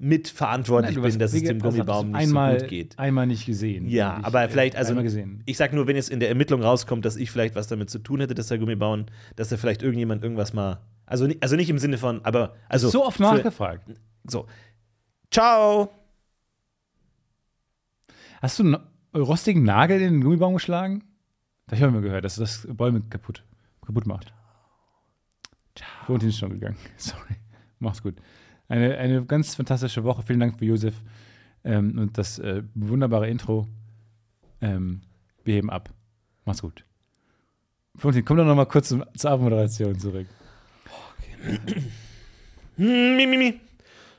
mitverantwortlich 0.00 0.94
du 0.94 1.02
bin, 1.02 1.18
dass 1.18 1.34
es 1.34 1.42
dem 1.42 1.58
Gummibaum 1.58 2.12
nicht 2.12 2.16
einmal, 2.16 2.54
so 2.54 2.64
gut 2.64 2.68
geht. 2.70 2.98
Einmal 2.98 3.26
nicht 3.26 3.44
gesehen. 3.44 3.86
Ja, 3.86 4.18
ich, 4.18 4.24
aber 4.24 4.44
äh, 4.44 4.48
vielleicht, 4.48 4.74
also 4.74 4.98
ich 5.44 5.56
sag 5.58 5.74
nur, 5.74 5.86
wenn 5.86 5.94
jetzt 5.94 6.08
in 6.08 6.20
der 6.20 6.30
Ermittlung 6.30 6.62
rauskommt, 6.62 7.04
dass 7.04 7.16
ich 7.16 7.30
vielleicht 7.30 7.54
was 7.54 7.68
damit 7.68 7.90
zu 7.90 7.98
tun 7.98 8.20
hätte, 8.20 8.34
dass 8.34 8.48
der 8.48 8.58
Gummibaum, 8.58 9.06
dass 9.36 9.50
da 9.50 9.58
vielleicht 9.58 9.82
irgendjemand 9.82 10.24
irgendwas 10.24 10.54
mal, 10.54 10.80
also, 11.04 11.28
also 11.40 11.54
nicht 11.54 11.68
im 11.68 11.78
Sinne 11.78 11.98
von, 11.98 12.24
aber, 12.24 12.54
also. 12.68 12.88
so 12.88 13.04
oft 13.04 13.20
nachgefragt. 13.20 13.90
So. 14.24 14.46
Ciao! 15.30 15.90
Hast 18.40 18.58
du 18.58 18.62
einen 18.64 18.76
rostigen 19.14 19.64
Nagel 19.64 20.00
in 20.00 20.14
den 20.14 20.20
Gummibaum 20.22 20.54
geschlagen? 20.54 21.04
Das 21.66 21.78
habe 21.78 21.90
ich 21.90 21.94
mal 21.94 22.02
gehört, 22.02 22.24
dass 22.24 22.36
das 22.36 22.66
Bäume 22.70 23.02
kaputt, 23.02 23.44
kaputt 23.84 24.06
macht. 24.06 24.32
Florentin 26.06 26.30
ist 26.30 26.38
schon 26.38 26.50
gegangen. 26.50 26.76
Sorry. 26.96 27.36
Mach's 27.78 28.02
gut. 28.02 28.16
Eine, 28.70 28.96
eine 28.98 29.24
ganz 29.24 29.56
fantastische 29.56 30.04
Woche. 30.04 30.22
Vielen 30.22 30.38
Dank 30.38 30.56
für 30.56 30.64
Josef 30.64 30.94
ähm, 31.64 31.98
und 31.98 32.16
das 32.16 32.38
äh, 32.38 32.62
wunderbare 32.76 33.28
Intro. 33.28 33.66
Ähm, 34.60 35.00
wir 35.42 35.56
heben 35.56 35.70
ab. 35.70 35.90
Mach's 36.44 36.62
gut. 36.62 36.84
Florentin, 37.96 38.24
komm 38.24 38.36
doch 38.36 38.44
noch 38.44 38.54
mal 38.54 38.66
kurz 38.66 38.88
zum, 38.88 39.04
zur 39.16 39.32
Abmoderation 39.32 39.98
zurück. 39.98 40.28
Mi, 42.76 43.26
mi, 43.26 43.26
mi. 43.26 43.60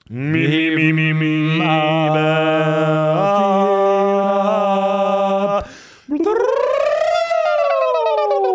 Mi, 0.09 0.71
mi, 0.75 0.91
mi, 0.91 1.13
mi, 1.13 1.13
mi. 1.13 1.61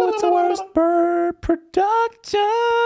It's 0.09 0.20
the 0.20 0.30
worst 0.30 0.74
bird 0.74 1.40
production. 1.40 2.86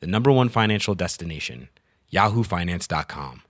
the 0.00 0.06
number 0.06 0.32
one 0.32 0.48
financial 0.48 0.94
destination, 0.94 1.68
yahoofinance.com. 2.12 3.42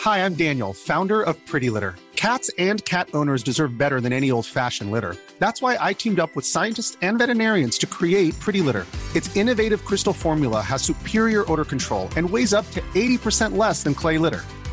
Hi, 0.00 0.24
I'm 0.24 0.34
Daniel, 0.34 0.72
founder 0.72 1.22
of 1.22 1.44
Pretty 1.46 1.70
Litter. 1.70 1.96
Cats 2.14 2.50
and 2.58 2.84
cat 2.84 3.08
owners 3.14 3.42
deserve 3.42 3.78
better 3.78 4.00
than 4.00 4.12
any 4.12 4.30
old 4.30 4.46
fashioned 4.46 4.90
litter. 4.90 5.16
That's 5.38 5.60
why 5.62 5.76
I 5.80 5.92
teamed 5.92 6.20
up 6.20 6.34
with 6.34 6.44
scientists 6.44 6.96
and 7.02 7.18
veterinarians 7.18 7.78
to 7.78 7.86
create 7.86 8.38
Pretty 8.40 8.60
Litter. 8.60 8.86
Its 9.14 9.34
innovative 9.36 9.84
crystal 9.84 10.12
formula 10.12 10.60
has 10.60 10.82
superior 10.82 11.50
odor 11.50 11.64
control 11.64 12.08
and 12.16 12.28
weighs 12.28 12.52
up 12.52 12.68
to 12.72 12.80
80% 12.94 13.56
less 13.56 13.82
than 13.82 13.94
clay 13.94 14.18
litter. 14.18 14.42